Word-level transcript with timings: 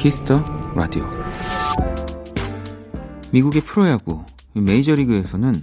키스 0.00 0.26
더 0.26 0.42
라디오 0.74 1.04
미국의 3.32 3.60
프로야구 3.60 4.24
메이저리그에서는 4.54 5.54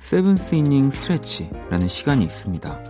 seventh 0.00 0.54
inning 0.56 0.90
stretch라는 0.90 1.88
시간이 1.88 2.22
있습니다. 2.22 2.84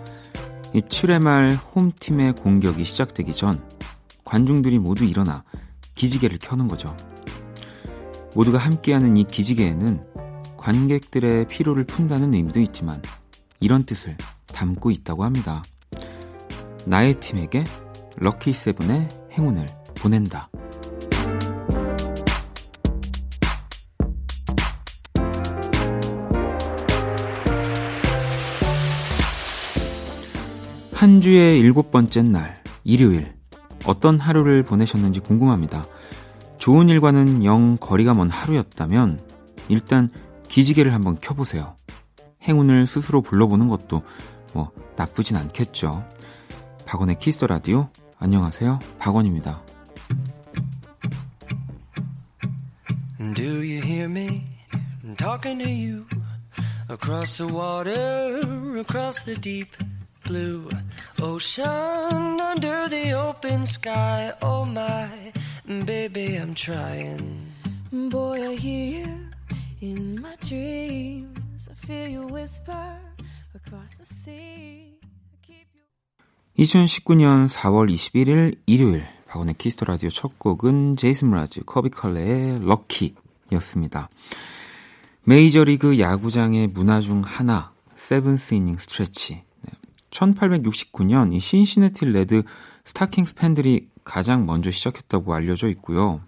이 0.75 0.81
7회 0.81 1.23
말 1.23 1.53
홈팀의 1.53 2.33
공격이 2.35 2.85
시작되기 2.85 3.33
전 3.35 3.63
관중들이 4.25 4.81
모두 4.81 5.05
일어나 5.05 5.45
기지개를 5.95 6.39
켜는 6.41 6.67
거죠. 6.67 6.97
모두가 8.35 8.59
함께하는 8.59 9.17
이 9.17 9.23
기지개에는 9.23 10.05
관객들의 10.57 11.47
피로를 11.47 11.85
푼다는 11.85 12.35
의미도 12.35 12.59
있지만 12.59 13.01
이런 13.61 13.85
뜻을 13.85 14.17
담고 14.49 14.91
있다고 14.91 15.23
합니다. 15.23 15.63
나의 16.85 17.21
팀에게 17.21 17.63
럭키 18.17 18.53
세븐의 18.53 19.09
행운을 19.35 19.67
보낸다. 19.95 20.51
한 31.07 31.21
주의 31.21 31.61
일곱 31.61 31.93
번째 31.93 32.23
날, 32.23 32.61
일요일. 32.83 33.33
어떤 33.85 34.19
하루를 34.19 34.65
보내셨는지 34.65 35.21
궁금합니다. 35.21 35.87
좋은 36.59 36.89
일과는 36.89 37.45
영 37.45 37.77
거리가 37.77 38.13
먼 38.13 38.29
하루였다면 38.29 39.21
일단 39.69 40.11
기지개를 40.49 40.93
한번 40.93 41.17
켜보세요. 41.21 41.77
행운을 42.43 42.89
스스로 42.89 43.23
불러보는 43.23 43.69
것도 43.69 44.03
뭐 44.53 44.73
나쁘진 44.97 45.37
않겠죠. 45.37 46.05
박원의 46.87 47.21
키스터 47.21 47.47
라디오. 47.47 47.89
안녕하세요. 48.19 48.81
박원입니다. 48.99 49.63
Do 53.37 53.45
you 53.45 53.81
hear 53.81 54.11
me 54.11 54.43
talking 55.17 55.63
to 55.63 55.71
you 55.71 56.05
across 56.91 57.37
the 57.39 57.55
water, 57.55 58.41
across 58.81 59.25
the 59.25 59.41
deep 59.41 59.69
blue 60.27 60.69
ocean, 61.23 62.41
under 62.41 62.89
the 62.89 63.13
open 63.13 63.67
sky? 63.67 64.33
Oh 64.43 64.65
my, 64.65 65.33
baby, 65.85 66.37
I'm 66.37 66.55
trying. 66.55 67.53
Boy, 67.93 68.51
I 68.51 68.55
hear 68.57 69.01
you 69.01 69.29
in 69.81 70.21
my 70.21 70.37
dreams. 70.41 71.69
I 71.71 71.75
feel 71.87 72.09
your 72.09 72.27
whisper 72.27 72.99
across 73.55 73.95
the 73.97 74.05
sea. 74.05 74.99
2019년 76.59 77.49
4월 77.49 77.93
21일 77.93 78.59
일요일 78.67 79.07
박원의 79.29 79.55
키스 79.59 79.75
더 79.75 79.85
라디오 79.85 80.09
첫 80.09 80.39
곡은 80.39 80.97
제이슨 80.97 81.31
므라즈 81.31 81.65
콜비 81.67 81.91
카레이의 81.91 82.65
Lucky였습니다. 82.65 84.09
메이저리그 85.25 85.99
야구장의 85.99 86.69
문화 86.69 87.01
중 87.01 87.21
하나 87.23 87.73
seventh 87.97 88.55
inning 88.55 88.79
stretch 88.79 89.46
1869년 90.17 91.35
이 91.35 91.41
신시내티 91.41 92.07
레드 92.07 92.43
스타킹스 92.85 93.35
팬들이 93.35 93.89
가장 94.05 94.47
먼저 94.47 94.71
시작했다고 94.71 95.35
알려져 95.35 95.69
있고요. 95.69 96.21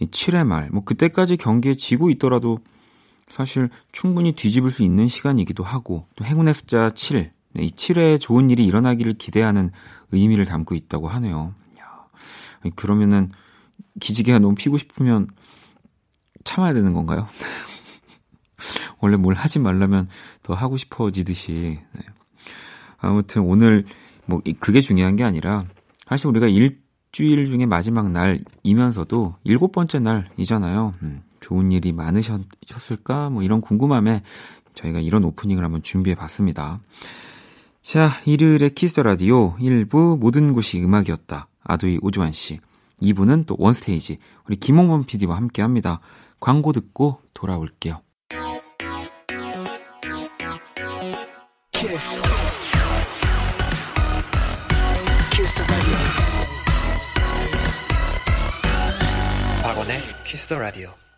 이 0.00 0.06
7회 0.06 0.44
말, 0.44 0.70
뭐 0.70 0.84
그때까지 0.84 1.36
경기에 1.36 1.74
지고 1.74 2.10
있더라도 2.10 2.58
사실 3.28 3.70
충분히 3.92 4.32
뒤집을 4.32 4.70
수 4.70 4.82
있는 4.82 5.08
시간이기도 5.08 5.62
하고 5.62 6.06
또 6.16 6.24
행운의 6.24 6.54
숫자 6.54 6.90
7, 6.90 7.32
네, 7.52 7.62
이 7.62 7.70
7회에 7.70 8.20
좋은 8.20 8.50
일이 8.50 8.66
일어나기를 8.66 9.14
기대하는 9.14 9.70
의미를 10.10 10.44
담고 10.44 10.74
있다고 10.74 11.08
하네요. 11.08 11.54
야, 11.78 12.06
그러면은 12.74 13.30
기지개가 14.00 14.40
너무 14.40 14.54
피고 14.54 14.78
싶으면 14.78 15.28
참아야 16.44 16.72
되는 16.72 16.92
건가요? 16.92 17.26
원래 18.98 19.16
뭘 19.16 19.34
하지 19.34 19.58
말라면 19.58 20.08
더 20.42 20.54
하고 20.54 20.76
싶어지듯이. 20.76 21.78
네. 21.92 22.02
아무튼 23.00 23.42
오늘 23.42 23.84
뭐 24.26 24.40
그게 24.60 24.80
중요한 24.80 25.16
게 25.16 25.24
아니라 25.24 25.64
사실 26.06 26.26
우리가 26.28 26.46
일주일 26.46 27.46
중에 27.46 27.66
마지막 27.66 28.10
날이면서도 28.10 29.36
일곱 29.44 29.72
번째 29.72 30.00
날이잖아요. 30.00 30.94
음, 31.02 31.22
좋은 31.40 31.72
일이 31.72 31.92
많으셨을까? 31.92 33.30
뭐 33.30 33.42
이런 33.42 33.60
궁금함에 33.60 34.22
저희가 34.74 35.00
이런 35.00 35.24
오프닝을 35.24 35.64
한번 35.64 35.82
준비해 35.82 36.14
봤습니다. 36.14 36.80
자, 37.82 38.10
일요일의 38.26 38.74
키스 38.74 38.92
더 38.92 39.02
라디오 39.02 39.56
1부 39.56 40.18
모든 40.18 40.52
곳이 40.52 40.82
음악이었다. 40.82 41.48
아도이 41.64 41.98
오주환 42.02 42.32
씨. 42.32 42.60
2부는 43.02 43.46
또 43.46 43.56
원스테이지 43.58 44.18
우리 44.46 44.56
김홍범 44.56 45.04
PD와 45.04 45.36
함께 45.36 45.62
합니다. 45.62 46.00
광고 46.38 46.72
듣고 46.72 47.20
돌아올게요. 47.32 48.02
키스. 51.72 52.22
박원의 59.62 60.02
키스 60.24 60.46
더 60.46 60.58
라디오. 60.58 61.09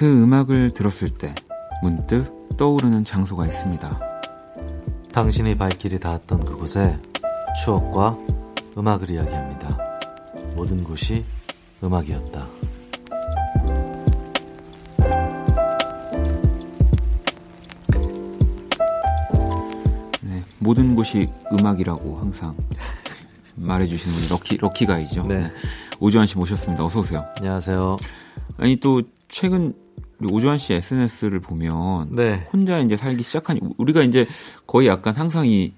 그 0.00 0.22
음악을 0.22 0.70
들었을 0.70 1.10
때 1.10 1.34
문득 1.82 2.56
떠오르는 2.56 3.04
장소가 3.04 3.46
있습니다. 3.46 4.00
당신이 5.12 5.58
발길이 5.58 6.00
닿았던 6.00 6.40
그곳에 6.46 6.98
추억과 7.62 8.16
음악을 8.78 9.10
이야기합니다. 9.10 9.76
모든 10.56 10.82
곳이 10.82 11.22
음악이었다. 11.84 12.48
네, 20.22 20.42
모든 20.60 20.94
곳이 20.94 21.28
음악이라고 21.52 22.16
항상 22.16 22.56
말해주시는 23.54 24.30
럭키 24.30 24.56
럭키 24.56 24.86
가이죠. 24.86 25.24
네. 25.24 25.42
네. 25.42 25.52
오주환 25.98 26.26
씨 26.26 26.38
모셨습니다. 26.38 26.86
어서 26.86 27.00
오세요. 27.00 27.22
안녕하세요. 27.36 27.98
아니 28.56 28.76
또 28.76 29.02
최근 29.28 29.74
오주환 30.28 30.58
씨 30.58 30.74
SNS를 30.74 31.40
보면 31.40 32.08
네. 32.10 32.46
혼자 32.52 32.78
이제 32.78 32.96
살기 32.96 33.22
시작한 33.22 33.58
우리가 33.78 34.02
이제 34.02 34.26
거의 34.66 34.88
약간 34.88 35.14
상상이 35.14 35.72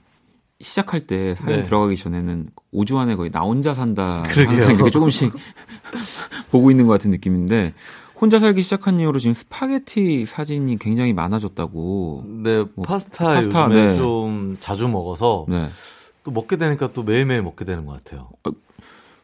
시작할 0.60 1.06
때 1.06 1.34
사연 1.34 1.58
네. 1.58 1.62
들어가기 1.62 1.96
전에는 1.96 2.48
오주환의 2.70 3.16
거의 3.16 3.30
나 3.30 3.40
혼자 3.40 3.74
산다 3.74 4.22
그러게요. 4.22 4.48
항상 4.48 4.74
이렇게 4.74 4.90
조금씩 4.90 5.32
보고 6.50 6.70
있는 6.70 6.86
것 6.86 6.92
같은 6.94 7.10
느낌인데 7.10 7.74
혼자 8.22 8.38
살기 8.38 8.62
시작한 8.62 9.00
이후로 9.00 9.18
지금 9.18 9.34
스파게티 9.34 10.26
사진이 10.26 10.78
굉장히 10.78 11.12
많아졌다고. 11.12 12.24
네, 12.44 12.64
뭐 12.74 12.84
파스타, 12.84 13.34
파스타 13.34 13.64
요즘에 13.64 13.90
네. 13.90 13.94
좀 13.94 14.56
자주 14.60 14.88
먹어서 14.88 15.44
네. 15.48 15.68
또 16.22 16.30
먹게 16.30 16.56
되니까 16.56 16.92
또 16.92 17.02
매일매일 17.02 17.42
먹게 17.42 17.64
되는 17.64 17.84
것 17.84 17.92
같아요. 17.92 18.28
어, 18.44 18.50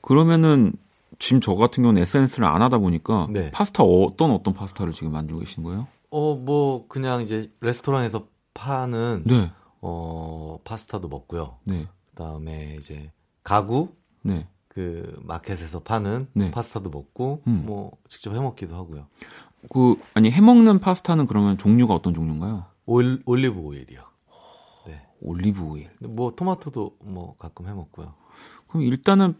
그러면은 0.00 0.72
지금 1.18 1.40
저 1.40 1.54
같은 1.54 1.82
경우는 1.82 2.02
SNS를 2.02 2.46
안 2.46 2.62
하다 2.62 2.78
보니까 2.78 3.28
네. 3.30 3.50
파스타 3.50 3.82
어떤 3.82 4.30
어떤 4.30 4.54
파스타를 4.54 4.92
지금 4.92 5.12
만들고 5.12 5.40
계신 5.40 5.62
거예요? 5.62 5.86
어, 6.10 6.34
뭐 6.34 6.86
그냥 6.88 7.22
이제 7.22 7.52
레스토랑에서 7.60 8.28
파는 8.54 9.24
네. 9.26 9.50
어, 9.80 10.58
파스타도 10.64 11.08
먹고요. 11.08 11.58
네. 11.64 11.88
그다음에 12.10 12.76
이제 12.78 13.12
가구 13.42 13.90
네. 14.22 14.48
그 14.68 15.20
마켓에서 15.24 15.80
파는 15.80 16.28
네. 16.34 16.50
파스타도 16.50 16.90
먹고 16.90 17.42
음. 17.46 17.62
뭐 17.66 17.92
직접 18.08 18.34
해 18.34 18.40
먹기도 18.40 18.74
하고요. 18.74 19.06
그 19.70 19.96
아니 20.14 20.30
해 20.30 20.40
먹는 20.40 20.78
파스타는 20.78 21.26
그러면 21.26 21.58
종류가 21.58 21.94
어떤 21.94 22.14
종류인가요? 22.14 22.64
올, 22.86 23.22
올리브 23.26 23.58
오일이요. 23.58 24.00
네. 24.86 25.02
올리브 25.20 25.62
오일. 25.62 25.90
뭐 26.00 26.30
토마토도 26.32 26.96
뭐 27.04 27.36
가끔 27.38 27.68
해 27.68 27.72
먹고요. 27.72 28.14
그럼 28.68 28.82
일단은 28.82 29.34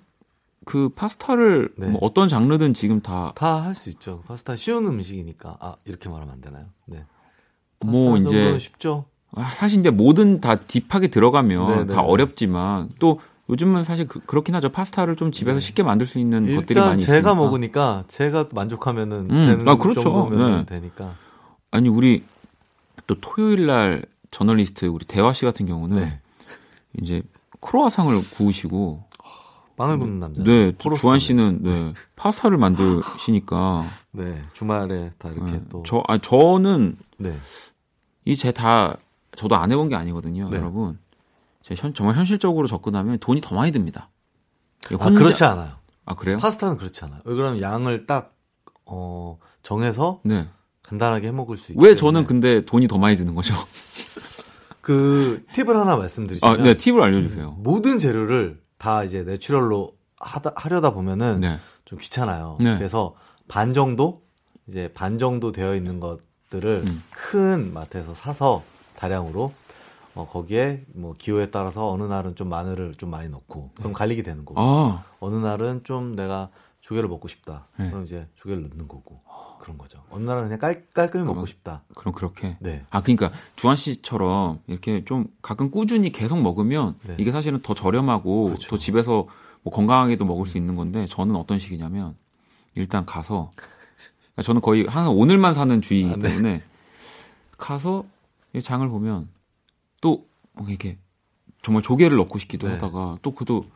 그 0.65 0.89
파스타를 0.91 1.71
네. 1.77 1.87
뭐 1.89 1.99
어떤 2.03 2.29
장르든 2.29 2.75
지금 2.75 3.01
다 3.01 3.33
다 3.35 3.63
할 3.63 3.75
수 3.75 3.89
있죠. 3.91 4.23
파스타 4.27 4.57
쉬운 4.57 4.87
음식이니까 4.87 5.57
아 5.61 5.77
이렇게 5.85 6.09
말하면 6.09 6.35
안 6.35 6.41
되나요? 6.41 6.67
네. 6.87 7.05
뭐 7.85 8.17
이제 8.17 8.59
쉽죠. 8.59 9.07
아, 9.35 9.43
사실 9.51 9.81
이제 9.81 9.91
뭐든 9.91 10.41
다 10.41 10.57
딥하게 10.57 11.09
들어가면 11.09 11.67
네네. 11.67 11.87
다 11.87 12.03
네. 12.03 12.07
어렵지만 12.09 12.91
또 12.99 13.21
요즘은 13.51 13.85
사실 13.85 14.07
그, 14.07 14.21
렇긴 14.35 14.55
하죠. 14.57 14.69
파스타를 14.71 15.17
좀 15.17 15.33
집에서 15.33 15.59
네. 15.59 15.65
쉽게 15.65 15.83
만들 15.83 16.07
수 16.07 16.19
있는 16.19 16.55
것들이 16.55 16.79
많이 16.81 17.03
있으니까. 17.03 17.13
제가 17.21 17.35
먹으니까 17.35 18.05
제가 18.09 18.49
만족하면은 18.53 19.31
음, 19.31 19.41
되는 19.47 19.69
아, 19.69 19.77
그렇죠. 19.77 20.01
정도면 20.01 20.67
네. 20.67 20.67
되니까. 20.67 21.15
아니 21.71 21.89
우리 21.89 22.23
또 23.07 23.15
토요일 23.21 23.67
날 23.67 24.05
저널리스트 24.31 24.87
우리 24.87 25.07
대화 25.07 25.33
씨 25.33 25.45
같은 25.47 25.65
경우는 25.67 25.97
네. 26.03 26.21
이제 27.01 27.23
크로아상을 27.61 28.15
구우시고 28.33 29.05
빵을 29.79 29.99
굽는 29.99 30.19
남자. 30.19 30.43
네, 30.43 30.73
주한 30.77 31.21
씨는 31.21 31.63
네, 31.63 31.95
파스타를 32.17 32.59
만드시니까. 32.59 33.87
네, 34.13 34.43
주말에 34.53 35.13
다 35.19 35.31
이렇게 35.31 35.53
네, 35.53 35.63
또. 35.71 35.85
저, 35.87 36.03
아, 36.09 36.19
저는 36.19 36.97
네. 37.17 37.35
이제 38.25 38.51
다 38.53 38.97
저도 39.37 39.55
안 39.55 39.71
해본 39.71 39.89
게 39.89 39.95
아니거든요, 39.95 40.51
네. 40.51 40.57
여러분. 40.59 40.99
제 41.63 41.75
현, 41.77 41.95
정말 41.95 42.17
현실적으로 42.17 42.67
접근하면 42.67 43.19
돈이 43.19 43.41
더 43.41 43.55
많이 43.55 43.71
듭니다. 43.71 44.11
아, 44.91 44.95
혼자... 44.95 45.07
아, 45.07 45.11
그렇지 45.11 45.45
않아요. 45.45 45.73
아, 46.05 46.15
그래요? 46.15 46.39
파스타는 46.39 46.77
그렇지 46.77 47.05
않아요. 47.05 47.21
왜 47.25 47.35
그러면 47.35 47.61
양을 47.61 48.07
딱, 48.07 48.35
어, 48.85 49.39
정해서. 49.63 50.21
네. 50.25 50.49
간단하게 50.83 51.29
해 51.29 51.33
먹을 51.33 51.57
수 51.57 51.73
있게. 51.73 51.85
왜 51.85 51.95
저는 51.95 52.25
근데 52.25 52.65
돈이 52.65 52.89
더 52.89 52.99
많이 52.99 53.17
드는 53.17 53.35
거죠? 53.35 53.55
그 54.81 55.45
팁을 55.53 55.77
하나 55.77 55.97
말씀드리자면 55.97 56.61
아, 56.61 56.63
네, 56.63 56.75
팁을 56.75 57.03
알려주세요. 57.03 57.59
모든 57.59 57.99
재료를 57.99 58.63
다 58.79 59.05
이제 59.05 59.23
내추럴로 59.23 59.93
하다, 60.19 60.53
하려다 60.57 60.93
보면은 60.93 61.41
네. 61.41 61.59
좀 61.85 61.99
귀찮아요. 61.99 62.57
네. 62.61 62.77
그래서 62.77 63.15
반 63.49 63.73
정도 63.73 64.23
이제 64.67 64.91
반 64.95 65.19
정도 65.19 65.53
되어 65.53 65.75
있는 65.75 66.01
것들을 66.01 66.85
음. 66.87 67.03
큰 67.11 67.73
마트에서 67.73 68.15
사서 68.15 68.63
다량으로 68.97 69.53
어, 70.15 70.27
거기에 70.27 70.85
뭐 70.95 71.15
기호에 71.17 71.51
따라서 71.51 71.91
어느 71.91 72.05
날은 72.05 72.35
좀 72.35 72.49
마늘을 72.49 72.95
좀 72.97 73.11
많이 73.11 73.29
넣고 73.29 73.71
그럼 73.75 73.93
네. 73.93 73.97
갈리게 73.97 74.23
되는 74.23 74.45
거고 74.45 74.61
아. 74.61 75.05
어느 75.21 75.37
날은 75.37 75.85
좀 75.85 76.17
내가 76.17 76.51
조개를 76.81 77.09
먹고 77.09 77.29
싶다. 77.29 77.67
네. 77.77 77.91
그럼 77.91 78.05
이제 78.05 78.27
조개를 78.37 78.63
넣는 78.69 78.89
거고 78.89 79.21
그런 79.69 79.77
거죠. 79.77 80.03
어느 80.09 80.25
날은 80.25 80.45
그냥 80.45 80.59
깔, 80.59 80.87
깔끔히 80.95 81.25
그럼, 81.25 81.37
먹고 81.37 81.47
싶다. 81.47 81.83
그럼 81.95 82.15
그렇게. 82.15 82.57
네. 82.61 82.87
아 82.89 83.03
그러니까 83.03 83.31
주한 83.55 83.77
씨처럼 83.77 84.61
이렇게 84.67 85.05
좀 85.05 85.27
가끔 85.43 85.71
꾸준히 85.71 86.11
계속 86.11 86.41
먹으면 86.41 86.95
네. 87.07 87.17
이게 87.19 87.31
사실은 87.31 87.61
더 87.61 87.75
저렴하고 87.75 88.45
그렇죠. 88.47 88.71
더 88.71 88.79
집에서 88.79 89.27
뭐 89.63 89.73
건강하게도 89.73 90.25
먹을 90.25 90.47
수 90.47 90.57
있는 90.57 90.75
건데 90.75 91.05
저는 91.05 91.37
어떤 91.37 91.59
식이냐면 91.59 92.17
일단 92.75 93.05
가서 93.05 93.51
그러니까 94.33 94.43
저는 94.43 94.63
거의 94.63 94.87
항상 94.87 95.15
오늘만 95.15 95.53
사는 95.53 95.83
주의이기 95.83 96.13
아, 96.13 96.17
네. 96.17 96.31
때문에 96.31 96.63
가서 97.59 98.07
장을 98.63 98.89
보면 98.89 99.29
또 100.01 100.27
이렇게 100.67 100.97
정말 101.61 101.83
조개를 101.83 102.17
넣고 102.17 102.39
싶기도 102.39 102.69
네. 102.69 102.75
하다가 102.75 103.19
또 103.21 103.35
그도 103.35 103.67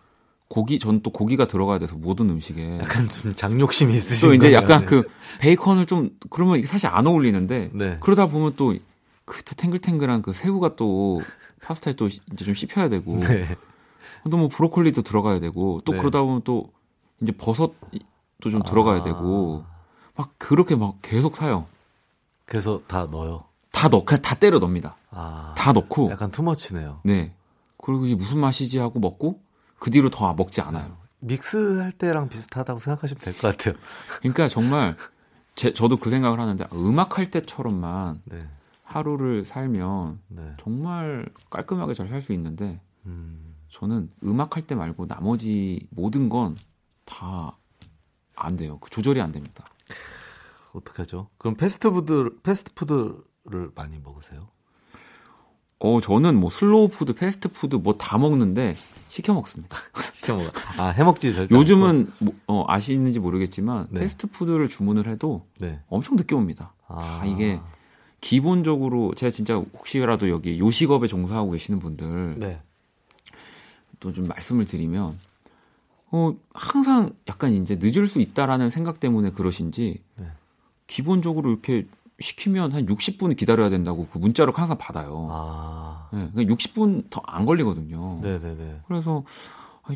고기 0.52 0.78
전 0.78 1.02
또 1.02 1.10
고기가 1.10 1.46
들어가야 1.46 1.78
돼서 1.78 1.96
모든 1.96 2.28
음식에 2.28 2.78
약간 2.78 3.08
좀 3.08 3.34
장욕심이 3.34 3.94
있으신 3.94 4.28
또 4.28 4.34
이제 4.34 4.52
약간 4.52 4.80
네. 4.80 4.86
그 4.86 5.08
베이컨을 5.40 5.86
좀 5.86 6.10
그러면 6.28 6.58
이게 6.58 6.66
사실 6.66 6.88
안 6.88 7.06
어울리는데 7.06 7.70
네. 7.72 7.96
그러다 8.00 8.26
보면 8.26 8.54
또 8.56 8.74
그 9.24 9.42
탱글탱글한 9.42 10.22
그 10.22 10.32
새우가 10.32 10.76
또 10.76 11.22
파스타에 11.62 11.94
또 11.94 12.06
이제 12.06 12.44
좀 12.44 12.54
씹혀야 12.54 12.88
되고 12.88 13.18
네. 13.18 13.56
또뭐 14.30 14.48
브로콜리도 14.48 15.02
들어가야 15.02 15.40
되고 15.40 15.80
또 15.84 15.92
네. 15.92 15.98
그러다 15.98 16.22
보면 16.22 16.42
또 16.44 16.70
이제 17.20 17.32
버섯도 17.32 17.74
좀 18.42 18.62
아... 18.62 18.64
들어가야 18.64 19.02
되고 19.02 19.64
막 20.16 20.34
그렇게 20.38 20.76
막 20.76 20.96
계속 21.02 21.36
사요. 21.36 21.66
그래서 22.44 22.82
다 22.86 23.06
넣어요. 23.10 23.44
다 23.70 23.88
넣, 23.88 24.04
그냥 24.04 24.20
다 24.22 24.34
때려 24.34 24.58
넣습니다. 24.58 24.96
아... 25.10 25.54
다 25.56 25.72
넣고 25.72 26.10
약간 26.10 26.30
투머치네요. 26.30 27.00
네. 27.04 27.32
그리고 27.78 28.06
이게 28.06 28.14
무슨 28.14 28.38
맛이지 28.38 28.78
하고 28.78 28.98
먹고 28.98 29.40
그 29.82 29.90
뒤로 29.90 30.10
더 30.10 30.32
먹지 30.34 30.60
않아요. 30.60 30.96
믹스할 31.18 31.90
때랑 31.90 32.28
비슷하다고 32.28 32.78
생각하시면 32.78 33.20
될 33.20 33.34
것 33.34 33.40
같아요. 33.56 33.74
그러니까 34.20 34.46
정말 34.46 34.96
제, 35.56 35.72
저도 35.74 35.96
그 35.96 36.08
생각을 36.08 36.40
하는데 36.40 36.64
음악 36.72 37.18
할 37.18 37.32
때처럼만 37.32 38.22
네. 38.26 38.46
하루를 38.84 39.44
살면 39.44 40.20
네. 40.28 40.52
정말 40.60 41.26
깔끔하게 41.50 41.94
잘 41.94 42.08
살 42.08 42.22
수 42.22 42.32
있는데 42.32 42.80
음. 43.06 43.56
저는 43.70 44.12
음악 44.22 44.54
할 44.56 44.62
때 44.64 44.76
말고 44.76 45.08
나머지 45.08 45.84
모든 45.90 46.28
건 46.28 46.54
다 47.04 47.56
안 48.36 48.54
돼요. 48.56 48.78
그 48.78 48.88
조절이 48.88 49.20
안 49.20 49.32
됩니다. 49.32 49.64
어떡하죠? 50.74 51.28
그럼 51.38 51.56
패스트푸드 51.56 52.40
패스트푸드를 52.44 53.70
많이 53.74 53.98
먹으세요? 53.98 54.48
어, 55.84 56.00
저는 56.00 56.38
뭐 56.38 56.48
슬로우 56.48 56.88
푸드, 56.88 57.12
패스트 57.12 57.48
푸드 57.48 57.74
뭐 57.74 57.98
다 57.98 58.16
먹는데 58.16 58.74
시켜 59.08 59.34
먹습니다. 59.34 59.76
시켜 60.14 60.36
먹어. 60.36 60.48
아, 60.78 60.88
해 60.90 61.02
먹지 61.02 61.34
절대. 61.34 61.54
요즘은 61.54 62.12
뭐, 62.18 62.34
어, 62.46 62.64
아시는지 62.68 63.18
모르겠지만 63.18 63.88
네. 63.90 64.00
패스트 64.00 64.28
푸드를 64.28 64.68
주문을 64.68 65.08
해도 65.08 65.44
네. 65.58 65.80
엄청 65.88 66.14
늦게 66.16 66.36
옵니다. 66.36 66.72
아. 66.86 67.20
아. 67.22 67.26
이게 67.26 67.58
기본적으로 68.20 69.12
제가 69.16 69.32
진짜 69.32 69.56
혹시라도 69.56 70.28
여기 70.28 70.60
요식업에 70.60 71.08
종사하고 71.08 71.50
계시는 71.50 71.80
분들 71.80 72.36
네. 72.38 72.62
또좀 73.98 74.28
말씀을 74.28 74.66
드리면 74.66 75.18
어, 76.12 76.34
항상 76.54 77.10
약간 77.26 77.52
이제 77.52 77.76
늦을 77.80 78.06
수 78.06 78.20
있다라는 78.20 78.70
생각 78.70 79.00
때문에 79.00 79.30
그러신지 79.30 80.00
네. 80.16 80.26
기본적으로 80.86 81.50
이렇게 81.50 81.86
시키면 82.22 82.72
한 82.72 82.86
60분 82.86 83.36
기다려야 83.36 83.68
된다고 83.70 84.06
그 84.12 84.18
문자로 84.18 84.52
항상 84.52 84.78
받아요. 84.78 85.28
아. 85.30 86.08
네, 86.12 86.28
그러니까 86.32 86.54
60분 86.54 87.10
더 87.10 87.22
안 87.26 87.44
걸리거든요. 87.46 88.18
네네네. 88.22 88.80
그래서 88.86 89.24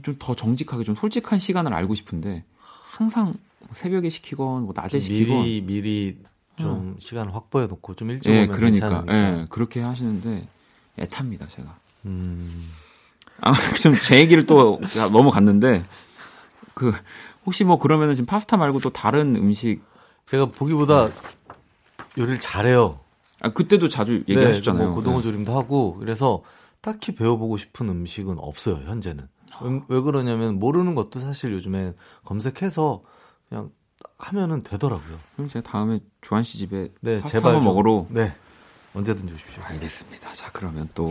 좀 0.02 0.16
더 0.18 0.34
정직하게 0.34 0.84
좀 0.84 0.94
솔직한 0.94 1.38
시간을 1.38 1.72
알고 1.72 1.94
싶은데 1.94 2.44
항상 2.90 3.34
새벽에 3.72 4.10
시키건 4.10 4.64
뭐 4.64 4.72
낮에 4.74 5.00
시키건 5.00 5.42
미리 5.42 5.60
미리 5.62 6.18
좀 6.58 6.70
음. 6.70 6.96
시간 6.98 7.28
확보해 7.28 7.66
놓고 7.66 7.94
좀 7.94 8.10
일찍 8.10 8.30
네, 8.30 8.44
오면 8.44 8.56
그러니까 8.56 8.88
괜찮으니까. 8.88 9.12
네, 9.36 9.46
그렇게 9.50 9.80
하시는데 9.80 10.46
애탑니다 10.98 11.48
제가. 11.48 11.76
음. 12.06 12.62
아좀 13.40 13.94
제 14.02 14.18
얘기를 14.18 14.46
또 14.46 14.80
넘어갔는데 15.12 15.84
그 16.74 16.92
혹시 17.44 17.64
뭐 17.64 17.78
그러면은 17.78 18.14
지금 18.14 18.26
파스타 18.26 18.56
말고 18.56 18.80
또 18.80 18.90
다른 18.90 19.36
음식 19.36 19.82
제가 20.24 20.46
보기보다 20.46 21.08
네. 21.08 21.12
요리를 22.18 22.40
잘해요. 22.40 23.00
아 23.40 23.50
그때도 23.50 23.88
자주 23.88 24.24
네, 24.26 24.34
얘기하셨잖아요. 24.34 24.82
네, 24.82 24.86
뭐 24.86 24.94
고등어 24.94 25.20
조림도 25.20 25.56
하고 25.56 25.94
그래서 25.94 26.42
딱히 26.80 27.14
배워보고 27.14 27.56
싶은 27.58 27.88
음식은 27.88 28.38
없어요 28.38 28.76
현재는. 28.86 29.28
왜, 29.62 29.80
왜 29.88 30.00
그러냐면 30.00 30.58
모르는 30.58 30.94
것도 30.94 31.20
사실 31.20 31.52
요즘에 31.52 31.94
검색해서 32.24 33.02
그냥 33.48 33.70
하면은 34.18 34.62
되더라고요. 34.62 35.16
그럼 35.34 35.48
제가 35.48 35.68
다음에 35.68 36.00
주한 36.20 36.42
씨 36.42 36.58
집에 36.58 36.92
네, 37.00 37.20
제발 37.22 37.54
좀, 37.54 37.64
먹으러 37.64 38.06
네. 38.10 38.34
언제든지 38.94 39.32
오십시오. 39.32 39.62
알겠습니다. 39.62 40.32
자, 40.32 40.50
그러면 40.52 40.88
또 40.94 41.08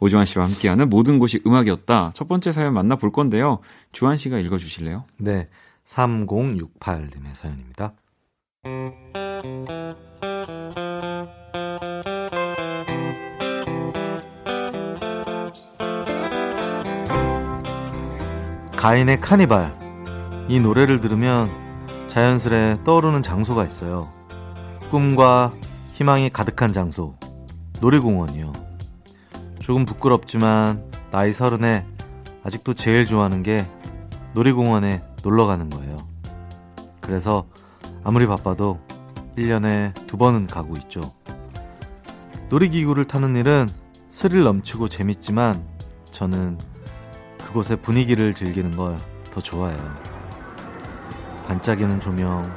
오주환 0.00 0.24
씨와 0.24 0.46
함께하는 0.46 0.88
모든 0.88 1.18
곳이 1.18 1.42
음악이었다. 1.46 2.12
첫 2.14 2.26
번째 2.26 2.52
사연 2.52 2.72
만나볼 2.72 3.12
건데요. 3.12 3.58
주한 3.92 4.16
씨가 4.16 4.38
읽어 4.38 4.56
주실래요? 4.56 5.04
네. 5.18 5.48
3068님의 5.84 7.34
사연입니다. 7.34 7.92
가인의 18.78 19.20
카니발. 19.20 19.76
이 20.46 20.60
노래를 20.60 21.00
들으면 21.00 21.50
자연스레 22.06 22.84
떠오르는 22.84 23.24
장소가 23.24 23.64
있어요. 23.64 24.04
꿈과 24.92 25.52
희망이 25.94 26.30
가득한 26.30 26.72
장소. 26.72 27.16
놀이공원이요. 27.80 28.52
조금 29.58 29.84
부끄럽지만 29.84 30.88
나이 31.10 31.32
서른에 31.32 31.86
아직도 32.44 32.74
제일 32.74 33.04
좋아하는 33.04 33.42
게 33.42 33.66
놀이공원에 34.34 35.02
놀러 35.24 35.46
가는 35.46 35.68
거예요. 35.68 35.96
그래서 37.00 37.48
아무리 38.04 38.28
바빠도 38.28 38.78
1년에 39.36 40.06
두 40.06 40.16
번은 40.16 40.46
가고 40.46 40.76
있죠. 40.76 41.00
놀이기구를 42.48 43.06
타는 43.06 43.34
일은 43.34 43.68
스릴 44.08 44.44
넘치고 44.44 44.88
재밌지만 44.88 45.66
저는 46.12 46.58
그곳의 47.48 47.78
분위기를 47.78 48.32
즐기는 48.34 48.76
걸 48.76 48.98
더 49.38 49.40
좋아해요. 49.40 49.96
반짝이는 51.46 52.00
조명, 52.00 52.50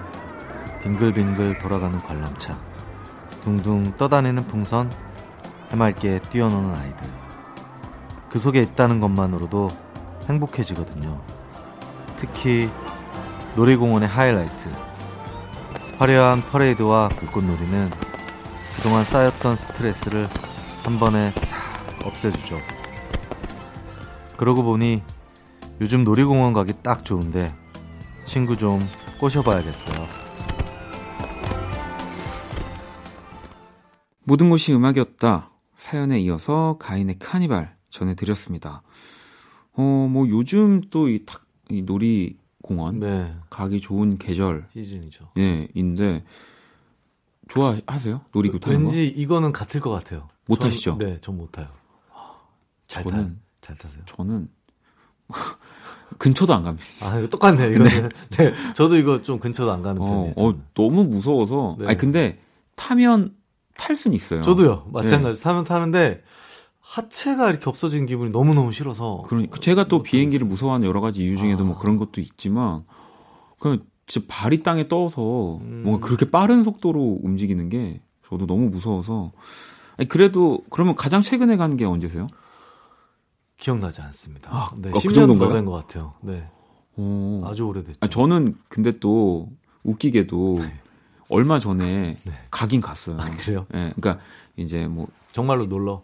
빙글빙글 0.81 1.59
돌아가는 1.59 1.97
관람차, 1.99 2.57
둥둥 3.43 3.95
떠다니는 3.97 4.47
풍선, 4.47 4.91
해맑게 5.71 6.19
뛰어노는 6.29 6.73
아이들. 6.75 7.07
그 8.29 8.39
속에 8.39 8.61
있다는 8.61 8.99
것만으로도 8.99 9.69
행복해지거든요. 10.27 11.21
특히 12.15 12.69
놀이공원의 13.55 14.07
하이라이트. 14.07 14.69
화려한 15.97 16.41
퍼레이드와 16.41 17.09
불꽃놀이는 17.09 17.91
그동안 18.75 19.05
쌓였던 19.05 19.55
스트레스를 19.55 20.27
한 20.83 20.97
번에 20.99 21.31
싹 21.31 21.59
없애주죠. 22.05 22.80
그러고 24.41 24.63
보니 24.63 25.03
요즘 25.81 26.03
놀이공원 26.03 26.53
가기 26.53 26.81
딱 26.81 27.05
좋은데 27.05 27.53
친구 28.23 28.57
좀 28.57 28.79
꼬셔봐야겠어요. 29.19 30.07
모든 34.23 34.49
곳이 34.49 34.73
음악이었다. 34.73 35.51
사연에 35.75 36.19
이어서 36.21 36.77
가인의 36.79 37.19
카니발 37.19 37.77
전해드렸습니다. 37.91 38.81
어, 39.73 40.07
뭐 40.11 40.27
요즘 40.27 40.81
또이 40.89 41.23
이 41.69 41.83
놀이공원 41.83 42.99
네. 42.99 43.29
가기 43.51 43.79
좋은 43.79 44.17
계절 44.17 44.65
시즌이죠. 44.73 45.33
예, 45.37 45.67
인데 45.75 46.23
좋아하세요? 47.47 48.21
놀이기 48.33 48.59
타는 48.59 48.79
왠지 48.79 49.05
이거는 49.05 49.51
같을 49.51 49.81
것 49.81 49.91
같아요. 49.91 50.29
못 50.47 50.59
전, 50.59 50.71
타시죠? 50.71 50.97
네, 50.97 51.17
전 51.17 51.37
못 51.37 51.51
타요. 51.51 51.67
잘 52.87 53.03
저는, 53.03 53.23
타요. 53.23 53.35
잘 53.61 53.75
타세요? 53.77 54.01
저는 54.05 54.47
근처도 56.17 56.53
안 56.53 56.63
갑니다. 56.63 56.85
아, 57.03 57.17
이거 57.19 57.27
똑같네, 57.27 57.69
이거는. 57.69 57.85
네. 57.87 58.09
네. 58.37 58.53
저도 58.73 58.97
이거 58.97 59.21
좀 59.21 59.39
근처도 59.39 59.71
안 59.71 59.81
가는 59.81 60.01
어, 60.01 60.05
편이에요. 60.05 60.33
어, 60.37 60.53
너무 60.73 61.03
무서워서. 61.05 61.77
네. 61.79 61.87
아니, 61.87 61.97
근데 61.97 62.39
타면 62.75 63.33
탈 63.75 63.95
수는 63.95 64.15
있어요. 64.15 64.41
저도요. 64.41 64.87
마찬가지. 64.91 65.39
네. 65.39 65.43
타면 65.43 65.63
타는데 65.63 66.21
하체가 66.81 67.49
이렇게 67.49 67.69
없어지는 67.69 68.05
기분이 68.05 68.31
너무 68.31 68.53
너무 68.53 68.71
싫어서. 68.73 69.23
그러니까 69.25 69.57
제가 69.59 69.87
또 69.87 70.03
비행기를 70.03 70.45
무서워하는 70.45 70.85
여러 70.87 70.99
가지 70.99 71.23
이유 71.23 71.37
중에도 71.37 71.59
뭐 71.63 71.65
아. 71.65 71.69
뭐 71.73 71.77
그런 71.79 71.97
것도 71.97 72.19
있지만 72.19 72.83
그냥 73.59 73.79
진짜 74.07 74.25
발이 74.29 74.61
땅에 74.63 74.89
떠서 74.89 75.59
음. 75.61 75.83
뭔가 75.85 76.05
그렇게 76.05 76.29
빠른 76.29 76.63
속도로 76.63 77.19
움직이는 77.23 77.69
게 77.69 78.01
저도 78.29 78.45
너무 78.45 78.69
무서워서 78.69 79.31
아니, 79.97 80.07
그래도 80.09 80.59
그러면 80.69 80.95
가장 80.95 81.21
최근에 81.21 81.55
간 81.55 81.77
게 81.77 81.85
언제세요? 81.85 82.27
기억나지 83.61 84.01
않습니다. 84.01 84.49
아, 84.51 84.69
네, 84.75 84.89
아, 84.89 84.93
10년 84.93 85.39
그 85.39 85.45
더된 85.45 85.65
것 85.65 85.71
같아요. 85.71 86.15
네. 86.21 86.49
오. 86.97 87.43
아주 87.45 87.63
오래됐죠. 87.63 87.99
아, 88.01 88.07
저는 88.07 88.55
근데 88.67 88.99
또 88.99 89.49
웃기게도 89.83 90.57
네. 90.65 90.79
얼마 91.29 91.59
전에 91.59 92.15
네. 92.23 92.33
가긴 92.49 92.81
갔어요. 92.81 93.17
아, 93.21 93.29
그래요? 93.37 93.67
네, 93.69 93.93
그러니까 93.95 94.23
이제 94.57 94.87
뭐 94.87 95.07
정말로 95.31 95.67
놀러 95.67 96.01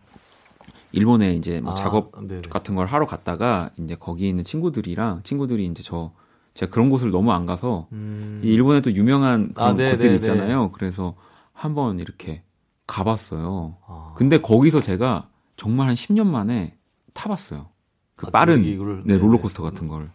일본에 0.92 1.34
이제 1.34 1.60
뭐 1.60 1.72
아, 1.72 1.76
작업 1.76 2.12
네네. 2.26 2.44
같은 2.50 2.76
걸 2.76 2.86
하러 2.86 3.08
갔다가 3.08 3.72
이제 3.78 3.96
거기 4.00 4.30
있는 4.30 4.44
친구들이랑 4.44 5.24
친구들이 5.24 5.66
이제 5.66 5.82
저 5.84 6.12
제가 6.54 6.72
그런 6.72 6.90
곳을 6.92 7.10
너무 7.10 7.32
안 7.32 7.46
가서 7.46 7.88
음... 7.92 8.40
이 8.44 8.54
일본에 8.54 8.82
도 8.82 8.92
유명한 8.92 9.54
그런 9.54 9.70
아, 9.70 9.74
곳들 9.74 10.16
있잖아요. 10.16 10.72
그래서 10.72 11.16
한번 11.54 12.00
이렇게 12.00 12.44
가봤어요. 12.86 13.78
아... 13.86 14.14
근데 14.16 14.40
거기서 14.40 14.80
제가 14.80 15.28
정말 15.56 15.88
한 15.88 15.96
10년 15.96 16.28
만에 16.28 16.77
타봤어요. 17.18 17.68
그 18.16 18.28
아, 18.28 18.30
빠른 18.32 18.64
네, 19.06 19.18
롤러코스터 19.18 19.64
같은 19.64 19.88
걸. 19.88 20.12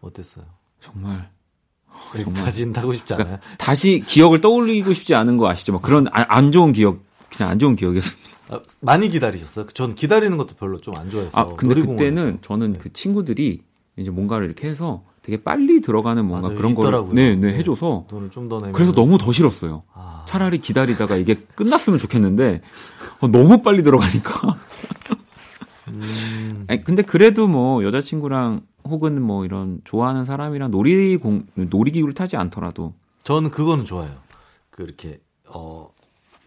어땠어요? 0.00 0.44
정말 0.80 1.30
정말 2.22 2.42
다시 2.44 2.72
타고 2.72 2.92
싶지 2.92 3.14
그러니까 3.14 3.14
않아요? 3.14 3.38
그러니까 3.40 3.56
다시 3.56 4.00
기억을 4.06 4.40
떠올리고 4.40 4.92
싶지 4.94 5.14
않은 5.14 5.36
거 5.38 5.48
아시죠? 5.48 5.72
막 5.72 5.82
그런 5.82 6.06
안, 6.12 6.26
안 6.28 6.52
좋은 6.52 6.72
기억 6.72 6.98
그냥 7.34 7.50
안 7.52 7.58
좋은 7.58 7.74
기억이었습니다. 7.74 8.30
아, 8.50 8.60
많이 8.80 9.08
기다리셨어요? 9.08 9.66
전 9.68 9.94
기다리는 9.94 10.36
것도 10.36 10.54
별로 10.56 10.80
좀 10.80 10.94
안 10.96 11.10
좋아해서. 11.10 11.30
아, 11.38 11.46
근데 11.56 11.74
그때는 11.80 12.38
저는 12.42 12.72
네. 12.74 12.78
그 12.78 12.92
친구들이 12.92 13.62
이제 13.96 14.10
뭔가를 14.10 14.46
이렇게 14.46 14.68
해서 14.68 15.02
되게 15.22 15.42
빨리 15.42 15.80
들어가는 15.80 16.22
뭔가 16.26 16.48
맞아요, 16.48 16.58
그런 16.58 16.74
거를 16.74 17.14
네, 17.14 17.34
네, 17.34 17.54
해줘서 17.54 18.04
돈을 18.08 18.30
좀 18.30 18.48
더 18.48 18.58
내면 18.58 18.72
그래서 18.72 18.92
너무 18.92 19.16
더 19.16 19.32
싫었어요. 19.32 19.84
아... 19.94 20.24
차라리 20.28 20.58
기다리다가 20.58 21.16
이게 21.16 21.34
끝났으면 21.54 21.98
좋겠는데 21.98 22.60
어, 23.20 23.28
너무 23.28 23.62
빨리 23.62 23.82
들어가니까. 23.82 24.58
음... 25.94 26.64
아니, 26.68 26.82
근데 26.84 27.02
그래도 27.02 27.46
뭐 27.46 27.84
여자친구랑 27.84 28.62
혹은 28.84 29.22
뭐 29.22 29.44
이런 29.44 29.80
좋아하는 29.84 30.24
사람이랑 30.24 30.70
놀이공 30.70 31.46
놀이기구를 31.54 32.14
타지 32.14 32.36
않더라도 32.36 32.94
저는 33.22 33.50
그거는 33.50 33.84
좋아요. 33.84 34.10
그렇게 34.70 35.20
어 35.48 35.90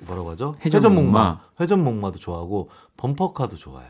뭐라고 0.06 0.32
하죠? 0.32 0.56
회전 0.66 0.94
목마. 0.94 1.42
회전 1.60 1.84
목마 1.84 2.12
도 2.12 2.20
좋아하고 2.20 2.70
범퍼카도 2.98 3.56
좋아요. 3.56 3.88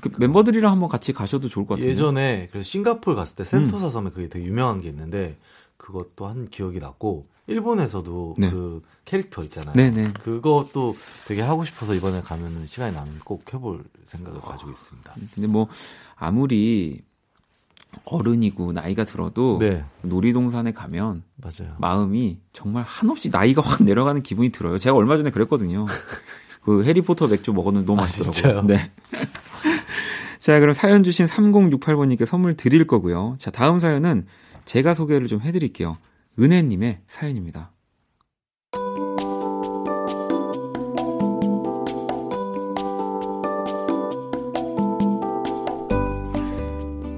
그 0.00 0.10
멤버들이랑 0.18 0.72
한번 0.72 0.88
같이 0.88 1.12
가셔도 1.12 1.48
좋을 1.48 1.66
것 1.66 1.74
같아요. 1.74 1.90
예전에 1.90 2.48
그래서 2.50 2.68
싱가폴 2.68 3.14
갔을 3.14 3.36
때 3.36 3.44
센토사 3.44 3.90
섬에 3.90 4.10
그게 4.10 4.28
되게 4.28 4.46
유명한 4.46 4.80
게 4.80 4.88
있는데 4.88 5.36
그것도 5.84 6.26
한 6.26 6.48
기억이 6.48 6.78
났고 6.78 7.26
일본에서도 7.46 8.36
네. 8.38 8.48
그 8.48 8.80
캐릭터 9.04 9.42
있잖아요. 9.42 9.74
네네. 9.74 10.02
네. 10.02 10.12
그것도 10.22 10.96
되게 11.28 11.42
하고 11.42 11.62
싶어서 11.64 11.94
이번에 11.94 12.22
가면은 12.22 12.66
시간이 12.66 12.94
나면 12.94 13.18
꼭 13.22 13.52
해볼 13.52 13.84
생각을 14.04 14.40
가지고 14.40 14.70
있습니다. 14.70 15.14
근데 15.34 15.46
뭐 15.46 15.68
아무리 16.16 17.02
어른이고 18.06 18.72
나이가 18.72 19.04
들어도 19.04 19.58
네. 19.60 19.84
놀이동산에 20.00 20.72
가면 20.72 21.22
맞아요. 21.36 21.76
마음이 21.78 22.38
정말 22.54 22.82
한없이 22.82 23.28
나이가 23.28 23.60
확 23.60 23.82
내려가는 23.82 24.22
기분이 24.22 24.48
들어요. 24.52 24.78
제가 24.78 24.96
얼마 24.96 25.18
전에 25.18 25.30
그랬거든요. 25.30 25.84
그 26.62 26.82
해리포터 26.84 27.28
맥주 27.28 27.52
먹었는데 27.52 27.84
너무 27.84 28.00
아, 28.00 28.04
맛있더라고요. 28.04 28.62
네. 28.62 28.90
자, 30.38 30.58
그럼 30.60 30.72
사연 30.72 31.02
주신 31.02 31.26
3068번님께 31.26 32.24
선물 32.24 32.56
드릴 32.56 32.86
거고요. 32.86 33.36
자, 33.38 33.50
다음 33.50 33.80
사연은 33.80 34.26
제가 34.64 34.94
소개를 34.94 35.28
좀 35.28 35.40
해드릴게요. 35.40 35.96
은혜님의 36.38 37.00
사연입니다. 37.06 37.72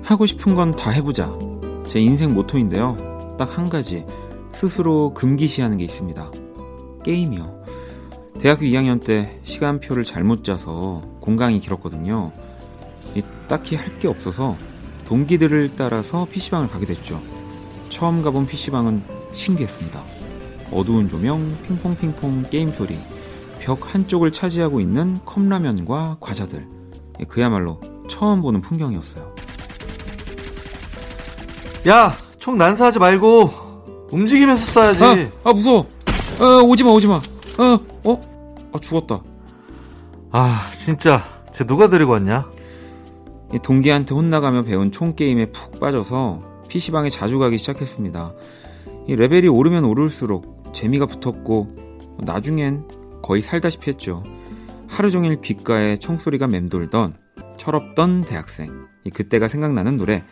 하고 0.02 0.24
싶은 0.26 0.54
건 0.54 0.72
다 0.76 0.90
해보자. 0.90 1.36
제 1.88 2.00
인생 2.00 2.32
모토인데요. 2.34 3.36
딱 3.38 3.56
한 3.58 3.68
가지. 3.68 4.04
스스로 4.52 5.12
금기시하는 5.14 5.76
게 5.78 5.84
있습니다. 5.84 6.30
게임이요. 7.04 7.64
대학교 8.40 8.62
2학년 8.66 9.02
때 9.04 9.40
시간표를 9.44 10.04
잘못 10.04 10.44
짜서 10.44 11.02
공강이 11.20 11.60
길었거든요. 11.60 12.32
딱히 13.48 13.76
할 13.76 13.98
게 13.98 14.08
없어서 14.08 14.56
동기들을 15.06 15.72
따라서 15.76 16.26
PC방을 16.30 16.68
가게 16.68 16.84
됐죠. 16.86 17.20
처음 17.88 18.22
가본 18.22 18.46
PC방은 18.46 19.02
신기했습니다. 19.32 20.02
어두운 20.72 21.08
조명, 21.08 21.56
핑퐁핑퐁 21.66 22.46
게임 22.50 22.70
소리, 22.70 22.98
벽 23.60 23.94
한쪽을 23.94 24.32
차지하고 24.32 24.80
있는 24.80 25.20
컵라면과 25.24 26.18
과자들. 26.20 26.66
그야말로 27.28 27.80
처음 28.08 28.42
보는 28.42 28.60
풍경이었어요. 28.60 29.34
야, 31.88 32.16
총 32.38 32.58
난사하지 32.58 32.98
말고 32.98 33.50
움직이면서 34.10 34.72
쏴야지. 34.72 35.30
아, 35.44 35.50
아 35.50 35.52
무서워. 35.52 35.86
아, 36.38 36.62
오지마, 36.64 36.90
오지마. 36.90 37.20
아, 37.58 37.78
어? 38.04 38.68
아, 38.72 38.78
죽었다. 38.78 39.22
아, 40.32 40.70
진짜. 40.72 41.24
쟤 41.52 41.64
누가 41.64 41.88
데리고 41.88 42.12
왔냐? 42.12 42.46
동기한테 43.62 44.14
혼나가며 44.14 44.64
배운 44.64 44.92
총 44.92 45.14
게임에 45.14 45.46
푹 45.46 45.78
빠져서 45.80 46.55
PC방에 46.76 47.08
자주 47.08 47.38
가기 47.38 47.56
시작했습니다. 47.56 48.34
이 49.08 49.16
레벨이 49.16 49.48
오르면 49.48 49.84
오를수록 49.84 50.74
재미가 50.74 51.06
붙었고, 51.06 51.68
나중엔 52.18 53.22
거의 53.22 53.40
살다시피 53.40 53.90
했죠. 53.90 54.22
하루 54.86 55.10
종일 55.10 55.40
귓가에 55.40 55.96
총소리가 55.96 56.46
맴돌던 56.48 57.16
철없던 57.56 58.26
대학생. 58.26 58.86
그때가 59.14 59.48
생각나는 59.48 59.96
노래. 59.96 60.22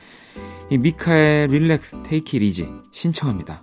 이 0.68 0.76
미카의 0.76 1.48
Relax, 1.48 2.02
Take 2.04 2.38
It 2.40 2.50
Easy 2.50 2.68
신청합니다. 2.92 3.62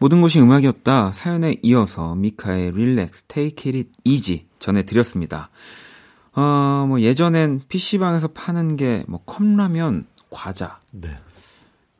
모든 0.00 0.20
것이 0.22 0.40
음악이었다 0.40 1.12
사연에 1.12 1.56
이어서 1.62 2.14
미카의 2.14 2.72
릴렉스, 2.72 3.24
Take 3.28 3.72
It 3.72 3.90
Easy 4.04 4.46
전해드렸습니다. 4.58 5.50
어, 6.32 6.86
뭐 6.88 7.00
예전엔 7.00 7.62
PC방에서 7.68 8.28
파는 8.28 8.76
게 8.76 9.04
뭐 9.08 9.20
컵라면, 9.24 10.06
과자, 10.30 10.80
네. 10.92 11.10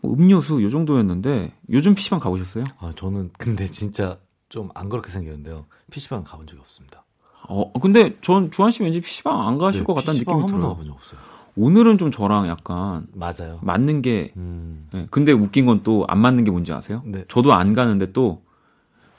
뭐 0.01 0.15
음료수 0.15 0.63
요 0.63 0.71
정도였는데 0.71 1.53
요즘 1.71 1.95
PC방 1.95 2.21
가보셨어요? 2.21 2.65
아, 2.79 2.93
저는 2.97 3.29
근데 3.39 3.67
진짜 3.67 4.19
좀 4.49 4.71
안 4.75 4.89
그렇게 4.89 5.11
생겼는데요. 5.11 5.67
PC방 5.91 6.25
가본 6.25 6.47
적이 6.47 6.61
없습니다. 6.63 7.05
어, 7.49 7.71
근데 7.81 8.17
전 8.23 8.51
주한 8.51 8.71
씨 8.73 8.83
왠지 8.83 9.01
PC방 9.01 9.47
안 9.47 9.59
가실 9.59 9.81
네, 9.83 9.85
것 9.87 9.95
같다는 9.95 10.21
느낌이 10.21 10.25
들어요. 10.25 10.43
한 10.43 10.51
번도 10.53 10.69
가본 10.69 10.87
적 10.87 10.95
없어요. 10.95 11.21
오늘은 11.57 11.99
좀 11.99 12.11
저랑 12.11 12.47
약간 12.47 13.07
맞아요. 13.13 13.59
맞는 13.63 14.03
게 14.03 14.33
음. 14.37 14.87
네. 14.93 15.07
근데 15.11 15.33
웃긴 15.33 15.67
건 15.67 15.83
또 15.83 16.05
안 16.09 16.19
맞는 16.19 16.45
게 16.45 16.51
뭔지 16.51 16.73
아세요? 16.73 17.03
네. 17.07 17.25
저도 17.29 17.53
안 17.53 17.73
가는데 17.75 18.13
또 18.13 18.43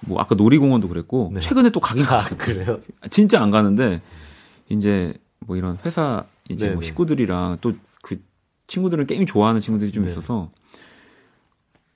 뭐 0.08 0.20
아까 0.20 0.34
놀이공원도 0.34 0.88
그랬고 0.88 1.30
네. 1.32 1.40
최근에 1.40 1.70
또 1.70 1.80
가긴 1.80 2.04
아, 2.06 2.08
갔어요. 2.08 2.36
그래요? 2.40 2.80
진짜 3.12 3.40
안 3.40 3.52
가는데 3.52 4.02
이제 4.68 5.14
뭐 5.42 5.58
이런 5.58 5.78
회사 5.86 6.26
이제 6.50 6.72
뭐 6.72 6.82
식구들이랑 6.82 7.60
또 7.62 7.74
그 8.02 8.20
친구들은 8.66 9.06
게임 9.06 9.28
좋아하는 9.28 9.62
친구들이 9.62 9.92
좀 9.92 10.06
네. 10.06 10.10
있어서 10.10 10.50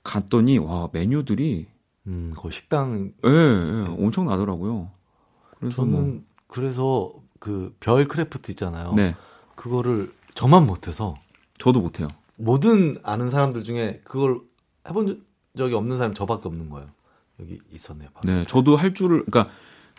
갔더니 0.04 0.58
와 0.58 0.88
메뉴들이 0.92 1.66
음, 2.06 2.32
거의 2.36 2.52
식당 2.52 3.10
예, 3.24 3.28
예 3.28 3.86
엄청 3.98 4.26
나더라고요. 4.26 4.90
그래서 5.58 5.76
저는 5.76 5.90
뭐... 5.92 6.20
그래서 6.46 7.12
그 7.40 7.74
별 7.80 8.06
크래프트 8.06 8.52
있잖아요. 8.52 8.92
네. 8.94 9.16
그거를 9.56 10.12
저만 10.36 10.66
못해서 10.66 11.16
저도 11.58 11.80
못해요. 11.80 12.06
모든 12.36 12.96
아는 13.02 13.28
사람들 13.30 13.64
중에 13.64 14.00
그걸 14.04 14.38
해본 14.88 15.24
적이 15.56 15.74
없는 15.74 15.96
사람이 15.96 16.14
저밖에 16.14 16.46
없는 16.48 16.70
거예요. 16.70 16.88
여기 17.40 17.58
있었네요. 17.72 18.08
바로. 18.14 18.32
네, 18.32 18.44
저도 18.46 18.76
할 18.76 18.94
줄을 18.94 19.24
그러니까 19.24 19.50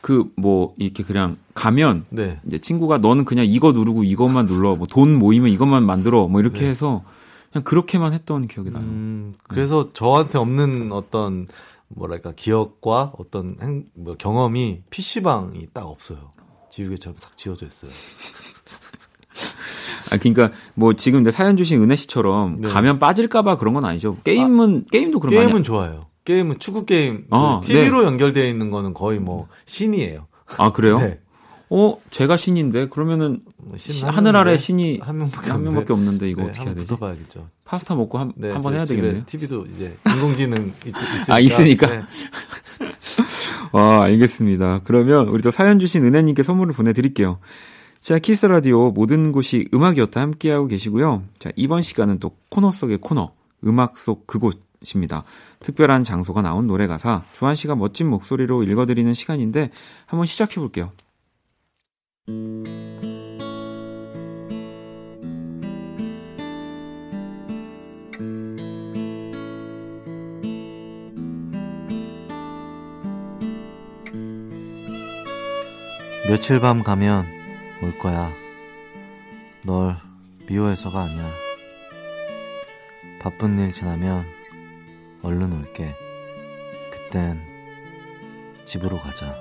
그 0.02 0.32
뭐 0.38 0.74
이렇게 0.78 1.04
그냥 1.04 1.38
가면 1.56 2.06
네. 2.10 2.40
이제 2.46 2.60
친구가 2.60 3.00
너는 3.00 3.26
그냥 3.26 3.46
이거 3.48 3.72
누르고 3.72 4.04
이것만 4.04 4.46
눌러 4.46 4.76
뭐 4.76 4.86
돈 4.88 5.16
모이면 5.18 5.50
이것만 5.50 5.84
만들어 5.86 6.28
뭐 6.28 6.40
이렇게 6.40 6.62
네. 6.62 6.68
해서 6.68 7.04
그냥 7.52 7.64
그렇게만 7.64 8.14
했던 8.14 8.48
기억이 8.48 8.70
나요. 8.72 8.84
음, 8.84 9.34
그래서 9.44 9.86
네. 9.86 9.90
저한테 9.94 10.38
없는 10.38 10.92
어떤 10.92 11.48
뭐랄까 11.90 12.34
기억과 12.34 13.14
어떤 13.18 13.58
행, 13.62 13.86
뭐 13.96 14.16
경험이 14.16 14.84
PC방이 14.92 15.68
딱 15.74 15.88
없어요. 15.88 16.32
지우개처럼 16.70 17.18
싹 17.18 17.36
지워져 17.38 17.66
있어요. 17.66 17.90
아 20.10 20.18
그러니까 20.18 20.52
뭐 20.74 20.94
지금 20.94 21.24
내 21.24 21.32
사연 21.32 21.58
주신 21.58 21.82
은혜 21.82 21.96
씨처럼 21.96 22.62
네. 22.62 22.68
가면 22.70 23.00
빠질까봐 23.00 23.58
그런 23.58 23.74
건 23.74 23.86
아니죠. 23.86 24.18
게임은 24.24 24.84
아, 24.86 24.90
게임도 24.92 25.20
그런 25.20 25.40
게임은 25.40 25.64
좋아요. 25.64 26.06
게임은 26.26 26.60
축구 26.60 26.86
게임 26.86 27.26
아, 27.30 27.62
그 27.62 27.68
TV로 27.68 28.02
네. 28.02 28.08
연결되어 28.08 28.48
있는 28.48 28.70
거는 28.72 28.94
거의 28.94 29.20
뭐 29.20 29.48
신이에요. 29.66 30.28
아 30.58 30.72
그래요? 30.72 31.00
네. 31.00 31.20
어 31.70 31.98
제가 32.12 32.38
신인데 32.38 32.88
그러면은 32.88 33.42
뭐신 33.58 34.08
하늘 34.08 34.38
아래 34.38 34.56
신이 34.56 35.00
한 35.02 35.18
명밖에, 35.18 35.52
한 35.52 35.64
명밖에 35.64 35.92
없는데 35.92 36.30
이거 36.30 36.44
네, 36.44 36.50
어떻게 36.50 36.66
해야 36.66 36.76
되지? 36.76 36.96
봐야겠죠. 36.96 37.50
파스타 37.66 37.96
먹고 37.96 38.18
한, 38.18 38.32
네, 38.38 38.52
한번 38.52 38.74
해야 38.74 38.86
되겠네요. 38.86 39.26
TV도 39.26 39.66
이제 39.74 39.98
인공지능 40.10 40.72
있, 40.86 40.96
으니까 40.96 41.26
아 41.34 41.40
있으니까. 41.40 41.88
네. 41.88 42.04
와 43.74 44.04
알겠습니다. 44.08 44.82
그러면 44.86 45.28
우리 45.28 45.42
또 45.42 45.52
사연 45.52 45.80
주신 45.80 46.06
은혜님께 46.06 46.42
선물을 46.42 46.74
보내드릴게요. 46.74 47.40
자, 48.08 48.20
키스 48.20 48.46
라디오 48.46 48.92
모든 48.92 49.34
곳이 49.34 49.68
음악이었다 49.74 50.22
함께하고 50.22 50.68
계시고요. 50.68 51.26
자, 51.40 51.52
이번 51.58 51.82
시간은 51.82 52.20
또 52.20 52.38
코너 52.48 52.72
속의 52.72 53.00
코너, 53.00 53.34
음악 53.66 53.98
속 53.98 54.26
그곳입니다. 54.26 55.26
특별한 55.60 56.06
장소가 56.06 56.42
나온 56.42 56.68
노래 56.68 56.88
가사, 56.88 57.22
조한 57.34 57.56
씨가 57.56 57.76
멋진 57.76 58.10
목소리로 58.10 58.64
읽어드리는 58.64 59.14
시간인데 59.14 59.72
한번 60.06 60.26
시작해 60.26 60.56
볼게요. 60.62 60.94
며칠 76.30 76.62
밤 76.62 76.84
가면 76.84 77.37
올 77.82 77.98
거야. 77.98 78.34
널 79.64 79.98
미워해서가 80.48 81.04
아니야. 81.04 81.32
바쁜 83.20 83.60
일 83.60 83.72
지나면 83.72 84.26
얼른 85.22 85.54
올게. 85.54 85.96
그땐 86.92 87.42
집으로 88.66 89.00
가자. 89.00 89.36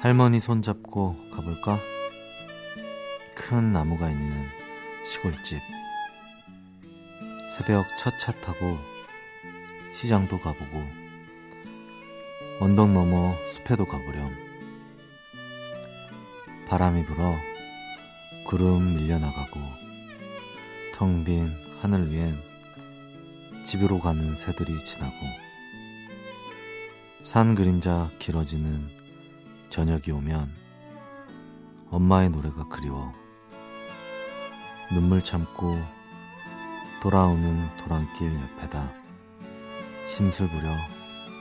할머니 0.00 0.40
손잡고 0.40 1.16
가볼까? 1.30 1.80
큰 3.34 3.72
나무가 3.72 4.10
있는 4.10 4.48
시골집. 5.04 5.60
새벽 7.56 7.84
첫 7.98 8.16
차 8.18 8.32
타고 8.32 8.78
시장도 9.92 10.38
가보고 10.40 10.84
언덕 12.60 12.92
넘어 12.92 13.34
숲에도 13.48 13.84
가보렴. 13.84 14.49
바람이 16.70 17.04
불어 17.04 17.34
구름 18.46 18.94
밀려나가고 18.94 19.60
텅 20.94 21.24
빈 21.24 21.52
하늘 21.82 22.12
위엔 22.12 22.40
집으로 23.64 23.98
가는 23.98 24.36
새들이 24.36 24.78
지나고 24.84 25.16
산 27.22 27.56
그림자 27.56 28.08
길어지는 28.20 28.86
저녁이 29.70 30.12
오면 30.12 30.48
엄마의 31.90 32.30
노래가 32.30 32.68
그리워 32.68 33.12
눈물 34.92 35.24
참고 35.24 35.76
돌아오는 37.02 37.66
도랑길 37.78 38.32
옆에다 38.32 38.92
심술 40.06 40.48
부려 40.48 40.70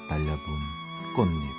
날려본 0.10 0.40
꽃잎 1.16 1.59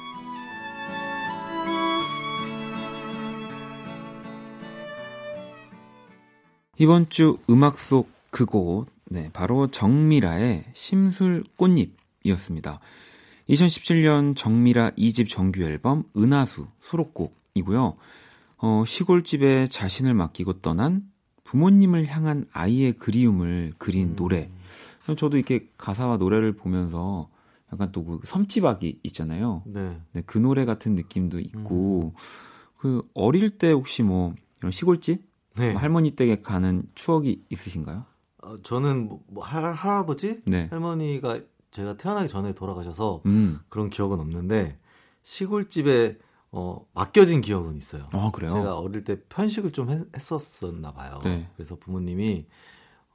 이번 6.80 7.10
주 7.10 7.36
음악 7.50 7.78
속 7.78 8.10
그곳, 8.30 8.86
네, 9.04 9.28
바로 9.34 9.70
정미라의 9.70 10.64
심술 10.72 11.44
꽃잎이었습니다. 11.56 12.80
2017년 13.50 14.34
정미라 14.34 14.92
2집 14.92 15.28
정규 15.28 15.62
앨범 15.62 16.04
은하수 16.16 16.68
수록곡이고요. 16.80 17.96
어, 18.56 18.84
시골집에 18.86 19.66
자신을 19.66 20.14
맡기고 20.14 20.62
떠난 20.62 21.02
부모님을 21.44 22.06
향한 22.06 22.46
아이의 22.50 22.94
그리움을 22.94 23.74
그린 23.76 24.12
음. 24.12 24.16
노래. 24.16 24.50
저도 25.18 25.36
이렇게 25.36 25.68
가사와 25.76 26.16
노래를 26.16 26.52
보면서 26.52 27.28
약간 27.74 27.92
또 27.92 28.06
그 28.06 28.20
섬지박이 28.24 29.00
있잖아요. 29.02 29.64
네. 29.66 30.00
네. 30.12 30.22
그 30.24 30.38
노래 30.38 30.64
같은 30.64 30.94
느낌도 30.94 31.40
있고, 31.40 32.14
음. 32.16 32.20
그 32.78 33.02
어릴 33.12 33.50
때 33.50 33.70
혹시 33.70 34.02
뭐 34.02 34.34
이런 34.60 34.72
시골집 34.72 35.29
네. 35.56 35.72
뭐 35.72 35.80
할머니 35.80 36.12
댁에 36.12 36.40
가는 36.40 36.82
추억이 36.94 37.44
있으신가요? 37.48 38.04
어, 38.42 38.56
저는 38.62 39.08
뭐, 39.08 39.20
뭐 39.28 39.44
할, 39.44 39.72
할아버지 39.72 40.40
네. 40.44 40.68
할머니가 40.70 41.40
제가 41.70 41.96
태어나기 41.96 42.28
전에 42.28 42.52
돌아가셔서 42.52 43.22
음. 43.26 43.60
그런 43.68 43.90
기억은 43.90 44.18
없는데 44.18 44.78
시골집에 45.22 46.18
어, 46.52 46.84
맡겨진 46.94 47.42
기억은 47.42 47.76
있어요. 47.76 48.06
아, 48.12 48.30
그래요? 48.32 48.50
제가 48.50 48.78
어릴 48.78 49.04
때 49.04 49.20
편식을 49.28 49.70
좀 49.72 49.90
했, 49.90 50.32
었었나 50.32 50.92
봐요. 50.92 51.20
네. 51.22 51.48
그래서 51.56 51.76
부모님이 51.76 52.46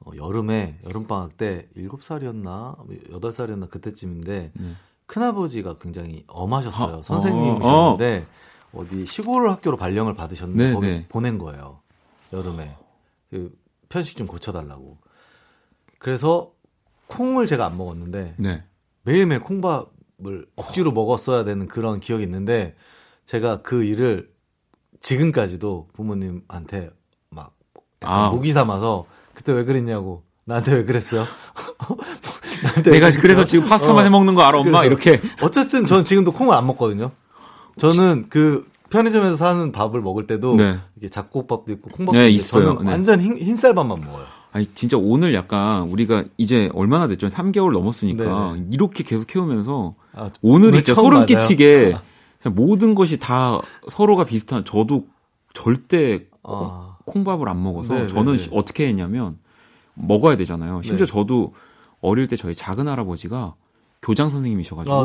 어, 0.00 0.10
여름에 0.16 0.78
여름방학 0.84 1.36
때 1.36 1.68
7살이었나 1.76 2.76
8살이었나 3.10 3.68
그때쯤인데 3.68 4.52
네. 4.54 4.72
큰아버지가 5.06 5.78
굉장히 5.78 6.24
엄하셨어요. 6.26 6.98
아, 6.98 7.02
선생님이셨는데 7.02 8.26
어. 8.72 8.84
디 8.88 9.06
시골 9.06 9.48
학교로 9.48 9.76
발령을 9.76 10.14
받으셨는데 10.14 10.66
네, 10.68 10.74
거기 10.74 10.86
네. 10.86 11.06
보낸 11.08 11.38
거예요. 11.38 11.80
여름에 12.32 12.76
그 13.30 13.52
편식 13.88 14.16
좀 14.16 14.26
고쳐달라고. 14.26 14.98
그래서 15.98 16.52
콩을 17.08 17.46
제가 17.46 17.66
안 17.66 17.76
먹었는데 17.76 18.34
네. 18.38 18.64
매일매일 19.02 19.40
콩밥을 19.40 20.46
억지로 20.56 20.92
먹었어야 20.92 21.44
되는 21.44 21.68
그런 21.68 22.00
기억이 22.00 22.24
있는데 22.24 22.74
제가 23.24 23.62
그 23.62 23.84
일을 23.84 24.30
지금까지도 25.00 25.88
부모님한테 25.92 26.90
막 27.30 27.54
아. 28.00 28.30
무기 28.30 28.52
삼아서 28.52 29.06
그때 29.34 29.52
왜 29.52 29.64
그랬냐고 29.64 30.24
나한테 30.44 30.72
왜 30.72 30.84
그랬어요? 30.84 31.26
나한테 32.62 32.90
내가 32.90 33.06
왜 33.06 33.12
그래서 33.12 33.44
지금 33.44 33.68
파스타만 33.68 33.98
어, 33.98 34.02
해 34.04 34.10
먹는 34.10 34.34
거 34.34 34.42
알아 34.42 34.58
엄마 34.58 34.84
이렇게 34.84 35.20
어쨌든 35.42 35.86
저는 35.86 36.04
지금도 36.04 36.32
콩을 36.32 36.54
안 36.54 36.66
먹거든요. 36.66 37.12
저는 37.78 38.26
그 38.30 38.66
편의점에서 38.96 39.36
사는 39.36 39.72
밥을 39.72 40.00
먹을 40.00 40.26
때도 40.26 40.54
네. 40.56 40.78
이게 40.96 41.08
잡곡밥도 41.08 41.72
있고 41.74 41.90
콩밥도 41.90 42.18
네, 42.18 42.30
있어요. 42.30 42.64
저는 42.76 42.84
네. 42.84 42.90
완전 42.92 43.20
흰, 43.20 43.36
흰쌀밥만 43.36 44.00
먹어요. 44.00 44.24
아니 44.52 44.66
진짜 44.74 44.96
오늘 44.96 45.34
약간 45.34 45.82
우리가 45.90 46.24
이제 46.38 46.70
얼마나 46.72 47.06
됐죠? 47.08 47.28
3개월 47.28 47.72
넘었으니까 47.72 48.52
네네. 48.54 48.68
이렇게 48.72 49.04
계속 49.04 49.26
키우면서 49.26 49.94
아, 50.14 50.30
오늘이 50.40 50.82
진짜 50.82 50.94
소름? 51.00 51.26
끼치게 51.26 51.94
모든 52.52 52.94
것이 52.94 53.18
다 53.18 53.60
서로가 53.88 54.24
비슷한 54.24 54.64
저도 54.64 55.06
절대 55.52 56.24
아. 56.42 56.96
콩밥을 57.04 57.48
안 57.48 57.62
먹어서 57.62 57.92
네네네. 57.92 58.08
저는 58.12 58.36
어떻게 58.52 58.86
했냐면 58.86 59.38
먹어야 59.94 60.36
되잖아요. 60.36 60.80
심지어 60.82 61.04
네. 61.06 61.12
저도 61.12 61.52
어릴 62.00 62.28
때 62.28 62.36
저희 62.36 62.54
작은 62.54 62.88
할아버지가 62.88 63.54
교장 64.00 64.30
선생님이셔가지고 64.30 64.94
아, 64.94 65.04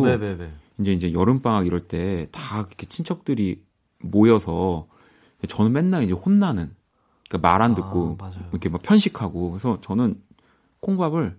이제 0.80 0.94
이제 0.94 1.14
여름 1.14 1.42
방학 1.42 1.66
이럴 1.66 1.82
때 1.82 2.26
다 2.32 2.60
이렇게 2.60 2.86
친척들이 2.86 3.62
모여서 4.02 4.88
저는 5.48 5.72
맨날 5.72 6.04
이제 6.04 6.14
혼나는 6.14 6.72
그러니까 7.30 7.50
말 7.50 7.62
안 7.62 7.76
듣고 7.76 8.18
아, 8.22 8.32
이렇게 8.52 8.70
막 8.70 8.82
편식하고 8.82 9.52
그래서 9.52 9.80
저는 9.82 10.16
콩밥을 10.82 11.38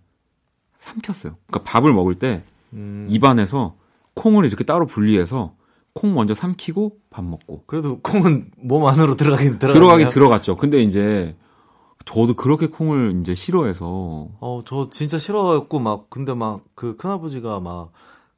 삼켰어요. 0.79 1.37
그러니까 1.47 1.71
밥을 1.71 1.93
먹을 1.93 2.15
때 2.15 2.45
음. 2.73 3.07
입안에서 3.11 3.77
콩을 4.15 4.45
이렇게 4.45 4.65
따로 4.65 4.87
분리해서 4.87 5.55
콩 5.95 6.15
먼저 6.15 6.35
삼키고 6.35 6.99
밥 7.11 7.25
먹고. 7.25 7.65
그래도 7.67 8.01
콩은 8.01 8.51
몸 8.57 8.87
안으로 8.87 9.15
들어가긴 9.17 9.59
들어가긴 9.59 9.73
들어가긴 9.81 10.09
들어갔죠. 10.09 10.57
근데 10.57 10.83
이제 10.83 11.37
저도 12.05 12.35
그렇게 12.35 12.67
콩을 12.67 13.21
이제 13.21 13.35
싫어해서. 13.35 14.29
어, 14.41 14.61
저 14.65 14.89
진짜 14.91 15.19
싫어했고 15.19 15.79
막 15.79 16.09
근데 16.11 16.35
막 16.35 16.63
그 16.75 16.97
큰아버지가 16.97 17.61
막 17.61 17.93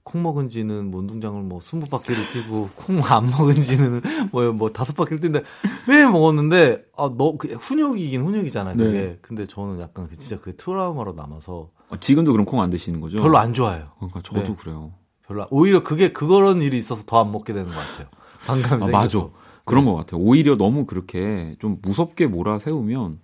콩 0.05 0.23
먹은 0.23 0.51
지는 0.51 0.91
뭐 0.91 1.01
운동장을 1.01 1.41
뭐 1.43 1.61
스무 1.61 1.87
바퀴를 1.87 2.31
뛰고 2.33 2.71
콩 2.77 3.01
안 3.11 3.25
먹은 3.31 3.55
지는 3.55 4.01
뭐뭐 4.33 4.53
뭐 4.53 4.71
다섯 4.71 4.95
바퀴를 4.95 5.21
뛴데 5.21 5.43
매일 5.89 6.09
먹었는데 6.11 6.85
아너 6.97 7.37
그 7.39 7.49
훈육이긴 7.49 8.23
훈육이잖아요. 8.23 8.77
그게. 8.77 8.91
네. 9.01 9.19
근데 9.23 9.47
저는 9.47 9.81
약간 9.81 10.07
그 10.09 10.17
진짜 10.17 10.41
그 10.43 10.55
트라우마로 10.57 11.15
남아서 11.15 11.71
아, 11.89 11.99
지금도 11.99 12.33
그럼 12.33 12.45
콩 12.45 12.61
안 12.61 12.71
드시는 12.71 13.01
거죠? 13.01 13.19
별로 13.19 13.39
안 13.39 13.55
좋아해요. 13.55 13.93
그러니까 13.97 14.21
저도 14.23 14.43
네. 14.43 14.55
그래요. 14.59 14.93
별로 15.27 15.47
오히려 15.51 15.83
그게 15.83 16.13
그런 16.13 16.61
일이 16.61 16.77
있어서 16.79 17.05
더 17.07 17.21
안 17.21 17.33
먹게 17.33 17.53
되는 17.55 17.69
것 17.69 17.75
같아요. 17.75 18.07
반감 18.47 18.83
아, 18.83 18.89
맞아. 18.89 19.27
그런 19.65 19.85
네. 19.87 19.91
것 19.91 19.97
같아요. 19.97 20.21
오히려 20.21 20.55
너무 20.55 20.85
그렇게 20.85 21.57
좀 21.61 21.79
무섭게 21.81 22.27
몰아세우면 22.27 23.21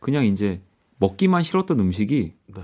그냥 0.00 0.26
이제 0.26 0.60
먹기만 0.98 1.42
싫었던 1.42 1.80
음식이 1.80 2.34
네. 2.54 2.62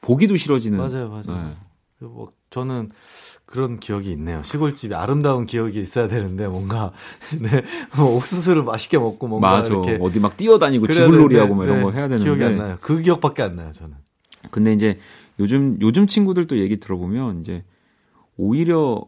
보기도 0.00 0.36
싫어지는. 0.36 0.78
맞아요, 0.78 1.08
맞아요. 1.08 1.48
네. 1.48 2.06
뭐 2.06 2.28
저는 2.56 2.88
그런 3.44 3.78
기억이 3.78 4.10
있네요. 4.12 4.42
시골집이 4.42 4.94
아름다운 4.94 5.44
기억이 5.44 5.78
있어야 5.78 6.08
되는데 6.08 6.48
뭔가 6.48 6.92
네, 7.38 7.62
뭐 7.96 8.16
옥수수를 8.16 8.62
맛있게 8.64 8.98
먹고 8.98 9.28
뭔가 9.28 9.50
맞아. 9.50 9.68
이렇게 9.68 9.98
어디 10.00 10.20
막 10.20 10.36
뛰어다니고 10.38 10.88
지불놀이하고 10.88 11.54
뭐 11.54 11.64
이런 11.64 11.78
네, 11.78 11.84
거 11.84 11.90
해야 11.90 12.08
되는데 12.08 12.24
기억이 12.24 12.42
안 12.44 12.56
나요. 12.56 12.78
그 12.80 13.02
기억밖에 13.02 13.42
안 13.42 13.56
나요, 13.56 13.70
저는. 13.72 13.94
근데 14.50 14.72
이제 14.72 14.98
요즘 15.38 15.76
요즘 15.82 16.06
친구들도 16.06 16.58
얘기 16.58 16.80
들어보면 16.80 17.40
이제 17.40 17.62
오히려 18.38 19.04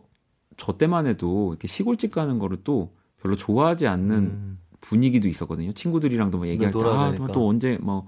저 0.59 0.77
때만 0.77 1.07
해도 1.07 1.53
이렇게 1.53 1.67
시골집 1.67 2.15
가는 2.15 2.39
거를 2.39 2.59
또 2.65 2.93
별로 3.23 3.35
좋아하지 3.35 3.87
않는 3.87 4.17
음. 4.17 4.59
분위기도 4.81 5.27
있었거든요. 5.27 5.73
친구들이랑도 5.73 6.39
뭐 6.39 6.47
얘기할 6.49 6.73
때, 6.73 6.79
아, 6.81 7.15
또 7.33 7.49
언제 7.49 7.79
뭐, 7.81 8.07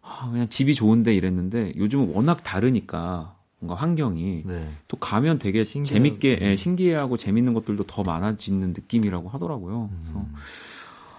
아, 0.00 0.30
그냥 0.30 0.48
집이 0.48 0.74
좋은데 0.74 1.14
이랬는데 1.14 1.74
요즘은 1.76 2.12
워낙 2.14 2.42
다르니까 2.44 3.35
뭔가 3.66 3.74
환경이 3.74 4.44
네. 4.46 4.70
또 4.86 4.96
가면 4.96 5.38
되게 5.38 5.64
신기한, 5.64 5.84
재밌게, 5.84 6.38
예, 6.40 6.56
신기해하고 6.56 7.16
재밌는 7.16 7.52
것들도 7.52 7.84
더 7.84 8.02
많아지는 8.04 8.68
느낌이라고 8.68 9.28
하더라고요. 9.28 9.90
음. 9.92 10.00
그래서 10.02 10.26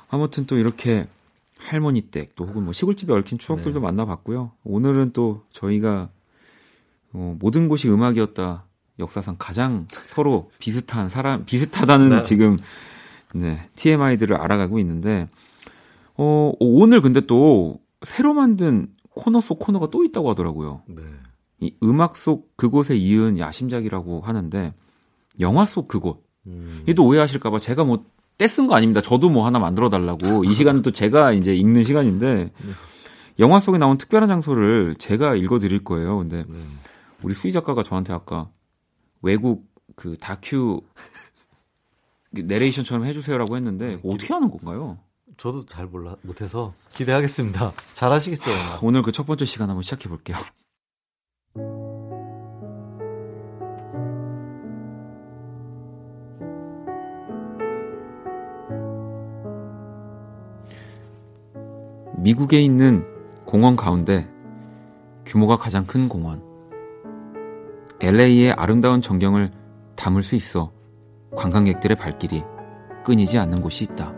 아무튼 0.09 0.45
또 0.45 0.57
이렇게 0.57 1.07
할머니 1.57 2.01
댁 2.01 2.35
또 2.35 2.45
혹은 2.45 2.63
뭐 2.63 2.71
시골집에 2.73 3.13
얽힌 3.13 3.37
추억들도 3.37 3.79
네. 3.79 3.83
만나봤고요. 3.83 4.51
오늘은 4.63 5.11
또 5.11 5.43
저희가 5.51 6.09
어, 7.13 7.35
모든 7.39 7.67
곳이 7.67 7.89
음악이었다 7.89 8.63
역사상 8.99 9.35
가장 9.37 9.87
서로 10.07 10.49
비슷한 10.59 11.09
사람 11.09 11.45
비슷하다는 11.45 12.09
네. 12.09 12.21
지금 12.23 12.57
네, 13.35 13.67
TMI들을 13.75 14.35
알아가고 14.35 14.79
있는데 14.79 15.27
어, 16.15 16.53
오늘 16.59 17.01
근데 17.01 17.21
또 17.21 17.79
새로 18.03 18.33
만든 18.33 18.87
코너 19.17 19.41
속 19.41 19.59
코너가 19.59 19.89
또 19.89 20.03
있다고 20.05 20.29
하더라고요. 20.29 20.83
네. 20.87 21.01
이 21.59 21.73
음악 21.83 22.17
속 22.17 22.55
그곳에 22.57 22.95
이은 22.95 23.39
야심작이라고 23.39 24.21
하는데 24.21 24.73
영화 25.39 25.65
속 25.65 25.87
그곳. 25.87 26.23
음. 26.45 26.83
이도 26.87 27.03
오해하실까봐 27.05 27.59
제가 27.59 27.83
뭐 27.83 28.05
떼쓴 28.37 28.67
거 28.67 28.75
아닙니다. 28.75 29.01
저도 29.01 29.29
뭐 29.29 29.45
하나 29.45 29.57
만들어 29.59 29.89
달라고 29.89 30.43
이 30.45 30.53
시간은 30.53 30.81
또 30.83 30.91
제가 30.91 31.31
이제 31.33 31.55
읽는 31.55 31.83
시간인데 31.83 32.35
네. 32.45 32.71
영화 33.39 33.59
속에 33.59 33.77
나온 33.77 33.97
특별한 33.97 34.27
장소를 34.29 34.95
제가 34.99 35.35
읽어 35.35 35.59
드릴 35.59 35.83
거예요. 35.83 36.17
근데 36.19 36.45
네. 36.47 36.57
우리 37.23 37.33
수희 37.33 37.51
작가가 37.51 37.83
저한테 37.83 38.13
아까 38.13 38.49
외국 39.21 39.65
그 39.95 40.15
다큐 40.19 40.81
내레이션처럼 42.31 43.05
해주세요라고 43.05 43.55
했는데 43.55 43.95
네, 43.95 44.01
어떻게 44.03 44.33
하는 44.33 44.49
건가요? 44.51 44.99
저도 45.37 45.65
잘 45.65 45.85
몰라 45.87 46.15
못해서 46.21 46.73
기대하겠습니다. 46.93 47.71
잘하시겠죠? 47.93 48.51
하, 48.51 48.79
오늘 48.81 49.01
그 49.01 49.11
첫 49.11 49.25
번째 49.25 49.45
시간 49.45 49.69
한번 49.69 49.81
시작해 49.83 50.09
볼게요. 50.09 50.37
미국에 62.17 62.59
있는 62.59 63.05
공원 63.45 63.75
가운데 63.75 64.27
규모가 65.25 65.55
가장 65.55 65.85
큰 65.85 66.09
공원. 66.09 66.41
LA의 67.99 68.53
아름다운 68.53 69.01
전경을 69.01 69.51
담을 69.95 70.23
수 70.23 70.35
있어 70.35 70.71
관광객들의 71.35 71.95
발길이 71.95 72.43
끊이지 73.03 73.37
않는 73.37 73.61
곳이 73.61 73.83
있다. 73.83 74.13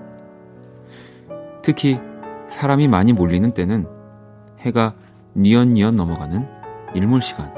특히 1.62 2.00
사람이 2.48 2.88
많이 2.88 3.12
몰리는 3.12 3.52
때는 3.52 3.86
해가 4.60 4.96
뉘엿뉘엿 5.34 5.94
넘어가는 5.94 6.48
일몰 6.96 7.22
시간. 7.22 7.54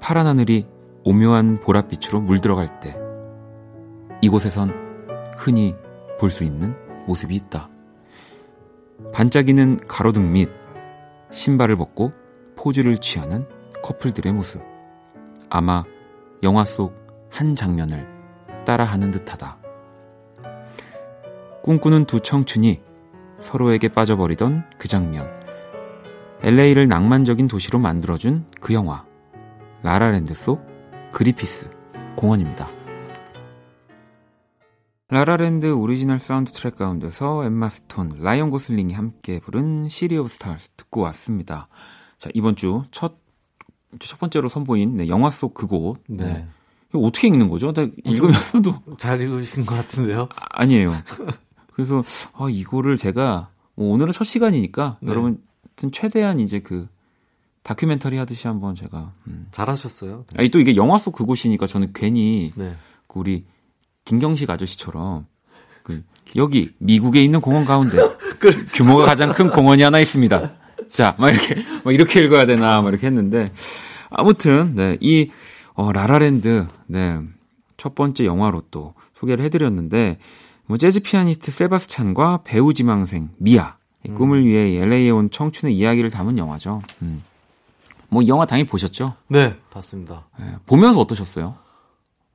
파란 0.00 0.26
하늘이 0.26 0.66
오묘한 1.04 1.60
보랏빛으로 1.60 2.22
물들어갈 2.22 2.80
때 2.80 2.96
이곳에선 4.22 4.72
흔히 5.36 5.74
볼 6.18 6.30
수 6.30 6.42
있는 6.44 6.74
모습이 7.06 7.34
있다. 7.34 7.68
반짝이는 9.12 9.80
가로등 9.88 10.32
밑 10.32 10.48
신발을 11.30 11.76
벗고 11.76 12.12
포즈를 12.56 12.98
취하는 12.98 13.46
커플들의 13.82 14.32
모습. 14.32 14.62
아마 15.48 15.84
영화 16.42 16.64
속 16.64 17.00
한 17.30 17.56
장면을 17.56 18.06
따라하는 18.66 19.10
듯하다. 19.10 19.58
꿈꾸는 21.62 22.04
두 22.04 22.20
청춘이 22.20 22.82
서로에게 23.38 23.88
빠져버리던 23.88 24.64
그 24.78 24.88
장면. 24.88 25.32
LA를 26.42 26.88
낭만적인 26.88 27.48
도시로 27.48 27.78
만들어준 27.78 28.46
그 28.60 28.74
영화. 28.74 29.04
라라랜드 29.82 30.34
속 30.34 30.66
그리피스 31.12 31.70
공원입니다. 32.16 32.79
라라랜드 35.10 35.72
오리지널 35.72 36.20
사운드 36.20 36.52
트랙 36.52 36.76
가운데서 36.76 37.44
엠마 37.44 37.68
스톤, 37.68 38.12
라이언 38.20 38.50
고슬링이 38.50 38.94
함께 38.94 39.40
부른 39.40 39.88
City 39.88 40.16
of 40.16 40.28
Stars 40.28 40.68
듣고 40.76 41.00
왔습니다. 41.00 41.66
자, 42.16 42.30
이번 42.32 42.54
주 42.54 42.84
첫, 42.92 43.16
첫 43.98 44.20
번째로 44.20 44.48
선보인 44.48 44.94
네, 44.94 45.08
영화 45.08 45.30
속 45.30 45.52
그곳. 45.52 45.98
네. 46.06 46.24
네. 46.24 46.46
이거 46.90 47.00
어떻게 47.00 47.26
읽는 47.26 47.48
거죠? 47.48 47.72
읽으면서도. 48.04 48.96
잘 48.98 49.20
읽으신 49.20 49.66
것 49.66 49.74
같은데요? 49.74 50.28
아니에요 50.36 50.90
그래서, 51.72 52.04
아, 52.34 52.48
이거를 52.48 52.96
제가, 52.96 53.50
뭐 53.74 53.92
오늘은 53.92 54.12
첫 54.12 54.22
시간이니까, 54.22 54.98
네. 55.00 55.10
여러분, 55.10 55.42
최대한 55.90 56.38
이제 56.38 56.60
그, 56.60 56.88
다큐멘터리 57.64 58.16
하듯이 58.16 58.46
한번 58.46 58.76
제가. 58.76 59.12
음. 59.26 59.48
잘하셨어요. 59.50 60.24
네. 60.30 60.36
아니, 60.38 60.48
또 60.50 60.60
이게 60.60 60.76
영화 60.76 60.98
속 60.98 61.16
그곳이니까 61.16 61.66
저는 61.66 61.94
괜히, 61.94 62.52
네. 62.54 62.74
그 63.08 63.18
우리, 63.18 63.44
김경식 64.04 64.50
아저씨처럼 64.50 65.26
그 65.82 66.02
여기 66.36 66.72
미국에 66.78 67.22
있는 67.22 67.40
공원 67.40 67.64
가운데 67.64 67.98
규모가 68.74 69.04
가장 69.04 69.32
큰 69.32 69.50
공원이 69.50 69.82
하나 69.82 70.00
있습니다. 70.00 70.52
자, 70.90 71.14
막 71.18 71.30
이렇게 71.30 71.56
막 71.84 71.92
이렇게 71.92 72.20
읽어야 72.20 72.46
되나 72.46 72.80
막 72.82 72.88
이렇게 72.88 73.06
했는데 73.06 73.52
아무튼 74.10 74.74
네, 74.74 74.96
이 75.00 75.30
어, 75.74 75.92
라라랜드 75.92 76.66
네. 76.86 77.20
첫 77.76 77.94
번째 77.94 78.26
영화로 78.26 78.64
또 78.70 78.94
소개를 79.18 79.44
해드렸는데 79.46 80.18
뭐 80.66 80.76
재즈 80.76 81.00
피아니스트 81.00 81.50
세바스찬과 81.50 82.40
배우 82.44 82.74
지망생 82.74 83.30
미아 83.38 83.76
음. 84.08 84.14
꿈을 84.14 84.44
위해 84.44 84.76
LA에 84.82 85.10
온 85.10 85.30
청춘의 85.30 85.74
이야기를 85.74 86.10
담은 86.10 86.38
영화죠. 86.38 86.80
음. 87.02 87.22
뭐이 88.08 88.28
영화 88.28 88.44
당연히 88.44 88.68
보셨죠? 88.68 89.14
네, 89.28 89.56
봤습니다. 89.70 90.26
네, 90.38 90.56
보면서 90.66 91.00
어떠셨어요? 91.00 91.54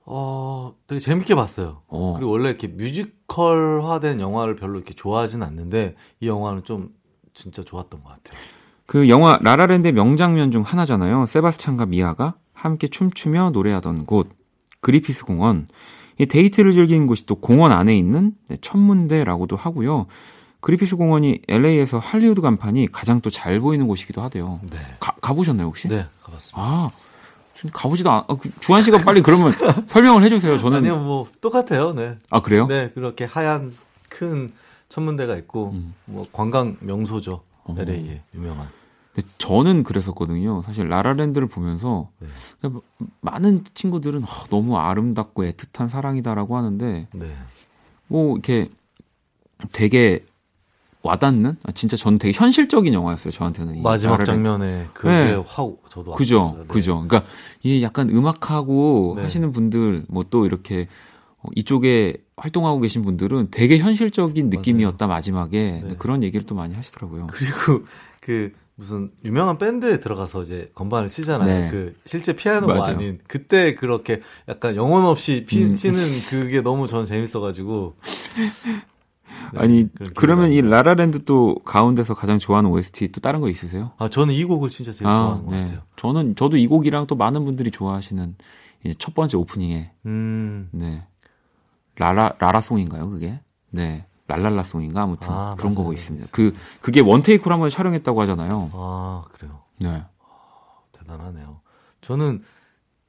어, 0.05 0.73
되게 0.87 0.99
재밌게 0.99 1.33
봤어요. 1.35 1.81
어. 1.87 2.13
그리고 2.17 2.31
원래 2.31 2.49
이렇게 2.49 2.67
뮤지컬화된 2.67 4.19
영화를 4.19 4.55
별로 4.55 4.75
이렇게 4.75 4.93
좋아하진 4.93 5.41
않는데 5.43 5.95
이 6.19 6.27
영화는 6.27 6.63
좀 6.63 6.89
진짜 7.33 7.63
좋았던 7.63 8.03
것 8.03 8.09
같아요. 8.09 8.39
그 8.85 9.09
영화 9.09 9.39
라라랜드의 9.41 9.93
명장면 9.93 10.51
중 10.51 10.61
하나잖아요. 10.61 11.25
세바스찬과 11.25 11.87
미아가 11.87 12.35
함께 12.53 12.87
춤추며 12.87 13.49
노래하던 13.51 14.05
곳 14.05 14.29
그리피스 14.81 15.25
공원. 15.25 15.67
이 16.19 16.27
데이트를 16.27 16.71
즐기는 16.71 17.07
곳이 17.07 17.25
또 17.25 17.35
공원 17.35 17.71
안에 17.71 17.97
있는 17.97 18.33
네, 18.47 18.57
천문대라고도 18.61 19.55
하고요. 19.55 20.05
그리피스 20.61 20.95
공원이 20.95 21.41
LA에서 21.47 21.97
할리우드 21.99 22.41
간판이 22.41 22.91
가장 22.91 23.21
또 23.21 23.29
잘 23.29 23.59
보이는 23.59 23.87
곳이기도 23.87 24.21
하대요. 24.21 24.61
네. 24.71 24.77
가, 24.99 25.13
가보셨나요 25.21 25.67
혹시? 25.67 25.87
네, 25.89 26.05
가봤습니다. 26.23 26.61
아, 26.61 26.89
가보지도 27.71 28.11
않, 28.11 28.23
아, 28.27 28.35
그 28.35 28.51
주한 28.59 28.83
씨가 28.83 28.99
빨리 28.99 29.21
그러면 29.21 29.51
설명을 29.87 30.23
해주세요. 30.23 30.57
저는 30.57 30.79
아니요, 30.79 30.97
뭐 30.97 31.27
똑같아요. 31.41 31.93
네. 31.93 32.17
아 32.29 32.41
그래요? 32.41 32.67
네, 32.67 32.91
그렇게 32.93 33.25
하얀 33.25 33.73
큰 34.09 34.53
천문대가 34.89 35.35
있고 35.37 35.71
음. 35.71 35.93
뭐 36.05 36.25
관광 36.31 36.77
명소죠. 36.81 37.41
어. 37.63 37.75
LA에 37.77 38.21
유명한. 38.33 38.67
근데 39.13 39.29
저는 39.37 39.83
그랬었거든요. 39.83 40.61
사실 40.63 40.89
라라랜드를 40.89 41.47
보면서 41.47 42.09
네. 42.19 42.27
많은 43.21 43.63
친구들은 43.73 44.23
어, 44.23 44.27
너무 44.49 44.77
아름답고 44.77 45.45
애틋한 45.45 45.87
사랑이다라고 45.87 46.57
하는데 46.57 47.07
네. 47.13 47.35
뭐 48.07 48.33
이렇게 48.33 48.69
되게 49.71 50.25
와닿는 51.05 51.57
아, 51.63 51.71
진짜 51.71 51.95
저는 51.97 52.17
되게 52.19 52.37
현실적인 52.37 52.93
영화였어요 52.93 53.31
저한테는 53.31 53.81
마지막 53.83 54.23
장면에 54.25 54.87
그게 54.93 55.09
네. 55.09 55.43
확 55.45 55.75
저도 55.89 56.13
그죠 56.13 56.37
왔었어요. 56.37 56.61
네. 56.61 56.67
그죠 56.67 57.03
그러니까 57.07 57.23
이 57.63 57.81
약간 57.83 58.09
음악하고 58.09 59.13
네. 59.17 59.23
하시는 59.23 59.51
분들 59.51 60.05
뭐 60.09 60.25
또 60.29 60.45
이렇게 60.45 60.87
어, 61.37 61.47
이쪽에 61.55 62.17
활동하고 62.37 62.79
계신 62.81 63.03
분들은 63.03 63.49
되게 63.51 63.77
현실적인 63.77 64.49
느낌이었다 64.49 65.07
맞아요. 65.07 65.17
마지막에 65.17 65.83
네. 65.87 65.95
그런 65.99 66.23
얘기를 66.23 66.45
또 66.45 66.55
많이 66.55 66.73
하시더라고요 66.75 67.27
그리고 67.31 67.85
그 68.21 68.51
무슨 68.77 69.11
유명한 69.23 69.57
밴드에 69.57 70.01
들어가서 70.01 70.41
이제 70.41 70.69
건반을 70.75 71.07
치잖아요. 71.09 71.47
네. 71.61 71.67
그 71.71 71.95
실제 72.03 72.33
피아노가 72.35 72.73
맞아요. 72.73 72.95
아닌 72.95 73.19
그때 73.25 73.73
그렇게 73.73 74.19
약간 74.49 74.75
영혼 74.75 75.05
없이 75.05 75.45
피, 75.47 75.63
음. 75.63 75.77
치는 75.77 75.97
그게 76.29 76.59
너무 76.61 76.85
저는 76.85 77.05
재밌어가지고. 77.05 77.95
네, 79.55 79.63
아니 79.63 79.89
그러면 80.15 80.51
이 80.51 80.61
라라랜드 80.61 81.23
또 81.23 81.55
가운데서 81.65 82.13
가장 82.13 82.39
좋아하는 82.39 82.69
OST 82.69 83.11
또 83.11 83.21
다른 83.21 83.41
거 83.41 83.49
있으세요? 83.49 83.91
아 83.97 84.09
저는 84.09 84.33
이 84.33 84.43
곡을 84.43 84.69
진짜 84.69 84.91
제일 84.91 85.07
아, 85.09 85.15
좋아하는 85.15 85.47
네. 85.47 85.57
것 85.57 85.61
같아요. 85.63 85.81
저는 85.95 86.35
저도 86.35 86.57
이 86.57 86.67
곡이랑 86.67 87.07
또 87.07 87.15
많은 87.15 87.45
분들이 87.45 87.71
좋아하시는 87.71 88.35
첫 88.99 89.15
번째 89.15 89.37
오프닝에 89.37 89.91
음. 90.05 90.69
네 90.71 91.05
라라 91.95 92.33
라라송인가요 92.39 93.09
그게? 93.09 93.41
네. 93.71 94.05
랄랄라송인가 94.27 95.03
아무튼 95.03 95.29
아, 95.31 95.55
그런 95.57 95.75
거고 95.75 95.93
있습니다. 95.93 96.27
그 96.31 96.51
그게 96.81 96.99
원 96.99 97.21
테이크로 97.21 97.53
한번 97.53 97.69
촬영했다고 97.69 98.21
하잖아요. 98.21 98.71
아 98.73 99.23
그래요. 99.31 99.61
네. 99.79 100.03
아, 100.19 100.79
대단하네요. 100.91 101.61
저는 102.01 102.41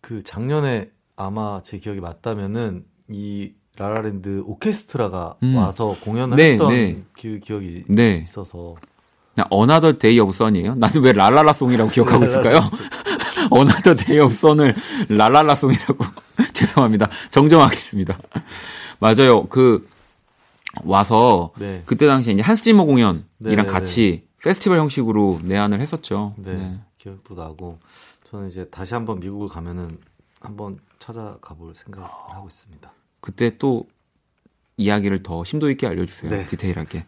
그 0.00 0.22
작년에 0.22 0.90
아마 1.16 1.62
제 1.62 1.78
기억이 1.78 2.00
맞다면은 2.00 2.84
이 3.08 3.54
라라랜드 3.76 4.42
오케스트라가 4.46 5.36
음. 5.42 5.56
와서 5.56 5.96
공연을 6.02 6.36
네, 6.36 6.52
했던 6.52 6.68
네. 6.68 7.02
그 7.12 7.38
기억이 7.38 7.84
네. 7.88 8.16
있어서. 8.22 8.74
Another 9.50 9.98
Day 9.98 10.18
of 10.18 10.32
Sun이에요? 10.32 10.76
나는 10.76 11.02
왜 11.02 11.12
랄랄라 11.12 11.52
송이라고 11.52 11.90
기억하고 11.90 12.24
있을까요? 12.24 12.58
Another 13.50 13.94
Day 13.94 14.18
of 14.18 14.32
Sun을 14.32 14.74
랄랄라 15.10 15.54
송이라고 15.54 16.04
죄송합니다. 16.54 17.08
정정하겠습니다. 17.30 18.18
맞아요. 18.98 19.44
그 19.46 19.86
와서 20.84 21.52
네. 21.58 21.82
그때 21.84 22.06
당시에 22.06 22.32
이제 22.32 22.42
한스 22.42 22.64
지머 22.64 22.84
공연이랑 22.84 23.24
네, 23.38 23.56
네, 23.56 23.62
같이 23.64 24.22
네. 24.22 24.42
페스티벌 24.42 24.78
형식으로 24.78 25.40
내한을 25.42 25.80
했었죠. 25.80 26.34
네, 26.36 26.54
네, 26.54 26.80
기억도 26.96 27.34
나고 27.34 27.78
저는 28.30 28.48
이제 28.48 28.66
다시 28.70 28.94
한번 28.94 29.20
미국을 29.20 29.48
가면은 29.48 29.98
한번 30.40 30.78
찾아가 30.98 31.54
볼 31.54 31.74
생각을 31.74 32.08
하고 32.08 32.46
있습니다. 32.46 32.90
그때 33.26 33.58
또 33.58 33.88
이야기를 34.76 35.24
더 35.24 35.42
심도 35.42 35.68
있게 35.68 35.88
알려주세요. 35.88 36.30
네. 36.30 36.46
디테일하게. 36.46 37.06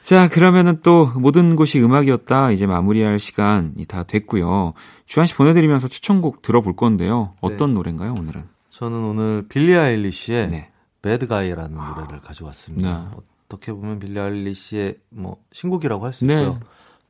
자, 0.00 0.28
그러면은 0.28 0.80
또 0.82 1.06
모든 1.06 1.54
곳이 1.54 1.80
음악이었다. 1.80 2.50
이제 2.50 2.66
마무리할 2.66 3.20
시간이 3.20 3.84
다 3.86 4.02
됐고요. 4.02 4.74
주한 5.06 5.28
씨 5.28 5.36
보내드리면서 5.36 5.86
추천곡 5.86 6.42
들어볼 6.42 6.74
건데요. 6.74 7.36
어떤 7.40 7.70
네. 7.70 7.74
노래인가요, 7.74 8.14
오늘은? 8.18 8.42
저는 8.70 8.98
오늘 8.98 9.46
빌리 9.48 9.76
아일리시의 9.76 10.48
네. 10.48 10.72
배드가이라는 11.02 11.78
아. 11.78 11.94
노래를 11.96 12.20
가져왔습니다. 12.22 13.10
네. 13.12 13.16
어떻게 13.44 13.72
보면 13.72 14.00
빌리 14.00 14.18
아일리시의 14.18 14.96
뭐 15.10 15.44
신곡이라고 15.52 16.04
할수 16.04 16.24
네. 16.24 16.34
있고요. 16.40 16.58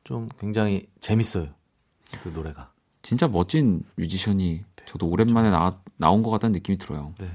좀 0.03 0.29
굉장히 0.39 0.85
재밌어요. 0.99 1.47
그 2.21 2.29
노래가. 2.29 2.69
진짜 3.01 3.27
멋진 3.27 3.81
뮤지션이 3.95 4.63
네. 4.75 4.85
저도 4.85 5.07
오랜만에 5.07 5.49
나, 5.49 5.79
나온 5.97 6.21
것 6.21 6.29
같다는 6.29 6.51
느낌이 6.51 6.77
들어요. 6.77 7.15
네. 7.17 7.31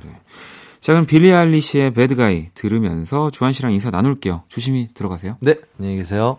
네. 0.82 0.86
자, 0.86 0.92
그럼 0.92 1.06
빌리 1.06 1.32
아일리시의 1.32 1.92
배드가이 1.94 2.48
들으면서 2.54 3.30
주한 3.30 3.52
씨랑 3.52 3.72
인사 3.72 3.90
나눌게요. 3.90 4.42
조심히 4.48 4.88
들어가세요. 4.92 5.36
네, 5.40 5.54
안녕히 5.78 5.96
계세요. 5.96 6.38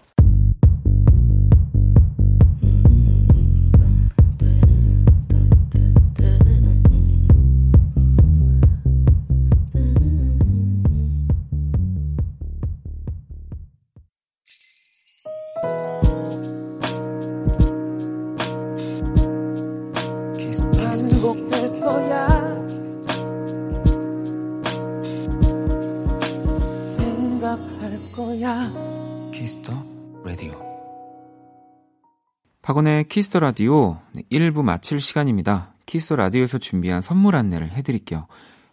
Kiss 33.14 33.29
the 33.29 33.40
Radio 33.40 34.00
1부 34.32 34.64
마칠 34.64 35.00
시간입니다. 35.00 35.76
Kiss 35.86 36.03
the 36.03 36.16
Radio에서 36.16 36.58
준비한 36.58 37.04
선물 37.04 37.36
안내를 37.36 37.70
해드릴게요. 37.70 38.26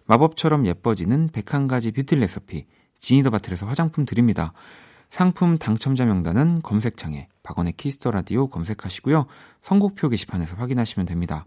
마법처럼 0.06 0.64
예뻐지는 0.64 1.28
101가지 1.28 1.94
뷰티 1.94 2.14
레시피 2.14 2.64
지니더 3.00 3.28
바틀에서 3.28 3.66
화장품 3.66 4.06
드립니다. 4.06 4.54
상품 5.10 5.58
당첨자 5.58 6.06
명단은 6.06 6.62
검색창에 6.62 7.28
박원의 7.42 7.74
Kiss 7.74 7.96
the 7.96 8.12
Radio 8.12 8.48
검색하시고요. 8.48 9.26
선곡표 9.60 10.08
게시판에서 10.08 10.56
확인하시면 10.56 11.04
됩니다. 11.04 11.44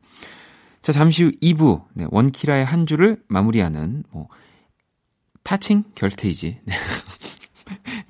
자, 0.84 0.92
잠시 0.92 1.24
후 1.24 1.32
2부, 1.42 1.86
네, 1.96 2.06
원키라의 2.12 2.64
한 2.64 2.86
주를 2.86 3.24
마무리하는, 3.28 4.04
뭐, 4.12 4.28
타칭 5.42 5.84
결스테이지. 5.96 6.60
네. 6.64 6.76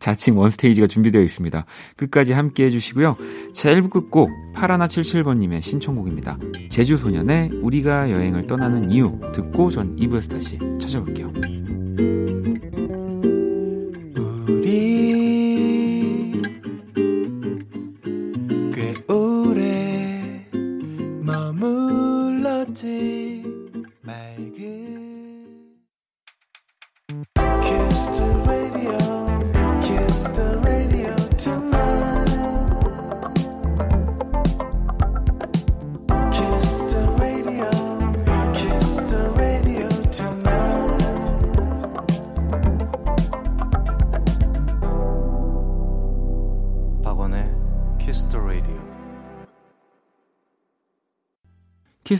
자칭 0.03 0.37
원스테이지가 0.37 0.87
준비되어 0.87 1.21
있습니다. 1.21 1.65
끝까지 1.95 2.33
함께 2.33 2.65
해주시고요. 2.65 3.15
자, 3.53 3.73
1부 3.73 3.89
끝곡 3.89 4.29
파라나77번님의 4.53 5.61
신청곡입니다. 5.61 6.37
제주소년의 6.69 7.51
우리가 7.61 8.11
여행을 8.11 8.45
떠나는 8.45 8.91
이유 8.91 9.17
듣고 9.33 9.71
전 9.71 9.95
2부에서 9.95 10.29
다시 10.29 10.59
찾아올게요. 10.77 12.32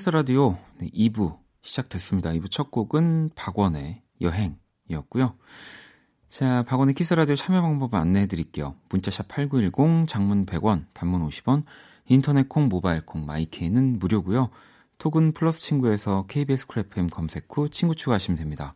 Kiss 0.04 0.10
the 0.10 0.28
Radio 0.28 0.58
2부 0.82 1.38
시작됐습니다. 1.62 2.32
2부 2.32 2.52
첫 2.52 2.72
곡은 2.72 3.30
박원의 3.36 4.02
여행이었고요. 4.20 5.38
자, 6.28 6.64
박원의 6.64 6.94
Kiss 6.94 7.14
the 7.14 7.23
Radio 7.23 7.38
참여 7.38 7.62
방법 7.62 7.94
안내해 7.94 8.28
드릴게요. 8.28 8.76
문자 8.90 9.12
샵 9.12 9.30
8910 9.30 10.10
장문 10.10 10.46
100원, 10.46 10.88
단문 10.92 11.26
50원, 11.26 11.64
인터넷 12.10 12.50
콩, 12.50 12.68
모바일 12.68 13.06
콩, 13.06 13.26
my 13.26 13.46
K는 13.46 13.98
무료고요. 13.98 14.50
톡은 14.98 15.32
플러스 15.32 15.62
친구에서 15.62 16.26
KBS 16.28 16.68
Cool 16.68 16.94
FM 16.94 17.08
검색 17.08 17.48
후 17.50 17.70
친구 17.70 17.96
추가하시면 17.96 18.38
됩니다. 18.38 18.76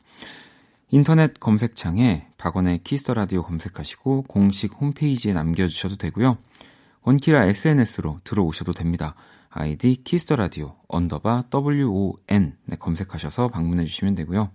인터넷 0.91 1.37
검색창에 1.41 2.29
박원의 2.37 2.85
Kiss 2.85 3.11
the 3.11 3.23
Radio 3.23 3.43
검색하시고 3.43 4.21
공식 4.29 4.79
홈페이지에 4.79 5.33
남겨주셔도 5.33 5.97
되고요. 5.97 6.37
원키라 7.01 7.47
SNS로 7.47 8.21
들어오셔도 8.23 8.71
됩니다. 8.71 9.13
아이디 9.59 9.95
Kiss 10.03 10.22
the 10.22 10.35
Radio 10.35 10.75
underbar 10.87 11.45
WON 11.51 12.57
네, 12.65 12.75
검색하셔서 12.77 13.47
방문해 13.47 13.85
주시면 13.85 14.13
되고요. 14.13 14.51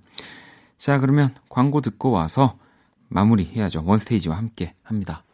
자, 0.78 1.00
그러면 1.00 1.34
광고 1.48 1.80
듣고 1.80 2.12
와서 2.12 2.56
마무리 3.08 3.44
해야죠. 3.44 3.82
원스테이지와 3.84 4.36
함께 4.36 4.74
합니다. 4.82 5.24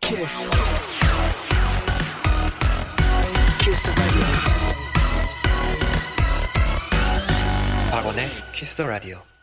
Kiss. 0.00 0.50
Kiss 3.64 3.90
박원의 7.90 8.28
Kiss 8.52 8.76
the 8.76 8.86
Radio 8.86 9.35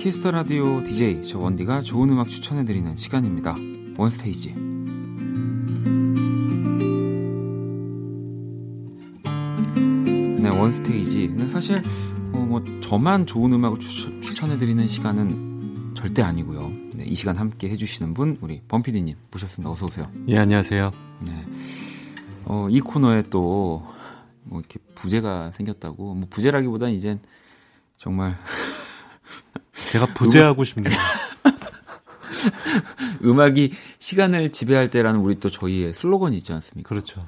Kiss 0.00 0.17
the 0.17 0.30
Radio 0.30 0.82
DJ 0.82 1.22
저 1.24 1.38
원디가 1.38 1.82
좋은 1.82 2.08
음악 2.08 2.28
추천해 2.28 2.64
드리는 2.64 2.96
시간입니다. 2.96 3.54
원스테이지. 3.98 4.54
네, 10.42 10.48
원스테이지. 10.48 11.28
근데 11.28 11.46
사실 11.46 11.82
어, 12.32 12.38
뭐 12.38 12.64
저만 12.80 13.26
좋은 13.26 13.52
음악을 13.52 13.78
추천해 13.78 14.56
드리는 14.56 14.86
시간은 14.86 15.92
절대 15.94 16.22
아니고요. 16.22 16.70
네, 16.94 17.04
이 17.04 17.14
시간 17.14 17.36
함께 17.36 17.68
해주시는 17.68 18.14
분 18.14 18.38
우리 18.40 18.62
범피디님 18.68 19.14
모셨습니다. 19.30 19.70
어서 19.70 19.84
오세요. 19.84 20.10
예, 20.28 20.38
안녕하세요. 20.38 20.90
네. 21.26 21.44
어, 22.46 22.68
이 22.70 22.80
코너에 22.80 23.22
또 23.30 24.00
뭐 24.44 24.58
이렇게 24.60 24.78
부제가 24.94 25.52
생겼다고 25.52 26.14
뭐 26.14 26.26
부제라기보다는 26.30 26.94
이젠 26.94 27.20
정말 27.96 28.36
제가 29.90 30.06
부재하고 30.06 30.64
싶네요. 30.64 30.94
음악이 33.24 33.72
시간을 33.98 34.50
지배할 34.50 34.90
때라는 34.90 35.20
우리 35.20 35.38
또 35.40 35.50
저희의 35.50 35.94
슬로건이 35.94 36.36
있지 36.38 36.52
않습니까? 36.52 36.88
그렇죠. 36.88 37.26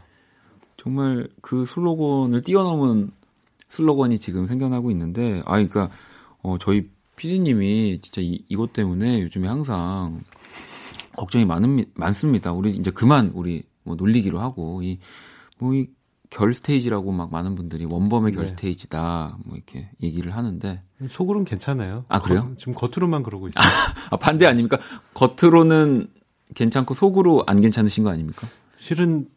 정말 0.76 1.28
그 1.40 1.66
슬로건을 1.66 2.42
뛰어넘은 2.42 3.10
슬로건이 3.68 4.18
지금 4.18 4.46
생겨나고 4.46 4.90
있는데, 4.90 5.42
아, 5.44 5.52
그러니까 5.52 5.90
어, 6.42 6.56
저희 6.58 6.88
피디님이 7.16 8.00
진짜 8.02 8.20
이, 8.20 8.44
이것 8.48 8.72
때문에 8.72 9.20
요즘에 9.22 9.48
항상 9.48 10.22
걱정이 11.16 11.44
많은 11.44 11.84
많습니다. 11.94 12.52
우리 12.52 12.70
이제 12.70 12.90
그만 12.90 13.32
우리 13.34 13.64
뭐 13.82 13.96
놀리기로 13.96 14.40
하고 14.40 14.82
이 14.82 14.98
뭐 15.62 15.74
이 15.74 15.86
결 16.32 16.54
스테이지라고 16.54 17.12
막 17.12 17.30
많은 17.30 17.54
분들이 17.54 17.84
원범의 17.84 18.32
결 18.32 18.46
네. 18.46 18.48
스테이지다 18.48 19.36
뭐 19.44 19.54
이렇게 19.54 19.90
얘기를 20.02 20.34
하는데 20.34 20.82
속으로는 21.06 21.44
괜찮아요. 21.44 22.06
아 22.08 22.20
그래요? 22.20 22.48
거, 22.48 22.56
지금 22.56 22.72
겉으로만 22.72 23.22
그러고 23.22 23.48
있어요. 23.48 23.60
아, 24.10 24.16
반대 24.16 24.46
아닙니까? 24.46 24.78
겉으로는 25.12 26.06
괜찮고 26.54 26.94
속으로 26.94 27.44
안 27.46 27.60
괜찮으신 27.60 28.02
거 28.02 28.10
아닙니까? 28.10 28.48
실은 28.78 29.28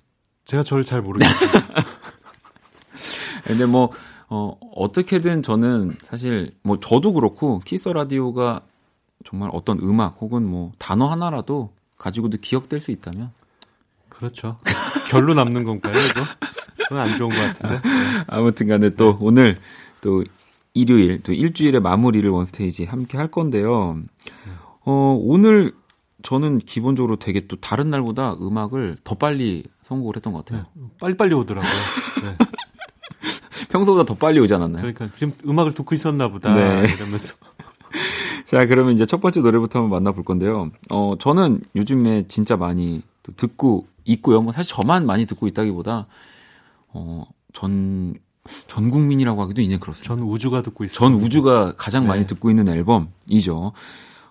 제가 0.45 0.63
저를 0.63 0.85
잘 0.85 1.01
모르겠어요. 1.01 1.35
근데 3.43 3.65
뭐 3.65 3.91
어, 4.29 4.57
어떻게든 4.75 5.43
저는 5.43 5.97
사실 6.01 6.51
뭐 6.63 6.79
저도 6.79 7.11
그렇고 7.11 7.59
Kiss 7.65 7.89
the 7.89 8.11
Radio가 8.11 8.61
정말 9.25 9.49
어떤 9.51 9.79
음악 9.79 10.15
혹은 10.21 10.47
뭐 10.47 10.71
단어 10.77 11.07
하나라도 11.07 11.73
가지고도 11.97 12.37
기억될 12.39 12.79
수 12.79 12.91
있다면 12.91 13.33
그렇죠. 14.07 14.59
결로 15.09 15.33
남는 15.33 15.65
건가요, 15.65 15.93
이거? 15.93 16.21
그건 16.87 17.03
안 17.03 17.17
좋은 17.17 17.29
것 17.29 17.35
같은데. 17.35 17.75
네. 17.75 18.23
아무튼 18.27 18.67
간에 18.67 18.89
또 18.91 19.13
네. 19.13 19.17
오늘 19.21 19.57
또 20.01 20.23
일요일, 20.73 21.21
또 21.23 21.33
일주일의 21.33 21.81
마무리를 21.81 22.29
원스테이지 22.29 22.85
함께 22.85 23.17
할 23.17 23.29
건데요. 23.29 23.97
어, 24.81 25.19
오늘 25.19 25.73
저는 26.21 26.59
기본적으로 26.59 27.17
되게 27.17 27.47
또 27.47 27.55
다른 27.55 27.89
날보다 27.89 28.33
음악을 28.41 28.97
더 29.03 29.15
빨리 29.15 29.63
선곡을 29.83 30.15
했던 30.17 30.33
것 30.33 30.43
같아요. 30.43 30.65
네. 30.73 30.83
빨리빨리 30.99 31.33
오더라고요. 31.33 31.71
네. 32.23 32.37
평소보다 33.69 34.05
더 34.05 34.15
빨리 34.15 34.39
오지 34.39 34.53
않았나요? 34.53 34.81
그러니까 34.81 35.09
지금 35.15 35.33
음악을 35.47 35.73
듣고 35.73 35.95
있었나 35.95 36.29
보다. 36.29 36.53
네. 36.53 36.87
이러면서. 36.93 37.35
자, 38.45 38.65
그러면 38.65 38.93
이제 38.93 39.05
첫 39.05 39.21
번째 39.21 39.41
노래부터 39.41 39.79
한번 39.79 40.03
만나볼 40.03 40.23
건데요. 40.23 40.71
어, 40.91 41.15
저는 41.19 41.61
요즘에 41.75 42.27
진짜 42.27 42.57
많이 42.57 43.01
듣고 43.37 43.87
있고요. 44.05 44.41
뭐 44.41 44.51
사실 44.51 44.75
저만 44.75 45.05
많이 45.05 45.25
듣고 45.25 45.47
있다기보다 45.47 46.07
어, 46.95 47.25
전, 47.53 48.15
전 48.67 48.89
국민이라고 48.89 49.41
하기도 49.43 49.61
이제 49.61 49.77
그렇습니다. 49.77 50.15
전 50.15 50.23
우주가 50.23 50.61
듣고 50.61 50.85
있어요. 50.85 50.95
전 50.95 51.13
우주가 51.13 51.75
가장 51.75 52.03
네. 52.03 52.07
많이 52.07 52.25
듣고 52.25 52.49
있는 52.49 52.67
앨범이죠. 52.69 53.73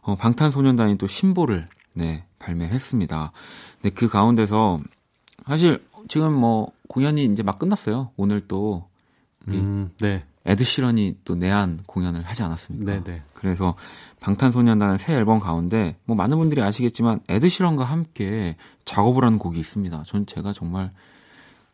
어, 0.00 0.14
방탄소년단이 0.16 0.96
또 0.98 1.07
신보를 1.07 1.68
네, 1.92 2.24
발매했습니다. 2.38 3.33
네, 3.83 3.90
그 3.90 4.09
가운데서 4.09 4.81
사실 5.46 5.85
지금 6.09 6.33
뭐 6.33 6.72
공연이 6.88 7.24
이제 7.27 7.42
막 7.42 7.59
끝났어요. 7.59 8.11
오늘 8.16 8.40
또 8.40 8.88
음, 9.48 9.90
네. 10.00 10.24
에드 10.46 10.64
시런이 10.64 11.18
또 11.24 11.35
내한 11.35 11.81
공연을 11.87 12.22
하지 12.22 12.42
않았습니까? 12.42 12.92
네, 12.92 13.05
네. 13.05 13.22
그래서 13.33 13.74
방탄소년단의 14.20 14.98
새 14.98 15.14
앨범 15.14 15.38
가운데 15.38 15.96
뭐 16.05 16.16
많은 16.16 16.38
분들이 16.38 16.62
아시겠지만 16.62 17.20
에드 17.29 17.48
시런과 17.48 17.85
함께 17.85 18.57
작업을 18.85 19.24
하는 19.24 19.38
곡이 19.38 19.59
있습니다. 19.59 20.03
전 20.07 20.27
제가 20.27 20.53
정말 20.53 20.92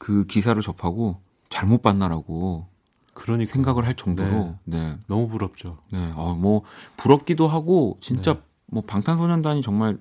그 0.00 0.24
기사를 0.24 0.60
접하고 0.62 1.20
잘못 1.50 1.82
봤나라고 1.82 2.66
그러니까 3.12 3.52
생각을 3.52 3.86
할 3.86 3.94
정도로 3.94 4.56
네. 4.64 4.78
네. 4.78 4.98
너무 5.06 5.28
부럽죠. 5.28 5.76
네. 5.92 6.10
어, 6.16 6.34
뭐 6.34 6.62
부럽기도 6.96 7.46
하고 7.46 7.98
진짜 8.00 8.32
네. 8.32 8.40
뭐 8.64 8.82
방탄소년단이 8.82 9.60
정말 9.60 9.98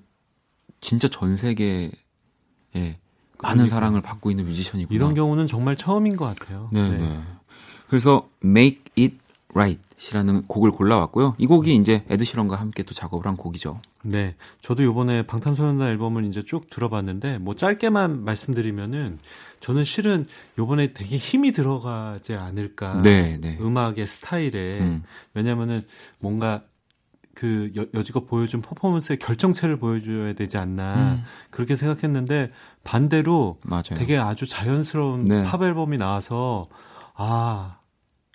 진짜 0.79 1.09
전 1.09 1.35
세계에 1.35 1.91
많은 2.73 2.97
그러니까. 3.37 3.67
사랑을 3.67 4.01
받고 4.01 4.31
있는 4.31 4.45
뮤지션이구나. 4.45 4.95
이런 4.95 5.13
경우는 5.15 5.47
정말 5.47 5.75
처음인 5.75 6.15
것 6.15 6.33
같아요. 6.33 6.69
네, 6.71 6.89
네. 6.89 6.97
네. 6.97 7.21
그래서 7.89 8.29
Make 8.41 8.83
It 8.97 9.17
Right이라는 9.53 10.43
곡을 10.43 10.71
골라왔고요. 10.71 11.35
이 11.37 11.47
곡이 11.47 11.75
이제 11.75 12.03
에드시런과 12.09 12.55
함께 12.55 12.83
또 12.83 12.93
작업을 12.93 13.27
한 13.27 13.35
곡이죠. 13.35 13.79
네, 14.03 14.35
저도 14.61 14.83
요번에 14.83 15.23
방탄소년단 15.23 15.87
앨범을 15.89 16.25
이제 16.25 16.43
쭉 16.43 16.69
들어봤는데 16.69 17.39
뭐 17.39 17.55
짧게만 17.55 18.23
말씀드리면은 18.23 19.19
저는 19.59 19.83
실은 19.83 20.25
요번에 20.57 20.93
되게 20.93 21.17
힘이 21.17 21.51
들어가지 21.51 22.35
않을까. 22.35 23.01
네, 23.01 23.37
네. 23.41 23.57
음악의 23.59 24.05
스타일에 24.05 24.79
음. 24.79 25.03
왜냐면은 25.33 25.79
뭔가 26.19 26.63
그 27.33 27.71
여, 27.77 27.85
여지껏 27.93 28.27
보여준 28.27 28.61
퍼포먼스의 28.61 29.17
결정체를 29.17 29.77
보여줘야 29.77 30.33
되지 30.33 30.57
않나 30.57 30.95
음. 30.95 31.23
그렇게 31.49 31.75
생각했는데 31.75 32.49
반대로 32.83 33.57
맞아요. 33.63 33.95
되게 33.95 34.17
아주 34.17 34.45
자연스러운 34.45 35.25
네. 35.25 35.43
팝 35.43 35.63
앨범이 35.63 35.97
나와서 35.97 36.67
아 37.15 37.78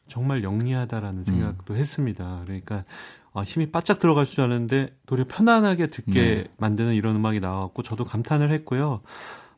정말 0.08 0.42
영리하다라는 0.42 1.20
음. 1.20 1.24
생각도 1.24 1.74
음. 1.74 1.78
했습니다. 1.78 2.42
그러니까 2.44 2.84
아, 3.32 3.42
힘이 3.42 3.70
바짝 3.70 3.98
들어갈 3.98 4.26
줄 4.26 4.42
알았는데 4.42 4.94
도리어 5.06 5.24
편안하게 5.28 5.88
듣게 5.88 6.12
네. 6.12 6.44
만드는 6.58 6.94
이런 6.94 7.16
음악이 7.16 7.40
나왔고 7.40 7.82
저도 7.82 8.04
감탄을 8.04 8.50
했고요. 8.52 9.00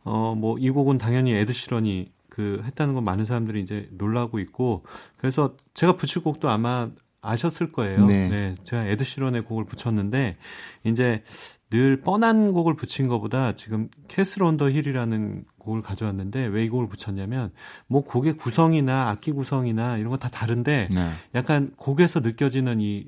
어, 0.04 0.34
뭐 0.34 0.56
이 0.58 0.70
곡은 0.70 0.98
당연히 0.98 1.32
에드 1.32 1.52
시런이 1.52 2.10
그 2.28 2.62
했다는 2.64 2.94
건 2.94 3.04
많은 3.04 3.24
사람들이 3.24 3.60
이제 3.60 3.88
놀라고 3.92 4.38
있고 4.38 4.84
그래서 5.18 5.56
제가 5.74 5.96
붙일 5.96 6.22
곡도 6.22 6.48
아마 6.48 6.90
아셨을 7.20 7.72
거예요. 7.72 8.04
네. 8.04 8.28
네 8.28 8.54
제가 8.64 8.86
에드 8.86 9.04
시런의 9.04 9.42
곡을 9.42 9.64
붙였는데 9.64 10.36
이제 10.84 11.22
늘 11.70 12.00
뻔한 12.00 12.52
곡을 12.52 12.76
붙인 12.76 13.08
것보다 13.08 13.54
지금 13.54 13.88
Castle 14.08 14.42
on 14.42 14.54
the 14.54 14.70
Hill이라는 14.70 15.44
곡을 15.66 15.82
가져왔는데 15.82 16.46
왜 16.46 16.64
이 16.64 16.68
곡을 16.70 16.88
붙였냐면 16.88 17.50
뭐 17.86 18.02
곡의 18.02 18.38
구성이나 18.38 19.10
악기 19.10 19.30
구성이나 19.32 19.98
이런 19.98 20.08
거 20.10 20.16
다 20.16 20.28
다른데 20.30 20.88
네. 20.90 21.10
약간 21.34 21.70
곡에서 21.76 22.20
느껴지는 22.20 22.80
이 22.80 23.06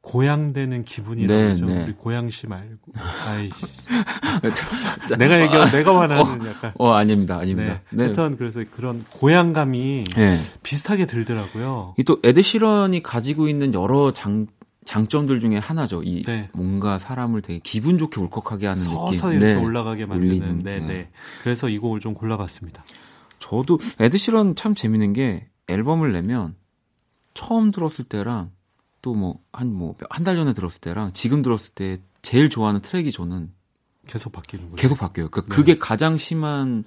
고향되는 0.00 0.84
기분이라죠. 0.84 1.64
네, 1.66 1.74
네. 1.74 1.84
우리 1.84 1.92
고향시 1.92 2.48
말고. 2.48 2.92
아이씨. 3.24 3.86
내가 5.16 5.40
얘기하 5.42 5.70
내가 5.70 5.92
말하는 5.92 6.22
어, 6.42 6.48
약간. 6.48 6.72
어, 6.76 6.90
아닙니다. 6.92 7.38
아닙니다. 7.38 7.74
네. 7.90 7.96
네. 7.96 8.02
하여튼 8.04 8.36
그래서 8.36 8.64
그런 8.74 9.04
고향감이 9.12 10.04
네. 10.16 10.36
비슷하게 10.64 11.06
들더라고요. 11.06 11.94
이 11.98 12.02
또 12.04 12.18
에드 12.24 12.42
시런이 12.42 13.02
가지고 13.04 13.46
있는 13.48 13.74
여러 13.74 14.12
장 14.12 14.48
장점들 14.84 15.38
중에 15.40 15.58
하나죠. 15.58 16.02
이 16.02 16.22
네. 16.22 16.50
뭔가 16.52 16.98
사람을 16.98 17.42
되게 17.42 17.60
기분 17.62 17.98
좋게 17.98 18.20
울컥하게 18.20 18.66
하는 18.66 18.82
서서 18.82 19.04
느낌. 19.06 19.12
서서 19.20 19.32
이렇게 19.32 19.54
네. 19.54 19.60
올라가게 19.60 20.06
만드는. 20.06 20.58
네, 20.60 20.80
네, 20.80 20.86
네. 20.86 21.10
그래서 21.42 21.68
이 21.68 21.78
곡을 21.78 22.00
좀 22.00 22.14
골라봤습니다. 22.14 22.84
저도 23.38 23.78
에드 24.00 24.16
시런 24.18 24.54
참 24.56 24.74
재밌는 24.74 25.12
게 25.12 25.48
앨범을 25.68 26.12
내면 26.12 26.56
처음 27.34 27.70
들었을 27.70 28.04
때랑 28.04 28.50
또 29.02 29.14
뭐 29.14 29.40
한 29.52 29.72
뭐 29.72 29.94
한 30.10 30.24
달 30.24 30.36
전에 30.36 30.52
들었을 30.52 30.80
때랑 30.80 31.12
지금 31.12 31.42
들었을 31.42 31.74
때 31.74 31.98
제일 32.22 32.48
좋아하는 32.50 32.80
트랙이 32.82 33.10
저는 33.10 33.50
계속 34.06 34.32
바뀌는 34.32 34.64
거예요. 34.66 34.76
계속 34.76 34.98
바뀌어요. 34.98 35.28
그 35.28 35.40
네. 35.40 35.46
그게 35.48 35.78
가장 35.78 36.16
심한 36.18 36.84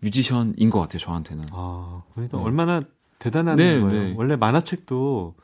뮤지션인 0.00 0.70
것 0.70 0.80
같아요. 0.80 0.98
저한테는. 0.98 1.44
아 1.52 2.02
그러니까 2.12 2.38
네. 2.38 2.42
얼마나 2.44 2.80
대단한 3.18 3.56
네, 3.56 3.78
거예요. 3.80 4.04
네. 4.04 4.14
원래 4.16 4.36
만화책도 4.36 5.34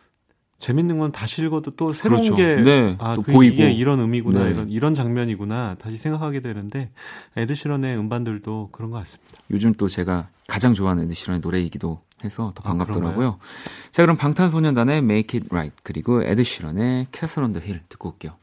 재밌는 0.62 1.00
건 1.00 1.10
다시 1.10 1.42
읽어도 1.42 1.72
또 1.72 1.92
새로운 1.92 2.22
그렇죠. 2.22 2.36
게 2.36 2.54
네, 2.62 2.96
아, 3.00 3.16
또그 3.16 3.32
보이고 3.32 3.52
이게 3.52 3.72
이런 3.72 3.98
의미구나 3.98 4.44
네. 4.44 4.50
이런 4.50 4.70
이런 4.70 4.94
장면이구나 4.94 5.74
다시 5.74 5.96
생각하게 5.96 6.38
되는데 6.38 6.92
에드시런의 7.36 7.98
음반들도 7.98 8.68
그런 8.70 8.92
것 8.92 8.98
같습니다. 8.98 9.38
요즘 9.50 9.72
또 9.72 9.88
제가 9.88 10.28
가장 10.46 10.72
좋아하는 10.72 11.02
에드시런의 11.02 11.40
노래이기도 11.40 12.00
해서 12.22 12.52
더 12.54 12.62
아, 12.62 12.68
반갑더라고요. 12.68 13.40
아, 13.40 13.90
자 13.90 14.04
그럼 14.04 14.16
방탄소년단의 14.16 14.98
Make 14.98 15.40
It 15.40 15.48
Right 15.50 15.74
그리고 15.82 16.22
에드시런의 16.22 17.08
Castle 17.12 17.44
on 17.44 17.54
the 17.54 17.66
Hill 17.66 17.84
듣고 17.88 18.10
올게요. 18.10 18.36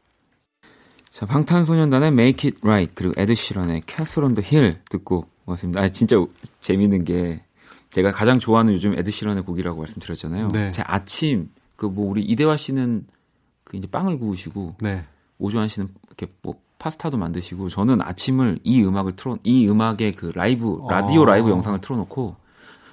자 1.08 1.24
방탄소년단의 1.24 2.08
Make 2.08 2.50
It 2.50 2.60
Right 2.62 2.94
그리고 2.94 3.14
에드시런의 3.16 3.84
Castle 3.88 4.26
on 4.26 4.34
the 4.34 4.46
Hill 4.46 4.78
듣고 4.90 5.26
왔습니다. 5.46 5.80
아 5.80 5.88
진짜 5.88 6.16
재밌는 6.60 7.04
게 7.04 7.40
제가 7.92 8.10
가장 8.10 8.38
좋아하는 8.38 8.74
요즘 8.74 8.92
에드시런의 8.98 9.44
곡이라고 9.44 9.80
말씀드렸잖아요. 9.80 10.48
네. 10.48 10.70
제 10.70 10.82
아침 10.84 11.48
그 11.80 11.86
뭐 11.88 12.10
우리 12.10 12.20
이대화 12.22 12.58
씨는 12.58 13.06
그 13.64 13.78
이제 13.78 13.86
빵을 13.86 14.18
구우시고 14.18 14.76
네. 14.80 15.06
오주환 15.38 15.68
씨는 15.68 15.88
이렇게 16.08 16.26
뭐 16.42 16.60
파스타도 16.78 17.16
만드시고 17.16 17.70
저는 17.70 18.02
아침을 18.02 18.58
이 18.64 18.82
음악을 18.84 19.16
틀어 19.16 19.38
이 19.44 19.66
음악의 19.66 20.12
그 20.12 20.30
라이브 20.34 20.78
라디오 20.90 21.22
어. 21.22 21.24
라이브 21.24 21.48
영상을 21.48 21.80
틀어놓고 21.80 22.36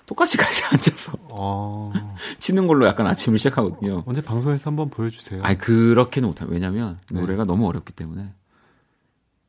똑같이 0.05 0.37
같이 0.39 0.63
앉아서 0.63 1.17
어. 1.31 1.91
치는 2.39 2.65
걸로 2.67 2.87
약간 2.87 3.07
아침을 3.07 3.39
시작하거든요. 3.39 4.03
언제 4.05 4.21
방송에서 4.21 4.69
한번 4.69 4.89
보여주세요. 4.89 5.43
아니 5.43 5.57
그렇게는 5.57 6.29
못해요. 6.29 6.47
왜냐하면 6.49 6.97
네. 7.11 7.19
노래가 7.19 7.43
너무 7.43 7.67
어렵기 7.67 7.91
때문에. 7.93 8.33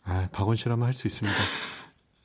아 0.05 0.29
박원 0.33 0.57
씨라면 0.57 0.85
할 0.85 0.93
수 0.93 1.07
있습니다. 1.07 1.39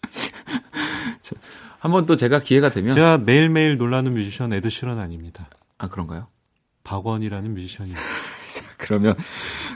한번 1.79 2.05
또 2.05 2.15
제가 2.15 2.39
기회가 2.39 2.69
되면 2.69 2.95
제가 2.95 3.17
매일매일 3.19 3.77
놀라는 3.77 4.13
뮤지션 4.13 4.53
에드 4.53 4.69
시런 4.69 4.99
아닙니다. 4.99 5.49
아 5.77 5.89
그런가요? 5.89 6.27
박원이라는 6.83 7.53
뮤지션이. 7.53 7.91
그러면 8.77 9.15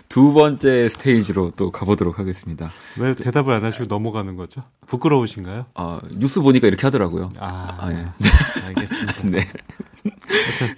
두 0.10 0.34
번째 0.34 0.90
스테이지로 0.90 1.52
또 1.56 1.72
가보도록 1.72 2.20
하겠습니다. 2.20 2.72
왜 3.00 3.14
대답을 3.14 3.54
안 3.54 3.64
하시고 3.64 3.86
넘어가는 3.86 4.36
거죠? 4.36 4.64
부끄러우신가요? 4.88 5.66
아, 5.74 6.02
뉴스 6.12 6.42
보니까 6.42 6.68
이렇게 6.68 6.86
하더라고요. 6.86 7.30
아, 7.40 7.78
아 7.80 7.92
예. 7.92 8.08
알겠습니다. 8.68 9.28
네. 9.28 9.40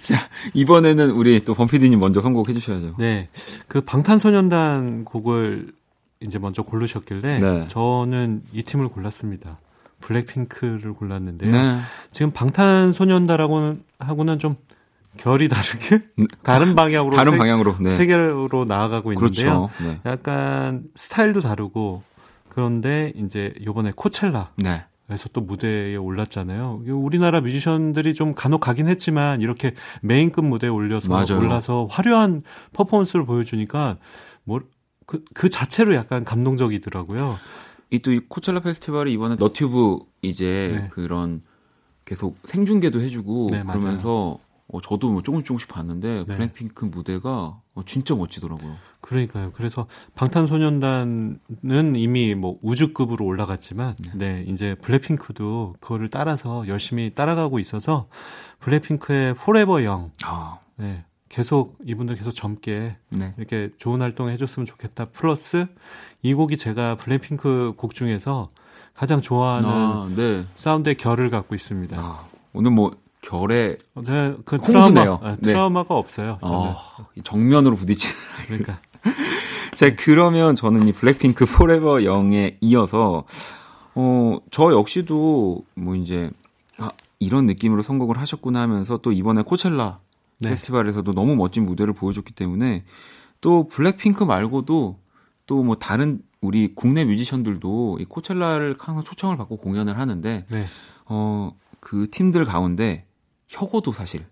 자, 0.00 0.28
이번에는 0.54 1.10
우리 1.10 1.44
또 1.44 1.54
범피디님 1.54 1.98
먼저 1.98 2.20
선곡해 2.20 2.52
주셔야죠. 2.52 2.94
네. 2.98 3.28
그 3.68 3.80
방탄소년단 3.80 5.04
곡을 5.04 5.72
이제 6.20 6.38
먼저 6.38 6.62
고르셨길래 6.62 7.40
네. 7.40 7.68
저는 7.68 8.42
이 8.52 8.62
팀을 8.62 8.88
골랐습니다. 8.88 9.58
블랙핑크를 10.00 10.94
골랐는데요. 10.94 11.50
네. 11.50 11.80
지금 12.10 12.30
방탄소년단하고는 12.30 13.82
하고는 13.98 14.38
좀 14.38 14.56
결이 15.16 15.48
다르게 15.48 16.00
네. 16.16 16.26
다른 16.42 16.74
방향으로 16.74 17.16
다른 17.16 17.32
세, 17.32 17.38
방향으로 17.38 17.76
네. 17.80 17.90
세계로 17.90 18.64
나아가고 18.66 19.12
있는데요. 19.12 19.68
그렇죠. 19.68 19.84
네. 19.84 20.00
약간 20.06 20.84
스타일도 20.94 21.40
다르고 21.40 22.02
그런데 22.48 23.12
이제 23.16 23.52
요번에 23.64 23.92
코첼라 23.94 24.52
네. 24.58 24.84
에서 25.10 25.28
또 25.32 25.40
무대에 25.40 25.96
올랐잖아요. 25.96 26.82
우리나라 26.86 27.40
뮤지션들이 27.40 28.14
좀 28.14 28.32
간혹 28.32 28.60
가긴 28.60 28.86
했지만 28.86 29.40
이렇게 29.40 29.74
메인급 30.02 30.44
무대에 30.44 30.70
올려서 30.70 31.08
맞아요. 31.08 31.40
올라서 31.40 31.88
화려한 31.90 32.44
퍼포먼스를 32.72 33.24
보여주니까 33.24 33.98
뭐그 34.44 35.24
그 35.34 35.48
자체로 35.48 35.96
약간 35.96 36.24
감동적이더라고요. 36.24 37.38
이 37.90 37.96
또 37.96 38.14
이 38.14 38.20
코첼라 38.28 38.60
페스티벌이 38.60 39.12
이번에 39.12 39.34
너튜브 39.34 39.98
이제 40.22 40.70
네. 40.80 40.88
그런 40.92 41.42
계속 42.04 42.38
생중계도 42.44 43.00
해주고 43.00 43.48
네, 43.50 43.64
그러면서 43.64 44.38
어, 44.72 44.80
저도 44.80 45.12
뭐 45.12 45.22
조금 45.22 45.42
조금씩 45.42 45.68
봤는데 45.68 46.24
네. 46.26 46.36
블랙핑크 46.36 46.84
무대가 46.84 47.60
어, 47.74 47.82
진짜 47.84 48.14
멋지더라고요. 48.14 48.76
그러니까요. 49.00 49.50
그래서 49.52 49.86
방탄소년단은 50.14 51.96
이미 51.96 52.34
뭐 52.34 52.58
우주급으로 52.62 53.24
올라갔지만, 53.24 53.96
네, 53.96 54.12
네 54.14 54.44
이제 54.46 54.76
블랙핑크도 54.82 55.76
그거를 55.80 56.10
따라서 56.10 56.66
열심히 56.68 57.12
따라가고 57.14 57.58
있어서 57.58 58.08
블랙핑크의 58.60 59.34
Forever 59.34 59.84
Young, 59.84 60.12
아. 60.24 60.58
네, 60.76 61.04
계속 61.28 61.76
이분들 61.84 62.16
계속 62.16 62.32
젊게 62.32 62.96
네. 63.10 63.34
이렇게 63.38 63.70
좋은 63.78 64.02
활동 64.02 64.28
해줬으면 64.30 64.66
좋겠다. 64.66 65.06
플러스 65.06 65.66
이 66.22 66.34
곡이 66.34 66.56
제가 66.56 66.96
블랙핑크 66.96 67.74
곡 67.76 67.94
중에서 67.94 68.50
가장 68.94 69.22
좋아하는 69.22 69.68
아, 69.68 70.10
네. 70.14 70.44
사운드의 70.56 70.96
결을 70.96 71.30
갖고 71.30 71.54
있습니다. 71.54 71.96
아, 71.98 72.24
오늘 72.52 72.70
뭐 72.72 72.90
결에 73.22 73.76
네, 74.06 74.34
그 74.44 74.58
트라우마, 74.58 75.36
네, 75.36 75.42
트라우마가 75.42 75.94
없어요. 75.94 76.38
어, 76.42 76.74
정면으로 77.22 77.76
부딪히는. 77.76 78.14
그러니까. 78.46 78.78
자, 79.74 79.94
그러면 79.96 80.54
저는 80.54 80.86
이 80.86 80.92
블랙핑크 80.92 81.46
Forever 81.46 82.04
Young에 82.04 82.56
이어서 82.60 83.24
어, 83.94 84.38
저 84.50 84.72
역시도 84.72 85.64
뭐 85.74 85.94
이제 85.96 86.30
아, 86.78 86.90
이런 87.18 87.46
느낌으로 87.46 87.82
선곡을 87.82 88.18
하셨구나 88.18 88.60
하면서 88.60 88.96
또 88.98 89.12
이번에 89.12 89.42
코첼라 89.42 90.00
네. 90.40 90.50
페스티벌에서도 90.50 91.12
너무 91.12 91.36
멋진 91.36 91.66
무대를 91.66 91.92
보여줬기 91.92 92.32
때문에 92.32 92.84
또 93.40 93.68
블랙핑크 93.68 94.24
말고도 94.24 94.98
또 95.46 95.62
뭐 95.64 95.74
다른 95.74 96.22
우리 96.40 96.74
국내 96.74 97.04
뮤지션들도 97.04 97.98
이 98.00 98.04
코첼라를 98.04 98.76
항상 98.78 99.02
초청을 99.02 99.36
받고 99.36 99.56
공연을 99.56 99.98
하는데 99.98 100.46
네. 100.48 100.66
어, 101.06 101.52
그 101.80 102.08
팀들 102.08 102.44
가운데 102.44 103.04
혁오도 103.50 103.92
사실 103.92 104.24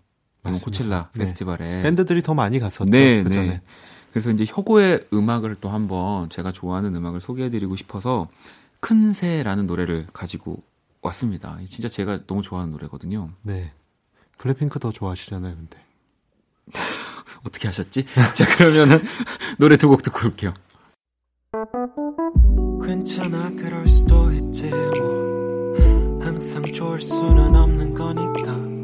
맞습니다. 0.43 0.65
코첼라 0.65 1.09
네. 1.13 1.19
페스티벌에 1.19 1.81
밴드들이 1.83 2.21
더 2.23 2.33
많이 2.33 2.57
갔었죠. 2.59 2.85
네, 2.89 3.21
그 3.23 3.29
네. 3.29 3.61
그래서 4.11 4.31
이제 4.31 4.45
혁오의 4.47 5.07
음악을 5.13 5.57
또 5.61 5.69
한번 5.69 6.29
제가 6.29 6.51
좋아하는 6.51 6.95
음악을 6.95 7.19
소개해드리고 7.21 7.75
싶어서 7.75 8.27
큰 8.79 9.13
새라는 9.13 9.67
노래를 9.67 10.07
가지고 10.13 10.63
왔습니다. 11.01 11.57
진짜 11.67 11.87
제가 11.89 12.19
너무 12.25 12.41
좋아하는 12.41 12.71
노래거든요. 12.71 13.29
네. 13.43 13.71
블랙핑크 14.37 14.79
더 14.79 14.91
좋아하시잖아요, 14.91 15.53
근데. 15.55 15.77
어떻게 17.45 17.67
하셨지? 17.67 18.05
자, 18.33 18.45
그러면은 18.57 18.99
노래 19.59 19.75
두 19.77 19.89
곡 19.89 20.01
듣고 20.01 20.27
올게요. 20.27 20.53
괜찮아, 22.83 23.49
그럴 23.51 23.87
수도 23.87 24.31
있지, 24.31 24.69
뭐. 24.69 25.75
항상 26.21 26.63
좋을 26.63 27.01
수는 27.01 27.55
없는 27.55 27.93
거니까. 27.93 28.78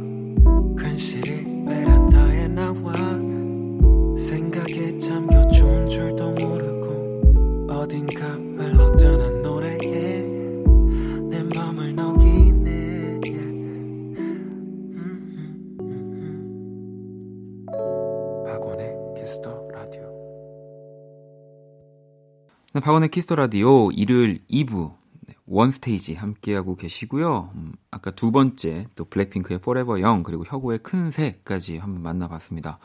박원의 22.85 23.09
Kiss 23.09 23.24
the 23.24 23.35
Radio. 23.35 23.89
일요일 23.91 24.41
2부 24.47 25.04
원 25.45 25.71
스테이지 25.71 26.15
함께하고 26.15 26.75
계시고요. 26.75 27.51
음, 27.55 27.73
아까 27.91 28.11
두 28.11 28.31
번째 28.31 28.87
또 28.95 29.05
블랙핑크의 29.05 29.57
Forever 29.57 30.01
Young 30.01 30.23
그리고 30.23 30.43
혁오의 30.45 30.79
큰 30.79 31.11
새까지 31.11 31.77
한번 31.77 32.01
만나봤습니다. 32.01 32.79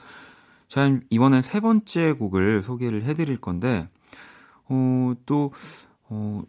자, 0.68 1.00
이번엔 1.10 1.42
세 1.42 1.60
번째 1.60 2.12
곡을 2.12 2.62
소개를 2.62 3.02
해드릴 3.04 3.40
건데, 3.40 3.88
어, 4.68 5.14
또, 5.26 5.52
어, 6.04 6.42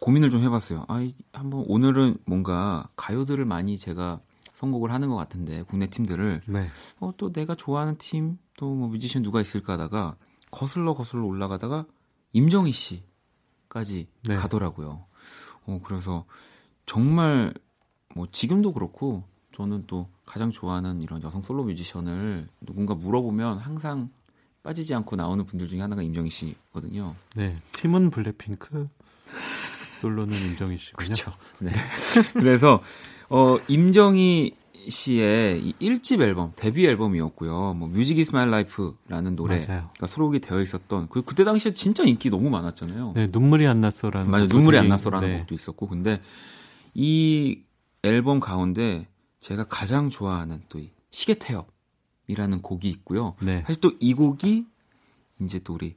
고민을 0.00 0.30
좀 0.30 0.42
해봤어요. 0.42 0.84
아, 0.88 1.04
한번 1.32 1.64
오늘은 1.66 2.18
뭔가 2.26 2.88
가요들을 2.96 3.44
많이 3.44 3.76
제가 3.78 4.20
선곡을 4.54 4.92
하는 4.92 5.08
것 5.08 5.16
같은데, 5.16 5.62
국내 5.64 5.86
팀들을. 5.88 6.42
네. 6.46 6.68
어, 7.00 7.12
또 7.16 7.32
내가 7.32 7.54
좋아하는 7.54 7.96
팀, 7.98 8.38
또 8.56 8.74
뭐 8.74 8.88
뮤지션 8.88 9.22
누가 9.22 9.40
있을까 9.40 9.74
하다가 9.74 10.16
거슬러 10.50 10.94
거슬러 10.94 11.24
올라가다가 11.24 11.86
임정희 12.32 12.72
씨까지 12.72 14.08
네. 14.24 14.34
가더라고요. 14.34 15.04
어, 15.66 15.80
그래서 15.84 16.24
정말 16.86 17.52
뭐 18.14 18.26
지금도 18.30 18.72
그렇고 18.72 19.24
저는 19.54 19.84
또 19.86 20.08
가장 20.24 20.50
좋아하는 20.50 21.02
이런 21.02 21.22
여성 21.22 21.42
솔로 21.42 21.64
뮤지션을 21.64 22.48
누군가 22.60 22.94
물어보면 22.94 23.58
항상 23.58 24.10
빠지지 24.62 24.94
않고 24.94 25.16
나오는 25.16 25.44
분들 25.44 25.68
중에 25.68 25.80
하나가 25.80 26.02
임정희 26.02 26.30
씨거든요. 26.30 27.14
네. 27.36 27.56
팀은 27.72 28.10
블랙핑크, 28.10 28.86
솔로는 30.00 30.36
임정희 30.36 30.78
씨군요. 30.78 30.96
그렇죠. 30.96 31.32
네. 31.60 31.70
그래서 32.34 32.82
어 33.28 33.56
임정희 33.68 34.54
씨의 34.88 35.60
이 35.60 35.74
1집 35.80 36.20
앨범, 36.20 36.52
데뷔 36.56 36.86
앨범이었고요. 36.86 37.74
뭐 37.74 37.88
Music 37.88 38.18
Is 38.18 38.32
My 38.32 38.46
Life라는 38.48 39.36
노래가 39.36 39.90
수록이 40.06 40.40
되어 40.40 40.60
있었던 40.62 41.08
그 41.08 41.22
그때 41.22 41.44
당시에 41.44 41.72
진짜 41.72 42.04
인기 42.04 42.30
너무 42.30 42.50
많았잖아요. 42.50 43.12
네, 43.14 43.28
눈물이 43.30 43.66
안 43.66 43.80
났어라는 43.80 44.30
맞아요. 44.30 44.46
눈물이 44.46 44.78
안 44.78 44.88
났어라는 44.88 45.28
네. 45.28 45.38
곡도 45.38 45.54
있었고 45.54 45.86
근데 45.88 46.20
이 46.94 47.60
앨범 48.02 48.40
가운데 48.40 49.06
제가 49.40 49.64
가장 49.64 50.08
좋아하는 50.10 50.62
또 50.68 50.78
이 50.78 50.90
시계 51.10 51.34
태엽이라는 51.34 52.60
곡이 52.62 52.88
있고요. 52.90 53.34
네. 53.42 53.62
사실 53.66 53.80
또 53.80 53.92
이 54.00 54.12
곡이 54.14 54.66
이제 55.40 55.58
또 55.60 55.74
우리 55.74 55.94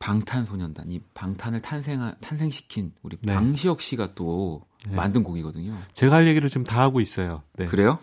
방탄소년단 0.00 0.90
이 0.90 1.00
방탄을 1.14 1.60
탄생 1.60 2.12
탄생시킨 2.20 2.92
우리 3.02 3.16
네. 3.20 3.34
방시혁 3.34 3.80
씨가 3.82 4.14
또 4.14 4.62
네. 4.88 4.96
만든 4.96 5.22
곡이거든요. 5.22 5.76
제가 5.92 6.16
할 6.16 6.26
얘기를 6.26 6.48
지금 6.48 6.64
다 6.64 6.80
하고 6.80 7.00
있어요. 7.00 7.42
네. 7.54 7.66
그래요? 7.66 7.98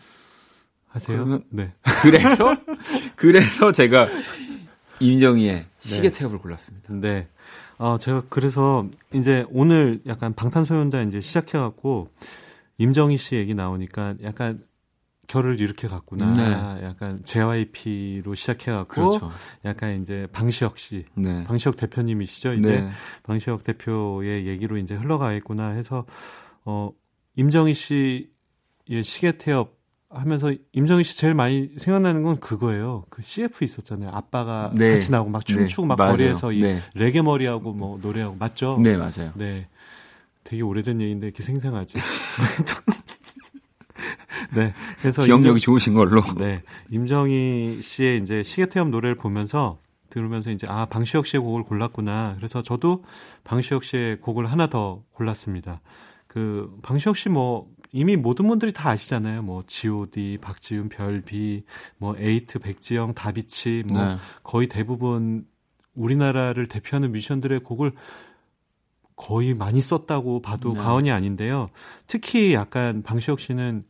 하세요? 0.87 1.17
그러면 1.17 1.43
네. 1.49 1.73
그래서 2.03 2.55
그래서 3.15 3.71
제가 3.71 4.07
임정희의 4.99 5.65
시계 5.79 6.09
네. 6.11 6.19
태엽을 6.19 6.37
골랐습니다. 6.37 6.93
네. 6.93 7.27
어, 7.79 7.97
제가 7.99 8.23
그래서 8.29 8.87
이제 9.13 9.45
오늘 9.49 9.99
약간 10.05 10.33
방탄소년단 10.33 11.09
이제 11.09 11.19
시작해 11.19 11.57
갖고 11.57 12.09
임정희 12.77 13.17
씨 13.17 13.35
얘기 13.35 13.55
나오니까 13.55 14.15
약간 14.23 14.63
결을 15.27 15.59
이렇게 15.59 15.87
갔구나. 15.87 16.35
네. 16.35 16.85
약간 16.85 17.21
JYP로 17.23 18.33
시작해갖고 18.33 18.87
그렇죠. 18.87 19.29
약간 19.65 20.01
이제 20.01 20.27
방시혁 20.31 20.77
씨, 20.79 21.05
네. 21.15 21.43
방시혁 21.43 21.75
대표님이시죠. 21.77 22.53
이제 22.53 22.81
네. 22.81 22.89
방시혁 23.23 23.63
대표의 23.63 24.47
얘기로 24.47 24.77
이제 24.77 24.95
흘러가 24.95 25.33
있구나 25.33 25.69
해서 25.69 26.05
어 26.63 26.91
임정희 27.35 27.73
씨의 27.73 29.03
시계 29.03 29.37
태엽 29.37 29.77
하면서 30.09 30.53
임정희 30.71 31.03
씨 31.03 31.17
제일 31.17 31.33
많이 31.33 31.67
생각나는 31.77 32.23
건 32.23 32.39
그거예요. 32.39 33.03
그 33.09 33.21
CF 33.21 33.65
있었잖아요. 33.65 34.09
아빠가 34.13 34.71
네. 34.73 34.93
같이 34.93 35.11
나오고 35.11 35.29
막 35.29 35.45
춤추고 35.45 35.81
네. 35.83 35.87
막 35.89 35.97
맞아요. 35.97 36.11
거리에서 36.13 36.51
이 36.53 36.61
네. 36.61 36.81
레게 36.95 37.21
머리하고 37.21 37.73
뭐 37.73 37.99
노래하고 38.01 38.37
맞죠? 38.37 38.79
네 38.81 38.95
맞아요. 38.95 39.33
네, 39.35 39.67
되게 40.45 40.61
오래된 40.61 41.01
얘기인데 41.01 41.27
이렇게 41.27 41.43
생생하지. 41.43 41.97
네. 44.55 44.73
그래서 44.99 45.23
기억력이 45.23 45.57
임정, 45.57 45.59
좋으신 45.59 45.93
걸로. 45.93 46.21
네. 46.37 46.59
임정희 46.91 47.81
씨의 47.81 48.21
이제 48.21 48.43
시계태엽 48.43 48.89
노래를 48.89 49.15
보면서 49.15 49.79
들으면서 50.09 50.51
이제 50.51 50.65
아 50.69 50.85
방시혁 50.85 51.25
씨의 51.25 51.41
곡을 51.41 51.63
골랐구나. 51.63 52.35
그래서 52.37 52.61
저도 52.61 53.03
방시혁 53.43 53.83
씨의 53.83 54.21
곡을 54.21 54.51
하나 54.51 54.67
더 54.67 55.03
골랐습니다. 55.13 55.81
그 56.27 56.77
방시혁 56.81 57.17
씨 57.17 57.29
뭐 57.29 57.67
이미 57.91 58.15
모든 58.15 58.47
분들이 58.47 58.71
다 58.71 58.89
아시잖아요. 58.89 59.41
뭐 59.41 59.63
G.O.D, 59.65 60.39
박지윤, 60.41 60.89
별, 60.89 61.38
비, 61.38 61.63
뭐 61.97 62.15
에이트, 62.19 62.59
백지영, 62.59 63.13
다비치, 63.13 63.83
뭐 63.87 64.03
네. 64.03 64.17
거의 64.43 64.67
대부분 64.67 65.45
우리나라를 65.95 66.67
대표하는 66.67 67.11
뮤지션들의 67.11 67.61
곡을 67.61 67.93
거의 69.15 69.55
많이 69.55 69.81
썼다고 69.81 70.41
봐도 70.41 70.71
네. 70.71 70.79
과언이 70.79 71.11
아닌데요. 71.11 71.67
특히 72.05 72.53
약간 72.53 73.01
방시혁 73.01 73.39
씨는 73.39 73.83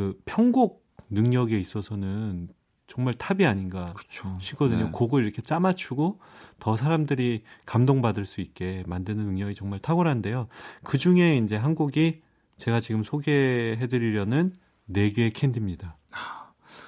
그 0.00 0.18
편곡 0.24 0.82
능력에 1.10 1.60
있어서는 1.60 2.48
정말 2.86 3.12
탑이 3.12 3.44
아닌가 3.44 3.92
그쵸. 3.92 4.34
싶거든요. 4.40 4.86
네. 4.86 4.90
곡을 4.90 5.22
이렇게 5.22 5.42
짜맞추고 5.42 6.18
더 6.58 6.76
사람들이 6.76 7.42
감동받을 7.66 8.24
수 8.24 8.40
있게 8.40 8.82
만드는 8.86 9.22
능력이 9.22 9.54
정말 9.54 9.78
탁월한데요. 9.78 10.48
그 10.82 10.96
중에 10.96 11.36
이제 11.36 11.54
한 11.54 11.74
곡이 11.74 12.22
제가 12.56 12.80
지금 12.80 13.04
소개해드리려는 13.04 14.54
네 14.86 15.10
개의 15.10 15.32
캔디입니다. 15.32 15.98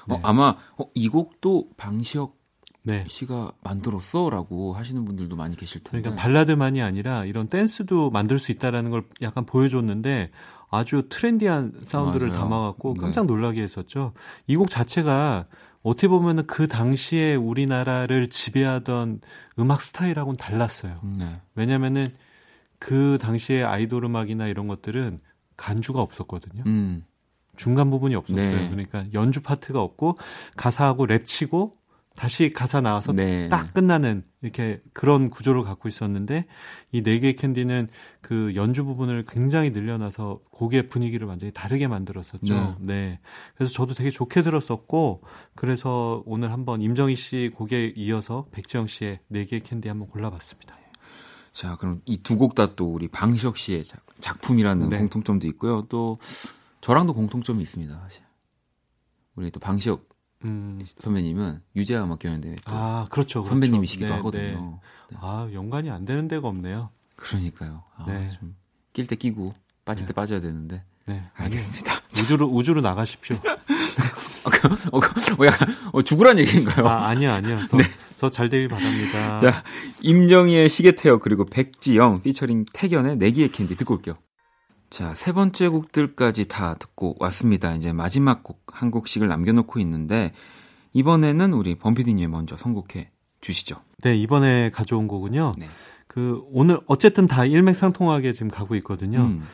어, 0.09 0.15
네. 0.15 0.21
아마 0.23 0.57
어, 0.79 0.87
이 0.95 1.09
곡도 1.09 1.73
방시혁 1.77 2.41
네. 2.85 3.05
씨가 3.07 3.53
만들었어라고 3.63 4.73
하시는 4.73 5.05
분들도 5.05 5.37
많이 5.37 5.55
계실 5.55 5.83
텐데. 5.85 6.01
그러니까 6.01 6.23
발라드만이 6.23 6.81
아니라 6.81 7.27
이런 7.27 7.47
댄스도 7.47 8.11
만들 8.11 8.39
수 8.39 8.53
있다라는 8.53 8.91
걸 8.91 9.05
약간 9.21 9.45
보여줬는데 9.45 10.31
아주 10.73 11.03
트렌디한 11.09 11.81
사운드를 11.83 12.29
맞아요. 12.29 12.41
담아갖고 12.41 12.95
네. 12.95 13.01
깜짝 13.01 13.27
놀라게 13.27 13.63
했었죠. 13.63 14.13
이 14.49 14.57
곡 14.57 14.69
자체가 14.71 15.47
어떻게 15.83 16.09
보면은 16.09 16.47
그 16.47 16.67
당시에 16.67 17.35
우리나라를 17.35 18.31
지배하던 18.31 19.21
음악 19.59 19.81
스타일하고는 19.83 20.37
달랐어요. 20.37 20.99
네. 21.19 21.41
왜냐면은 21.55 22.05
그 22.79 23.19
당시에 23.21 23.63
아이돌 23.63 24.05
음악이나 24.05 24.47
이런 24.47 24.67
것들은 24.67 25.21
간주가 25.57 26.01
없었거든요. 26.01 26.63
음. 26.67 27.05
중간 27.57 27.91
부분이 27.91 28.15
없었어요. 28.15 28.51
네. 28.51 28.69
그러니까 28.71 29.05
연주 29.13 29.43
파트가 29.43 29.83
없고 29.83 30.17
가사하고 30.57 31.05
랩 31.07 31.27
치고 31.27 31.77
다시 32.15 32.53
가사 32.53 32.81
나와서 32.81 33.13
네. 33.13 33.49
딱 33.49 33.73
끝나는 33.73 34.25
이렇게 34.43 34.81
그런 34.93 35.31
구조를 35.31 35.63
갖고 35.63 35.89
있었는데 35.89 36.47
이 36.93 37.03
네 37.03 37.19
개의 37.19 37.37
캔디는 37.37 37.89
그 38.21 38.53
연주 38.55 38.85
부분을 38.85 39.25
굉장히 39.27 39.71
늘려놔서 39.71 40.41
곡의 40.51 40.89
분위기를 40.89 41.27
완전히 41.27 41.53
다르게 41.53 41.89
만들었었죠. 41.89 42.39
네. 42.55 42.77
네. 42.81 43.21
그래서 43.57 43.73
저도 43.73 43.95
되게 43.95 44.11
좋게 44.11 44.43
들었었고 44.43 45.23
그래서 45.55 46.23
오늘 46.27 46.53
한번 46.53 46.83
임정희 46.83 47.17
씨 47.17 47.51
곡에 47.55 47.95
이어서 47.97 48.47
백지영 48.53 48.87
씨의 48.87 49.21
네 49.29 49.45
개의 49.45 49.63
캔디 49.63 49.89
한번 49.89 50.09
골라봤습니다. 50.09 50.77
자, 51.53 51.77
그럼 51.77 52.01
이 52.07 52.23
두 52.23 52.37
곡 52.39 52.55
다 52.55 52.75
또 52.77 52.87
우리 52.93 53.09
방시혁 53.09 53.57
씨의 53.59 53.85
작품이라는 54.21 54.89
네. 54.89 54.99
공통점도 54.99 55.47
있고요. 55.49 55.87
또 55.89 56.19
저랑도 56.81 57.13
공통점이 57.15 57.63
있습니다, 57.63 57.99
사실. 58.01 58.23
우리 59.35 59.51
또 59.51 59.61
방시혁 59.61 60.09
음. 60.45 60.85
선배님은 60.99 61.63
유재하 61.77 62.05
음악경연대 62.05 62.57
아 62.67 63.07
그렇죠, 63.11 63.41
그렇죠. 63.41 63.49
선배님이시기도 63.49 64.09
네, 64.09 64.13
하거든요. 64.17 64.43
네. 64.45 64.79
네. 65.11 65.19
아 65.21 65.49
연관이 65.53 65.91
안 65.91 66.05
되는 66.05 66.29
데가 66.29 66.49
없네요. 66.49 66.91
그러니까요. 67.17 67.83
아, 67.97 68.05
네. 68.07 68.31
좀낄 68.31 69.07
때 69.07 69.17
끼고 69.17 69.55
빠질 69.85 70.07
때 70.07 70.13
네. 70.13 70.15
빠져야 70.15 70.41
되는데. 70.41 70.85
네, 71.07 71.25
알겠습니다. 71.35 71.93
우주로 72.21 72.47
우주로 72.47 72.81
나가십시오. 72.81 73.37
어, 74.45 74.51
그, 74.51 74.69
어, 74.93 75.01
그, 75.01 75.43
어, 75.43 75.47
약간 75.47 75.69
어, 75.93 76.03
죽으란 76.03 76.39
얘기인가요? 76.39 76.87
아 76.87 77.09
아니야 77.09 77.35
아니야. 77.35 77.67
더, 77.67 77.77
네. 77.77 77.85
잘 78.31 78.49
되길 78.49 78.69
바랍니다. 78.69 79.39
자 79.39 79.65
임정희의 80.03 80.69
시계태엽 80.69 81.19
그리고 81.19 81.45
백지영 81.45 82.23
피처링 82.23 82.67
택연의 82.73 83.17
내 83.17 83.31
귀에 83.31 83.51
캔디 83.51 83.77
듣고 83.77 83.95
올게요. 83.95 84.17
자, 84.93 85.15
세 85.15 85.33
번째 85.33 85.69
곡들까지 85.69 86.49
다 86.49 86.75
듣고 86.75 87.17
왔습니다. 87.19 87.75
이제 87.75 87.95
마지막 87.95 88.43
곡 88.43 88.61
한 88.67 88.91
곡씩을 88.91 89.27
남겨놓고 89.27 89.81
있는데, 89.81 90.33
이번에는 90.93 91.55
우리 91.55 91.75
범피디님 91.77 92.31
먼저 92.31 92.59
선곡해 92.59 93.11
주시죠. 93.41 93.77
네, 94.03 94.15
이번에 94.17 94.69
가져온 94.69 95.09
곡은요. 95.09 95.55
네. 95.57 95.67
그, 96.07 96.43
오늘 96.53 96.79
어쨌든 96.87 97.27
다 97.27 97.47
일맥상통하게 97.47 98.35
지금 98.35 98.49
가고 98.49 98.75
있거든요. 98.77 99.21
음. 99.21 99.45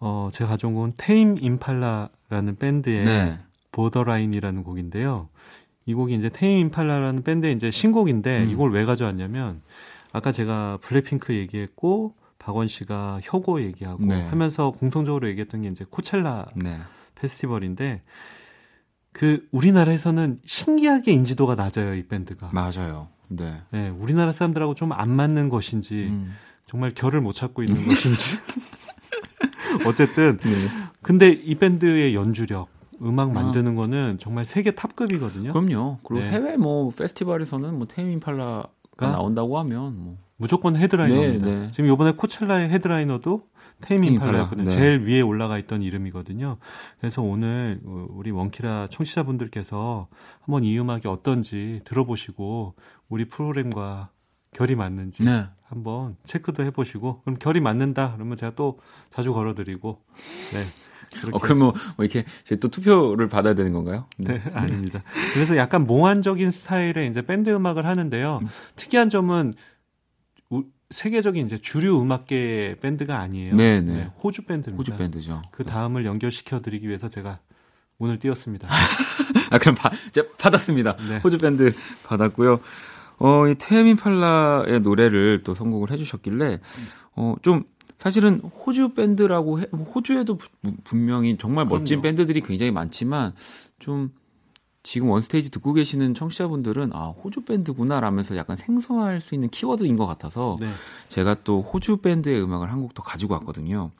어, 0.00 0.30
제가 0.32 0.50
가져온 0.50 0.74
곡은 0.74 0.94
테임 0.96 1.36
임팔라라는 1.40 2.56
밴드의 2.58 3.04
네. 3.04 3.38
보더라인이라는 3.70 4.64
곡인데요. 4.64 5.28
이 5.86 5.94
곡이 5.94 6.14
이제 6.16 6.28
테임 6.28 6.58
임팔라라는 6.66 7.22
밴드의 7.22 7.54
이제 7.54 7.70
신곡인데, 7.70 8.44
음. 8.44 8.50
이걸 8.50 8.72
왜 8.72 8.84
가져왔냐면, 8.84 9.62
아까 10.12 10.32
제가 10.32 10.78
블랙핑크 10.82 11.34
얘기했고, 11.34 12.14
박원 12.38 12.68
씨가 12.68 13.20
혁오 13.22 13.60
얘기하고 13.62 14.04
네. 14.06 14.22
하면서 14.28 14.70
공통적으로 14.70 15.28
얘기했던 15.28 15.62
게 15.62 15.68
이제 15.68 15.84
코첼라 15.88 16.46
네. 16.56 16.78
페스티벌인데 17.16 18.02
그 19.12 19.46
우리나라에서는 19.50 20.40
신기하게 20.44 21.12
인지도가 21.12 21.54
낮아요 21.54 21.94
이 21.94 22.06
밴드가 22.06 22.50
맞아요. 22.52 23.08
네. 23.28 23.62
네 23.70 23.88
우리나라 23.88 24.32
사람들하고 24.32 24.74
좀 24.74 24.92
안 24.92 25.10
맞는 25.10 25.48
것인지 25.48 26.06
음. 26.10 26.34
정말 26.66 26.92
결을 26.94 27.20
못 27.20 27.32
찾고 27.32 27.62
있는 27.62 27.80
것인지 27.86 28.38
어쨌든 29.86 30.38
네. 30.38 30.50
근데 31.02 31.28
이 31.30 31.54
밴드의 31.56 32.14
연주력 32.14 32.68
음악 33.02 33.32
만드는 33.32 33.72
아. 33.72 33.74
거는 33.76 34.18
정말 34.20 34.44
세계 34.44 34.72
탑급이거든요. 34.72 35.52
그럼요. 35.52 35.98
그리고 36.02 36.24
네. 36.24 36.30
해외 36.30 36.56
뭐 36.56 36.90
페스티벌에서는 36.90 37.76
뭐 37.76 37.86
테이민팔라가 37.86 38.70
나온다고 38.98 39.58
하면 39.60 39.96
뭐 39.98 40.18
무조건 40.38 40.76
헤드라이너입니다. 40.76 41.46
네, 41.46 41.58
네. 41.58 41.70
지금 41.72 41.92
이번에 41.92 42.12
코첼라의 42.12 42.70
헤드라이너도 42.70 43.42
테이밍 43.80 44.18
팔라였거든요. 44.18 44.64
네. 44.64 44.70
제일 44.70 45.00
위에 45.00 45.20
올라가 45.20 45.58
있던 45.58 45.82
이름이거든요. 45.82 46.58
그래서 47.00 47.22
오늘 47.22 47.80
우리 47.84 48.30
원키라 48.30 48.88
청취자분들께서 48.90 50.06
한번 50.40 50.64
이 50.64 50.78
음악이 50.78 51.08
어떤지 51.08 51.80
들어보시고 51.84 52.74
우리 53.08 53.28
프로그램과 53.28 54.10
결이 54.52 54.76
맞는지 54.76 55.24
네. 55.24 55.46
한번 55.64 56.16
체크도 56.24 56.64
해보시고 56.64 57.22
그럼 57.22 57.38
결이 57.38 57.60
맞는다 57.60 58.14
그러면 58.14 58.36
제가 58.36 58.52
또 58.54 58.78
자주 59.12 59.32
걸어드리고 59.32 60.02
네. 60.52 61.30
어, 61.32 61.38
그럼 61.38 61.58
뭐, 61.58 61.74
뭐 61.96 62.04
이렇게 62.04 62.24
또 62.60 62.68
투표를 62.68 63.28
받아야 63.28 63.54
되는 63.54 63.72
건가요? 63.72 64.06
네, 64.18 64.34
네 64.38 64.50
아닙니다. 64.52 65.02
그래서 65.34 65.56
약간 65.56 65.86
몽환적인 65.86 66.50
스타일의 66.50 67.08
이제 67.08 67.22
밴드 67.22 67.50
음악을 67.50 67.86
하는데요. 67.86 68.38
음. 68.42 68.48
특이한 68.76 69.08
점은 69.08 69.54
세계적인 70.90 71.46
이제 71.46 71.58
주류 71.58 72.00
음악계 72.00 72.76
밴드가 72.80 73.18
아니에요. 73.18 73.54
네, 73.54 73.80
네. 73.80 73.92
네 73.92 74.10
호주 74.22 74.42
밴드입니다. 74.42 74.78
호주 74.78 74.96
밴드죠. 74.96 75.42
그 75.50 75.64
다음을 75.64 76.06
연결시켜 76.06 76.60
드리기 76.60 76.88
위해서 76.88 77.08
제가 77.08 77.40
오늘 77.98 78.18
띄웠습니다. 78.18 78.68
아, 79.50 79.58
그럼 79.58 79.74
바, 79.74 79.90
제가 80.12 80.28
받았습니다. 80.38 80.96
네. 81.08 81.18
호주 81.18 81.38
밴드 81.38 81.72
받았고요. 82.06 82.60
어, 83.18 83.48
이 83.48 83.54
테민 83.58 83.96
팔라의 83.96 84.80
노래를 84.80 85.42
또 85.42 85.54
선곡을 85.54 85.90
해주셨길래, 85.90 86.60
어, 87.16 87.34
좀, 87.42 87.64
사실은 87.98 88.38
호주 88.38 88.94
밴드라고 88.94 89.60
해, 89.60 89.64
호주에도 89.72 90.38
분명히 90.84 91.36
정말 91.36 91.66
멋진 91.66 92.00
그럼요. 92.00 92.02
밴드들이 92.02 92.40
굉장히 92.42 92.70
많지만, 92.70 93.34
좀, 93.80 94.12
지금 94.88 95.10
원스테이지 95.10 95.50
듣고 95.50 95.74
계시는 95.74 96.14
청취자분들은 96.14 96.92
아 96.94 97.08
호주 97.08 97.42
밴드구나 97.42 98.00
라면서 98.00 98.36
약간 98.38 98.56
생소할 98.56 99.20
수 99.20 99.34
있는 99.34 99.50
키워드인 99.50 99.98
것 99.98 100.06
같아서 100.06 100.56
네. 100.60 100.70
제가 101.10 101.36
또 101.44 101.60
호주 101.60 101.98
밴드의 101.98 102.42
음악을 102.42 102.72
한 102.72 102.80
곡 102.80 102.94
더 102.94 103.02
가지고 103.02 103.34
왔거든요. 103.34 103.90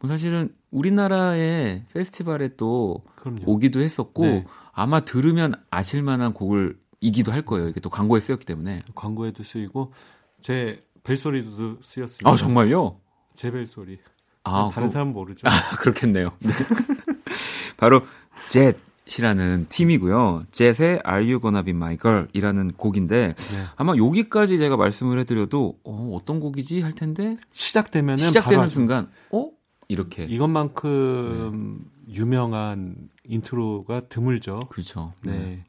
뭐 0.00 0.08
사실은 0.08 0.52
우리나라의 0.70 1.84
페스티벌에 1.94 2.56
또 2.58 3.02
그럼요. 3.16 3.40
오기도 3.46 3.80
했었고 3.80 4.22
네. 4.22 4.44
아마 4.72 5.00
들으면 5.00 5.54
아실 5.70 6.02
만한 6.02 6.34
곡을 6.34 6.78
이기도 7.00 7.32
할 7.32 7.40
거예요. 7.40 7.70
이게 7.70 7.80
또 7.80 7.88
광고에 7.88 8.20
쓰였기 8.20 8.44
때문에 8.44 8.82
광고에도 8.94 9.44
쓰이고 9.44 9.94
제 10.42 10.78
벨소리도 11.04 11.78
쓰였습니다. 11.80 12.30
아 12.30 12.36
정말요? 12.36 13.00
제 13.32 13.50
벨소리. 13.50 13.98
아 14.42 14.68
다른 14.74 14.88
그... 14.88 14.92
사람 14.92 15.14
모르죠. 15.14 15.48
아 15.48 15.76
그렇겠네요. 15.78 16.32
네. 16.40 16.52
바로 17.78 18.02
젯젯 18.50 18.76
이라는 19.06 19.66
팀이고요. 19.68 20.42
젯의 20.52 21.00
Are 21.06 21.22
You 21.22 21.40
Gonna 21.40 21.62
Be 21.62 21.72
My 21.74 21.98
Girl 21.98 22.28
이라는 22.32 22.72
곡인데 22.72 23.34
네. 23.34 23.64
아마 23.76 23.94
여기까지 23.96 24.56
제가 24.58 24.76
말씀을 24.76 25.18
해드려도 25.20 25.78
어, 25.84 26.10
어떤 26.14 26.40
곡이지 26.40 26.80
할 26.80 26.92
텐데 26.92 27.36
시작되면은 27.50 28.18
시작되는 28.18 28.68
순간 28.68 29.10
어 29.30 29.50
이렇게 29.88 30.24
이것만큼 30.24 31.84
네. 32.06 32.14
유명한 32.14 32.96
인트로가 33.24 34.08
드물죠. 34.08 34.60
그렇죠. 34.70 35.12
네. 35.22 35.32
네. 35.32 35.64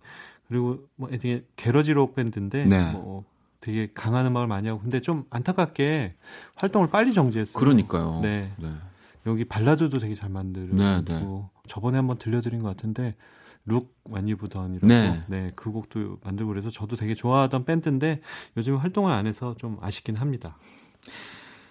그리고 0.47 0.79
뭐 0.95 1.09
되게 1.09 1.43
garage 1.55 1.93
록 1.93 2.15
밴드인데 2.15 2.65
네. 2.65 2.91
뭐 2.91 3.25
되게 3.59 3.89
강한 3.93 4.25
음악을 4.27 4.47
많이 4.47 4.67
하고 4.67 4.79
근데 4.79 5.01
좀 5.01 5.25
안타깝게 5.29 6.13
활동을 6.55 6.89
빨리 6.89 7.13
정지했어요. 7.13 7.53
그러니까요. 7.53 8.19
네. 8.21 8.51
네. 9.25 9.31
여기 9.31 9.45
발라드도 9.45 9.99
되게 9.99 10.15
잘 10.15 10.29
만들고 10.29 10.75
네, 10.75 11.03
네. 11.03 11.25
저번에 11.67 11.97
한번 11.97 12.17
들려드린 12.17 12.61
것 12.61 12.69
같은데 12.69 13.15
Look 13.65 13.95
What 14.09 14.26
You've 14.26 14.50
Done이라고 14.50 14.87
네. 14.87 15.23
네, 15.27 15.51
그 15.55 15.71
곡도 15.71 16.19
만들고 16.23 16.51
그래서 16.51 16.69
저도 16.69 16.95
되게 16.95 17.15
좋아하던 17.15 17.65
밴드인데 17.65 18.21
요즘 18.57 18.77
활동을 18.77 19.11
안 19.11 19.25
해서 19.25 19.55
좀 19.57 19.77
아쉽긴 19.81 20.15
합니다. 20.15 20.57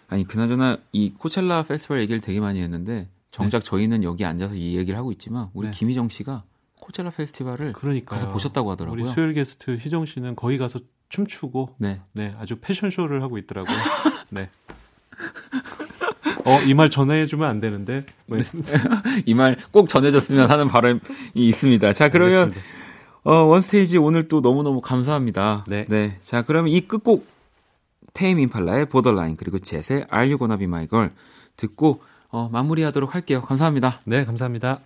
아니 0.09 0.25
그나저나 0.25 0.79
이 0.93 1.13
코첼라 1.13 1.63
페스티벌 1.63 2.01
얘기를 2.01 2.21
되게 2.21 2.41
많이 2.41 2.61
했는데 2.61 3.09
정작 3.31 3.61
네. 3.61 3.65
저희는 3.65 4.03
여기 4.03 4.25
앉아서 4.25 4.55
이 4.55 4.77
얘기를 4.77 4.99
하고 4.99 5.13
있지만 5.13 5.51
우리 5.55 5.69
네. 5.69 5.71
김희정 5.73 6.09
씨가 6.09 6.45
코첼라 6.81 7.11
페스티벌을 7.11 7.73
그러니까요. 7.73 8.21
가서 8.21 8.33
보셨다고 8.33 8.71
하더라고요. 8.73 9.01
우리 9.01 9.11
수요일 9.11 9.33
게스트 9.33 9.77
희정 9.77 10.05
씨는 10.07 10.37
거기 10.37 10.59
가서 10.59 10.81
춤추고 11.09 11.77
네, 11.79 12.03
네 12.13 12.31
아주 12.39 12.57
패션쇼를 12.57 13.23
하고 13.23 13.39
있더라고요. 13.39 13.77
네. 14.31 14.51
어, 16.45 16.61
이 16.63 16.75
말 16.75 16.91
전해주면 16.91 17.49
안 17.49 17.61
되는데. 17.61 18.05
뭐 18.27 18.39
네. 18.39 18.45
이말 19.27 19.57
꼭 19.71 19.89
전해줬으면 19.89 20.51
하는 20.51 20.69
바람이 20.69 21.01
있습니다. 21.35 21.93
자, 21.93 22.09
그러면, 22.11 22.53
어, 23.23 23.33
원스테이지 23.35 23.99
오늘 23.99 24.29
또 24.29 24.41
너무너무 24.41 24.81
감사합니다. 24.81 25.65
네. 25.69 25.87
네. 25.89 26.19
자, 26.21 26.43
그러면 26.43 26.71
이 26.71 26.81
끝곡, 26.83 27.27
테임 28.13 28.39
임팔라의 28.41 28.87
보더라인, 28.87 29.37
그리고 29.37 29.59
Gonna 30.39 30.59
Be 30.59 30.65
My 30.67 30.87
Girl 30.89 31.11
듣고, 31.57 32.03
어, 32.31 32.49
마무리하도록 32.53 33.15
할게요. 33.15 33.43
감사합니다. 33.43 34.01
네, 34.05 34.25
감사합니다. 34.25 34.81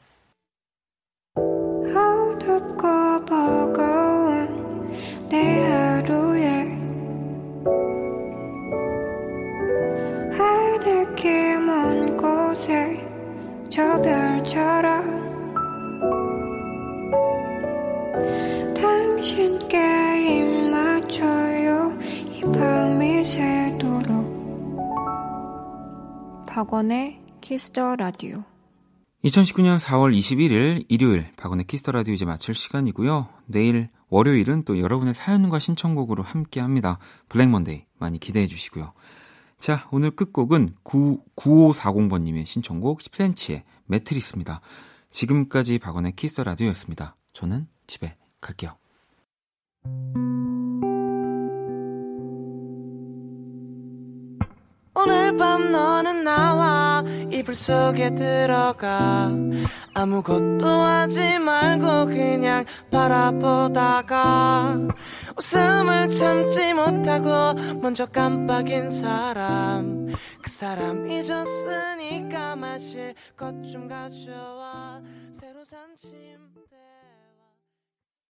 박원의 26.59 27.21
Kiss 27.41 27.72
the 27.72 27.95
Radio 27.95 28.43
2019년 29.23 29.79
4월 29.79 30.13
21일 30.13 30.87
일요일 30.89 31.31
박원의 31.37 31.67
Kiss 31.69 31.83
the 31.83 31.93
Radio 31.93 32.13
이제 32.13 32.25
마칠 32.25 32.53
시간이고요. 32.53 33.29
내일 33.47 33.91
월요일은 34.09 34.65
또 34.65 34.81
여러분의 34.81 35.15
사연과 35.15 35.61
신청곡으로 35.61 36.25
함께 36.25 36.59
합니다. 36.59 36.99
Black 37.29 37.49
Monday 37.49 37.85
많이 38.01 38.19
기대해 38.19 38.49
주시고요. 38.49 38.93
자, 39.61 39.87
오늘 39.93 40.11
끝곡은 40.11 40.75
9, 40.83 41.23
9540번님의 41.37 42.45
신청곡 42.45 43.03
10cm의 43.03 43.63
매트리스입니다. 43.87 44.61
지금까지 45.11 45.79
박원의 45.79 46.17
Kiss 46.17 46.41
Radio였습니다. 46.41 47.15
저는 47.35 47.69
집에 47.87 48.17
갈게요. 48.41 48.73
오늘 55.01 55.37
밤 55.37 55.71
너는 55.71 56.25
나와 56.25 57.05
이불 57.31 57.55
속에 57.55 58.15
들어가. 58.15 59.31
아무것도 59.95 60.67
하지 60.67 61.39
말고 61.39 62.07
그냥 62.07 62.65
바라보다가. 62.91 64.77
웃음을 65.37 66.09
참지 66.17 66.75
못하고 66.75 67.55
먼저 67.81 68.07
깜빡인 68.07 68.91
사람. 68.91 70.09
그 70.43 70.51
사람 70.51 71.09
잊었으니까 71.09 72.57
마실 72.57 73.15
것 73.37 73.55
좀 73.73 73.87
가져와. 73.87 75.01
새로 75.33 75.65
산 75.65 75.79
침대 75.97 76.88